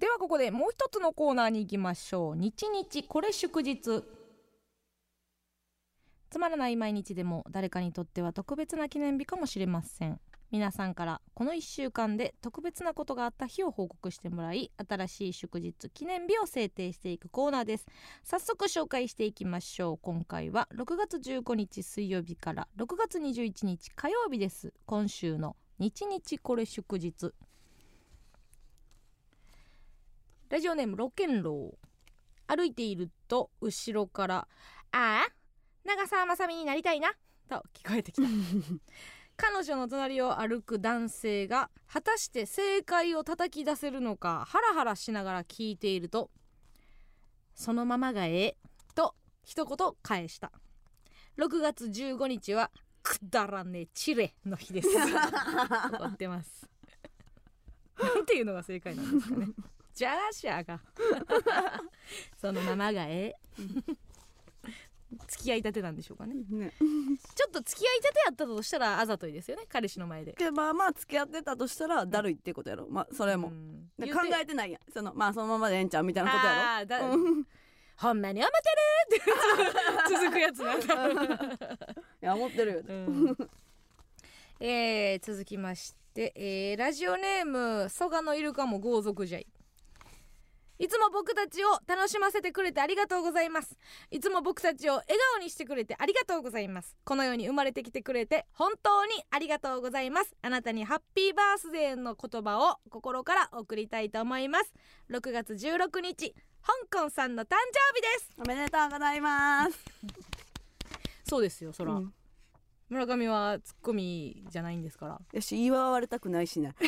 [0.00, 2.34] ではここでもう一つのコーナーに行きましょう。
[2.34, 4.02] 日日これ祝日。
[6.28, 10.18] つまらない毎日でも誰かにとっては特別な記念日かもしれません。
[10.52, 17.86] 皆さんからこの1週間で特別なことがあった日を報告してもらい新しい祝日記念日を制定していくコーナーです。
[18.22, 19.98] 早速紹介していきましょう。
[20.02, 24.74] 今回は6月15日水曜日から6月21日火曜日です。
[24.84, 27.32] 今週の日日これ祝日。
[30.50, 34.48] ラジオネームロケンロー歩いていると後ろから
[34.92, 35.32] 「ああ
[35.86, 37.14] 長澤まさみになりたいな」
[37.48, 38.28] と聞こえてきた。
[39.36, 46.30] 彼女の隣を歩く男性が果たして正解を叩き出せるのかハラハラしながら聞いていると
[47.54, 48.56] 「そのままがええ」
[48.94, 49.14] と
[49.44, 50.52] 一言返した。
[51.38, 52.70] 6月15日は
[53.02, 54.88] くだらねえチレの日です。
[54.88, 56.68] 怒ってます。
[57.98, 59.46] なんていうのが正解なんですかね。
[59.94, 60.80] ジャーシャーが
[62.36, 63.62] そのままがええ。
[65.28, 66.34] 付き合いたてなんでしょうかね。
[66.50, 66.72] ね。
[67.34, 69.64] ちょっと付き合いたてやったとしたらあざといですよね。
[69.68, 70.32] 彼氏の前で。
[70.32, 72.86] けどまあまあ付き合ってたとしたらだるいってことやろ。
[72.88, 73.54] まあそれも、考
[74.40, 74.92] えてないやん。
[74.92, 76.60] そのまあそのままでええんちゃうみたいなことやろ。
[76.60, 77.46] あーだうん。
[77.96, 78.50] ほんまに思っ
[79.20, 81.58] てるって続くやつなんだ、い
[82.20, 83.36] や思ってるよ、うん。
[84.58, 89.46] えー続きまして、えーラジオネーム蘇我のイルカも豪族じゃい
[90.82, 93.78] いつも僕たちを楽しませてくれてありがとうございます。
[94.10, 96.96] いつも僕たちを笑顔にしてくれてありがとうございます。
[97.04, 100.34] この世に生まれてきてくれて本当にありがとうございます。
[100.42, 104.72] あなたにハッピーバースデーの言葉を心から送りたいと思います。
[105.08, 106.34] 6月16日
[106.90, 108.30] 香港さんの誕生日です。
[108.38, 109.78] おめでとうございます。
[111.30, 112.14] そうですよそら、うん。
[112.88, 115.20] 村上はツッコミじゃないんですから。
[115.32, 116.74] よし祝われたくないしな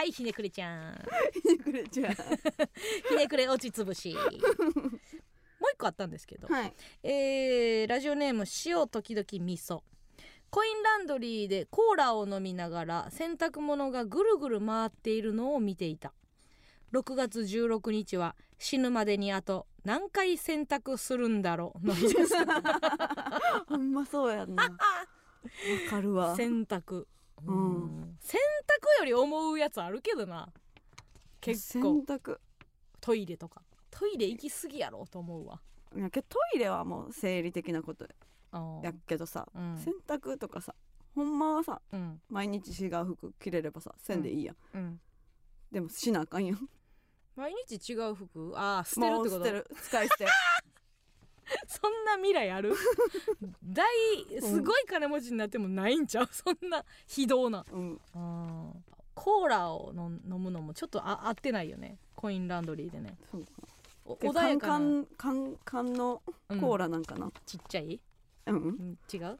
[0.00, 0.94] はいひねくれちゃん。
[1.62, 2.08] くれちゃ
[3.10, 4.14] ひねくれ落ちつぶし。
[4.16, 4.32] もう
[5.74, 6.74] 一個あったんですけど、うはい。
[7.02, 9.82] えーラジオネーム塩時々味噌。
[10.48, 16.14] コインランドリーでコーラを飲みながら洗濯物がぐるぐる回っているのを見ていた。
[16.92, 21.86] 6月16日は死ぬまでにあと何回洗濯するんだろう？
[21.86, 22.34] の日です。
[23.68, 24.62] ほんまそうやんな。
[24.64, 24.70] わ
[25.90, 26.34] かるわ。
[26.36, 27.04] 洗濯、
[27.46, 27.54] うん。
[27.54, 28.38] うん洗
[28.98, 30.48] 濯より思うやつあるけどな。
[31.40, 32.02] 結構。
[32.06, 32.38] 洗濯。
[33.00, 33.62] トイレとか。
[33.90, 35.60] トイレ行き過ぎやろと思うわ。
[35.96, 38.06] いやけどトイレはもう生理的なこと
[38.82, 39.76] やけどさ、うん。
[39.78, 40.74] 洗濯とかさ
[41.14, 42.20] ほんまはさうん。
[42.28, 45.00] 毎日違う服着れればさせんでいいやん、うん。
[45.72, 46.68] でもしなあかんやん。
[47.36, 48.52] 毎日違う服？
[48.56, 49.44] ああ捨てるってこと？
[49.44, 49.66] 捨てる。
[49.82, 50.26] 使い捨て
[51.66, 52.74] そんな未来ある？
[53.64, 53.86] 大
[54.40, 56.28] すごい金持ちになってもないんちゃう？
[56.30, 57.64] そんな非道な。
[57.72, 58.00] うん。
[59.14, 61.98] コーラをの飲むのもちょっとあ合ってないよね。
[62.14, 63.18] コインランドリーでね。
[63.30, 63.44] そう。
[64.16, 66.60] か穏やかな、カンカンのうん。
[66.60, 68.00] コーラなんかな、ちっちゃい、
[68.46, 68.56] うん。
[68.56, 69.38] うん、違う？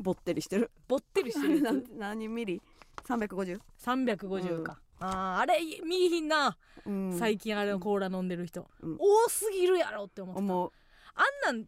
[0.00, 0.70] ぼってりしてる。
[0.88, 2.60] ぼってりしてるや 何ミリ
[3.04, 3.60] ？350?
[3.78, 7.16] 350か、あーあれ見えひんな、うん。
[7.18, 8.96] 最近あれのコーラ飲んでる人、うん。
[8.98, 10.44] 多すぎるやろって思ってた。
[10.44, 10.72] 思う
[11.14, 11.66] あんなん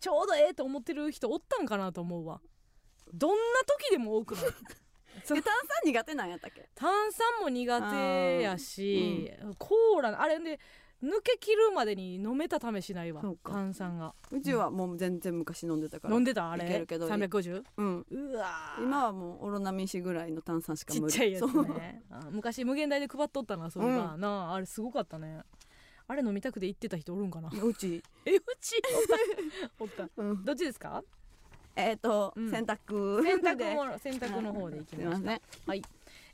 [0.00, 2.40] ちょうどええと思ってる人おったんかなと思うわ。
[3.12, 3.36] どんな
[3.66, 4.44] 時でも多くない？
[5.26, 5.42] 炭酸
[5.84, 6.68] 苦手なんやったっけ？
[6.74, 10.60] 炭酸も苦手やし、コーラあれで
[11.02, 14.14] 抜け切るまでに飲めた試しないわ炭酸が。
[14.30, 16.14] うちはもう全然昔飲んでたから。
[16.14, 16.50] 飲んでた？
[16.50, 16.66] あれ？
[16.66, 17.08] いけるけど。
[17.08, 17.64] 350?
[17.76, 18.06] うん。
[18.10, 18.82] うわー。
[18.82, 25.42] 今はもうオロナミン C ぐらいの炭酸しか無理ちっちゃいやつねあ昔無限大で配っとったなそれが、なああれすごかったね
[26.08, 27.48] あれ飲みたくて行ってた人おるんかな？
[27.50, 28.80] うち、えうち？
[29.78, 30.02] おった。
[30.02, 30.10] おった。
[30.22, 31.04] うん、どっちですか？
[31.76, 32.50] えっ、と、うん。
[32.50, 33.22] 洗濯。
[33.22, 35.16] 洗濯でも 洗濯の方で行きました。
[35.16, 35.24] すい。
[35.24, 35.82] ませんはい、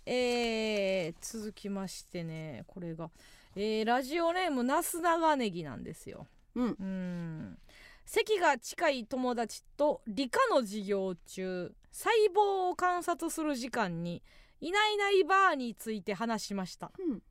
[0.07, 3.11] えー、続きましてねこれが、
[3.57, 6.27] えーラジオネームなす長ネギなんですよ。
[6.55, 6.77] うん。
[6.79, 7.59] うん。
[8.07, 14.23] 席が近い友達と理科の授業中細胞を観察する時間に
[14.61, 16.93] いないいないバーについて話しました。
[16.99, 17.23] うん。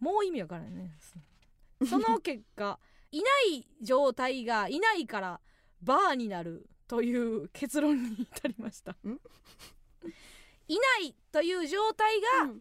[0.00, 0.96] もう意味わからないね
[1.86, 2.78] その結果
[3.10, 3.24] いな
[3.56, 5.40] い状態がいないから
[5.82, 8.92] バーになるという結論に至りました。
[8.92, 9.20] ん？
[10.68, 12.52] いないという状態が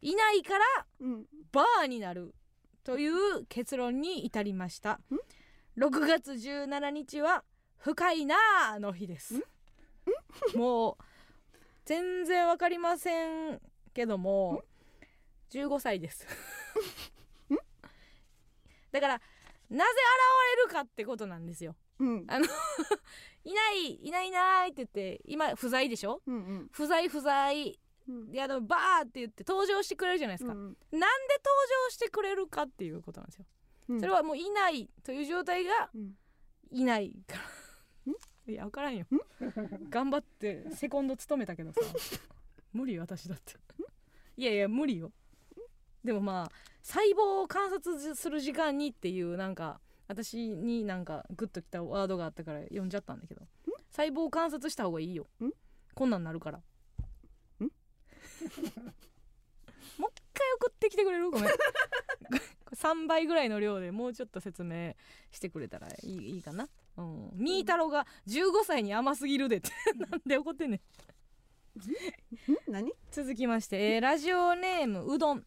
[0.00, 0.64] いないから
[1.00, 1.26] うん。
[1.52, 2.34] バーになる
[2.82, 4.92] という結論に至りました。
[4.92, 5.00] ん
[5.78, 7.44] ？6月17日は
[7.78, 8.36] 深いな
[8.74, 9.44] あの日です。
[10.56, 11.04] もう
[11.84, 13.60] 全然わかりません
[13.92, 14.62] けども
[15.50, 16.26] 15歳です
[18.92, 19.20] だから
[19.70, 21.74] なぜ現れるかってことなんですよ。
[21.98, 22.24] うん。
[22.28, 22.46] あの
[23.44, 26.22] いないいないいないって言って今不在でしょ？
[26.26, 26.68] うんうん。
[26.72, 27.78] 不在不在。
[28.08, 28.30] うん。
[28.30, 31.06] であのバーって言って登場してくれるじゃないですか、うんなんで登
[31.86, 33.46] 場してくれるかっていうことなんですよ、
[33.88, 34.00] うん。
[34.00, 36.16] それはもういないという状態がうん。
[36.70, 37.42] いないから。
[38.52, 39.06] いや分からんよ。
[39.88, 41.80] 頑張ってセコンド務めたけどさ。
[42.72, 43.54] 無理よ私だって。
[44.36, 45.12] いやいや無理よ
[46.04, 46.52] でもまあ
[46.82, 53.42] 細胞を観察する時間にっていうなんか私になんかグッときたワードがあったから読んじゃったんだけど
[53.90, 55.26] 細胞を観察した方がいいよ。
[55.40, 55.50] ん？
[55.94, 56.58] こんなんなるから。
[57.60, 57.70] もう
[60.10, 61.30] 一回送ってきてくれる？
[61.30, 61.50] ごめん。
[62.74, 64.94] 3倍ぐらいの量でもうちょっと説明
[65.30, 66.68] してくれたらいいいいかな。
[66.96, 67.30] うん。
[67.34, 69.70] みー太郎が15歳に甘すぎるでって。
[70.10, 70.80] なんで怒ってんね
[71.76, 72.52] ん。
[72.52, 72.56] ん？
[72.72, 72.92] 何？
[73.10, 75.46] 続きまして、えーラジオネームうどん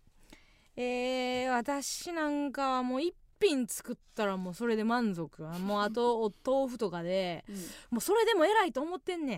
[0.77, 5.41] えー私なんかはもう一品作ったらもうそれで満足。
[5.43, 7.45] もうあとお豆腐とかで
[7.89, 9.35] もうそれでも偉いと思ってんね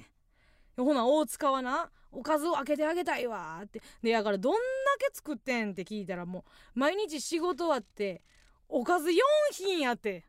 [0.77, 0.83] ん。
[0.83, 3.81] ほな大塚はなおかずを開けてあげたいわって。
[4.01, 4.59] でやからどんだ
[4.99, 6.45] け作ってんって聞いたらも
[6.75, 8.23] う毎日仕事終わって
[8.69, 9.13] おかず4
[9.51, 10.25] 品やって。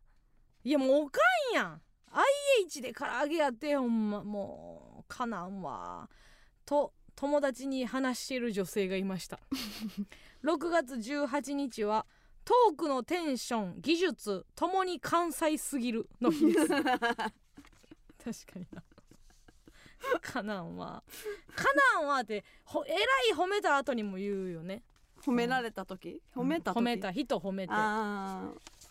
[0.65, 1.21] いやもうおか
[1.53, 1.81] んやん。
[2.11, 4.25] IH で唐揚げやってほんま。
[4.25, 6.09] もうかなんわ
[6.67, 9.41] と友達に話している女性がいました
[10.45, 12.07] 6月18日は
[12.45, 16.69] トークのテンション技術ともに関西すぎるの日です。
[16.69, 17.33] 確か
[18.57, 18.83] にな。
[20.23, 21.03] カナンは。
[21.55, 21.65] カ
[21.99, 23.03] ナンはってほえらい
[23.35, 24.83] 褒めた後にも言うよね。
[25.21, 26.23] 褒められた時？
[26.35, 26.79] 褒めた時？
[26.79, 27.73] 褒めた人褒めて。
[27.75, 28.51] あ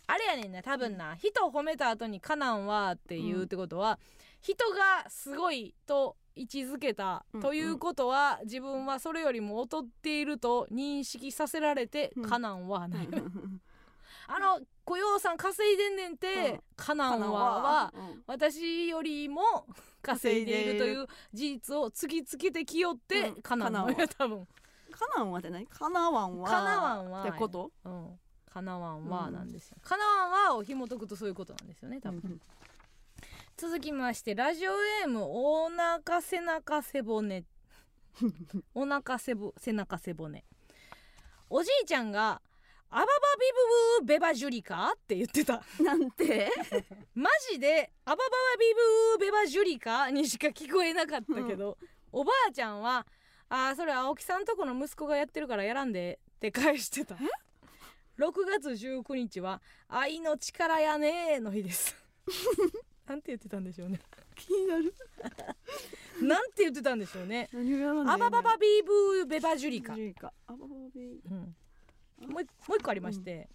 [0.09, 3.99] あれやねんな多分な、人褒めた後にカナンはって言うってことは、
[4.41, 12.30] 人がすごいと位置づけたうんということは、自分はそれよりも劣っていると認識させられて、うん。
[12.30, 13.07] カナンはあない、
[14.27, 17.93] あの雇用さん稼いでんねんて、うんカナンはは
[18.27, 19.41] 私よりも
[20.01, 23.41] 稼いでいるという事実を突きつけてきよって、うん。
[23.41, 23.91] カナンは。
[23.91, 24.47] や多分、
[24.91, 26.49] カナンはって何カナワンは。
[26.49, 27.72] カナワンはってこと？
[27.84, 28.19] うん、
[28.49, 32.41] カナワンはうんなんですよ、カナワンはを紐解くとそういうことなんですよね多分、
[33.57, 37.43] 続きましてラジオネームお腹背中背骨。
[38.75, 40.45] お腹背ぶ背中背骨。
[41.49, 42.39] おじいちゃんが
[42.91, 43.11] 「アババビ
[43.99, 45.63] ブブーベバジュリカ?」って言ってた。
[45.79, 46.51] なんて？
[47.15, 48.29] マジで「アバババ
[48.59, 48.73] ビ
[49.17, 51.79] ブーベバジュリカ?」にしか聞こえなかったけど、
[52.11, 53.07] おばあちゃんは
[53.49, 57.15] 「あーそれ青木さんとこの息子がやってるからやらんで」って返してた。
[58.19, 61.95] 6月19日は「愛の力やねー」の日です
[63.07, 63.99] なんて言ってたんでしょうね。
[64.35, 64.93] 気になる。
[66.21, 67.49] なんて言ってたんでしょうね。
[68.05, 70.34] アバババビーブーベバジュリカ、ジュリカ。
[70.45, 73.49] アバババビうん、もう一もう一個ありまして、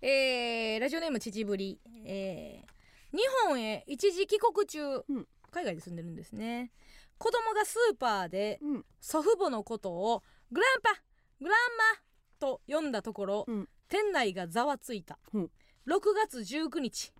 [0.00, 2.76] えーラジオネーム秩父えー
[3.16, 5.28] 日本へ一時帰国中、うん。
[5.52, 6.72] 海外で住んでるんですね。
[7.18, 8.84] 子供がスーパーでうん。
[9.00, 11.00] 祖父母のことをグランパ
[11.40, 12.02] グランマ
[12.40, 13.68] と呼んだところ、うん。
[13.88, 15.50] 店内がざわついた、うん。
[15.86, 17.12] 6月19日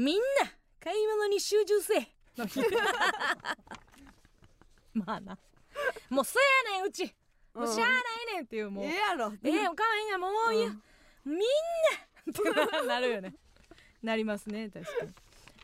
[0.00, 0.22] みんな
[0.82, 2.08] 買い物に集中せえ。
[4.94, 5.38] まあな。
[6.08, 7.14] もうそやねんうち。
[7.52, 7.92] もうしゃあな
[8.32, 9.30] いねんっていうもう、ええやろ。
[9.44, 10.70] ええおかわいいなもういいよ、
[11.26, 11.44] みんな
[12.70, 13.34] ってなるよね。
[14.02, 15.12] なりますね確かに。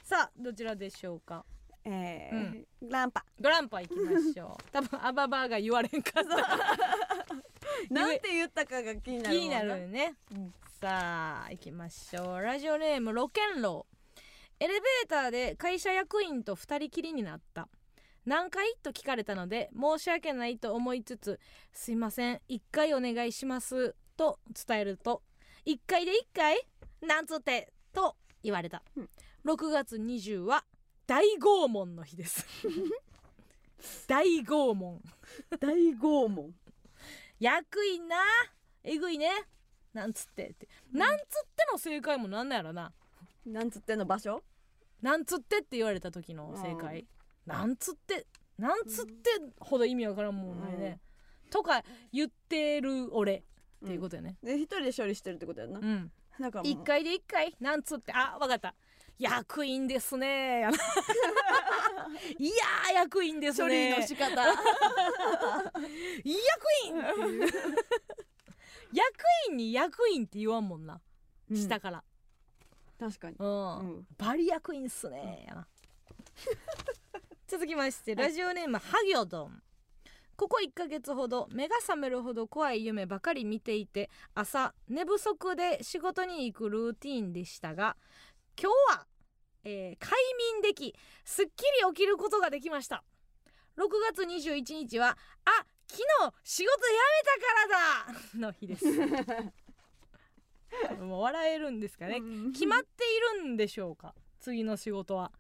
[0.03, 1.43] さあどちらでしょうか？
[1.85, 3.25] えーランパ。
[3.41, 4.63] グランパ行きましょう。
[4.71, 6.37] 多分アババアが言われんかった。
[7.89, 10.55] なんて言ったかが気になる気になるよね、うん。
[10.79, 12.43] さあ行きましょう。
[12.43, 13.96] ラジオネームロケンロウ
[14.59, 17.69] エレベーターで会社役員と二人きりになった。
[18.25, 21.39] 何回と聞かれたので申し訳ないと思いつつ
[21.73, 25.23] 「すいません1回お願いします」と伝えると
[25.65, 26.67] 「1回で1回
[27.03, 29.11] なんつって」と言われた、うん。
[29.45, 30.65] 6月20は
[31.07, 32.45] 大拷問の日です。
[34.09, 35.01] 大拷問。
[35.61, 36.53] 大拷問。
[37.39, 38.17] 役員な
[38.83, 39.31] えぐいね
[39.93, 41.25] なんつってって、なんつっ
[41.55, 42.93] ての正解もなんなんやろな
[43.47, 44.43] なんつっての場所？
[45.03, 47.07] なんつってって言われた時の正解、うん
[47.47, 48.27] なんつって
[48.59, 51.01] なんつってほど意味わからんもんないね、
[51.51, 53.45] とか言ってる俺
[53.85, 54.37] っていうことやね。
[54.43, 55.79] で一人で処理してるってことやな。
[55.79, 56.11] うん。
[56.41, 56.73] だからもう。
[56.73, 58.75] 一、回で一回なんつってあわかった。
[59.19, 60.67] 役員ですね。
[62.39, 64.43] いやー役員です処理ねの仕方。
[64.45, 64.57] 役
[66.87, 66.97] 員！
[68.93, 69.07] 役
[69.51, 71.01] 員に役員って言わんもんな、
[71.51, 72.05] うん下から
[72.99, 73.37] 確かに。
[73.39, 74.07] うん、うん。
[74.17, 75.47] バリ役員っすね。
[77.47, 79.63] 続きましてラジオネームハギョドン。
[80.37, 87.97] ここ1ヶ月ほど目が覚めるほど怖い夢ばかり見ていて朝寝不足で仕事に行くルーティーンでしたが
[88.61, 89.07] 今日は、
[89.65, 90.13] えー快
[90.55, 90.95] 眠でき
[91.25, 93.03] すっきり起きることができました。
[93.79, 98.39] 6月21日はあ昨日仕事辞めたからだ！
[98.39, 98.85] の日です
[101.01, 102.87] もう笑えるんですかね、うん決まって
[103.37, 104.15] いるんでしょうか？
[104.41, 105.33] 次の仕事は、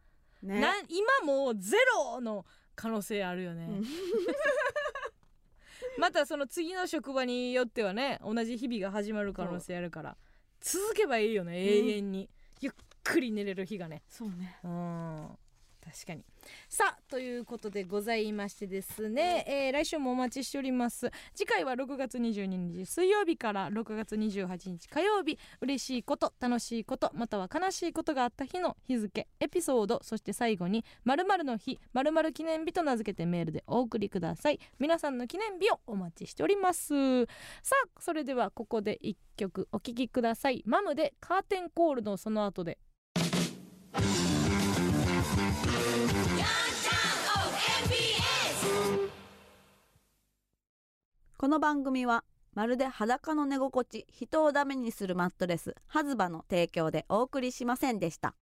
[0.42, 0.60] ね。
[0.60, 2.44] な今もうゼロの
[2.74, 3.84] 可能性あるよね、うん。
[5.98, 10.16] またその次の職場によってはね同じ日々が始まる可能性あるから
[10.60, 12.28] 続けばいいよね永遠に、
[12.60, 12.72] ゆっ
[13.02, 14.02] くり寝れる日がね。
[14.08, 14.58] そうね。
[14.64, 15.38] うん
[15.86, 16.24] 確かに。
[16.68, 21.12] さあということでございましてですね、えー来週もお待ちしております。
[21.34, 34.58] 次回は6月22日水曜日から6月28日火曜日嬉しいこと楽しいことまたは悲しいことがあった日の日付エピソードそして最後に〇〇の日〇〇記念日と名付けてメールでお送りください。
[34.80, 37.24] 皆さんの記念日をお待ちしております。
[37.62, 40.62] さあそれではここで一曲お聴きください。
[40.66, 42.78] マムでカーテンコールのその後で
[51.38, 58.34] この番組はまるで裸の寝心地人をダメにするマットレスハズバの提供でお送りしませんでした。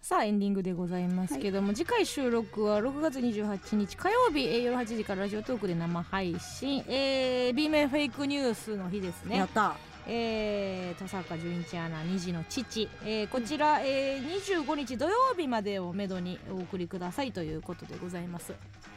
[0.00, 9.38] さあエンディングでございますけども、次回収録は6月28日火曜日、えー夜8時からラジオトークで生配信、えー、B 面フェイクニュースの日ですね。
[9.38, 9.74] やった
[10.08, 18.54] えー、田坂淳一アナ2児の父、えーこちら、えー、25日土曜日までをめどにお送りくださいということでございます、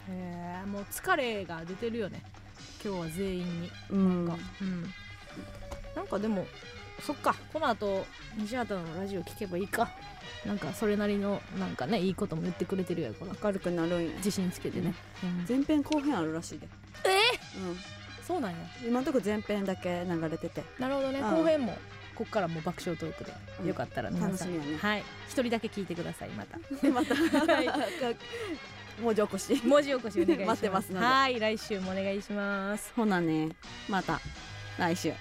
[0.07, 2.21] えー、もう疲れが出てるよね。
[2.83, 3.71] 今日は全員に。
[3.89, 4.25] うん。
[4.25, 4.83] なんか、うん、
[5.95, 6.45] なんかでも
[7.01, 7.35] そっか。
[7.51, 8.05] この後
[8.37, 9.91] 西畑のラジオ聞けばいいか。
[10.45, 13.33] なんかそれなりのなんかねいいことも言ってくれてるやろな。
[13.43, 14.15] 明るくなるんや。
[14.17, 15.45] 自信つけてね、うん。
[15.47, 16.67] 前編後編あるらしいで。
[17.05, 17.09] え
[17.59, 17.98] うん
[18.29, 18.57] そうなんや。
[18.87, 20.63] 今のとこ前編だけ流れてて。
[20.77, 21.19] なるほどね。
[21.19, 21.35] うん。
[21.37, 21.75] 後編も
[22.13, 23.67] こっからもう爆笑トークで、うん。
[23.67, 24.77] よかったら皆さん、楽しみやね。
[24.77, 25.03] はい。
[25.27, 26.59] 一人だけ聞いてくださいまた。
[26.91, 27.15] また。
[29.01, 29.61] 文字起こし。
[29.65, 30.47] 文字起こしお願いします。
[30.47, 31.05] 待ってますので。
[31.07, 31.39] はい。
[31.39, 32.93] 来週もお願いします。
[32.95, 33.49] ほなね。
[33.87, 34.21] また。
[34.77, 35.11] 来週。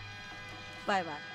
[0.87, 1.28] バイバイ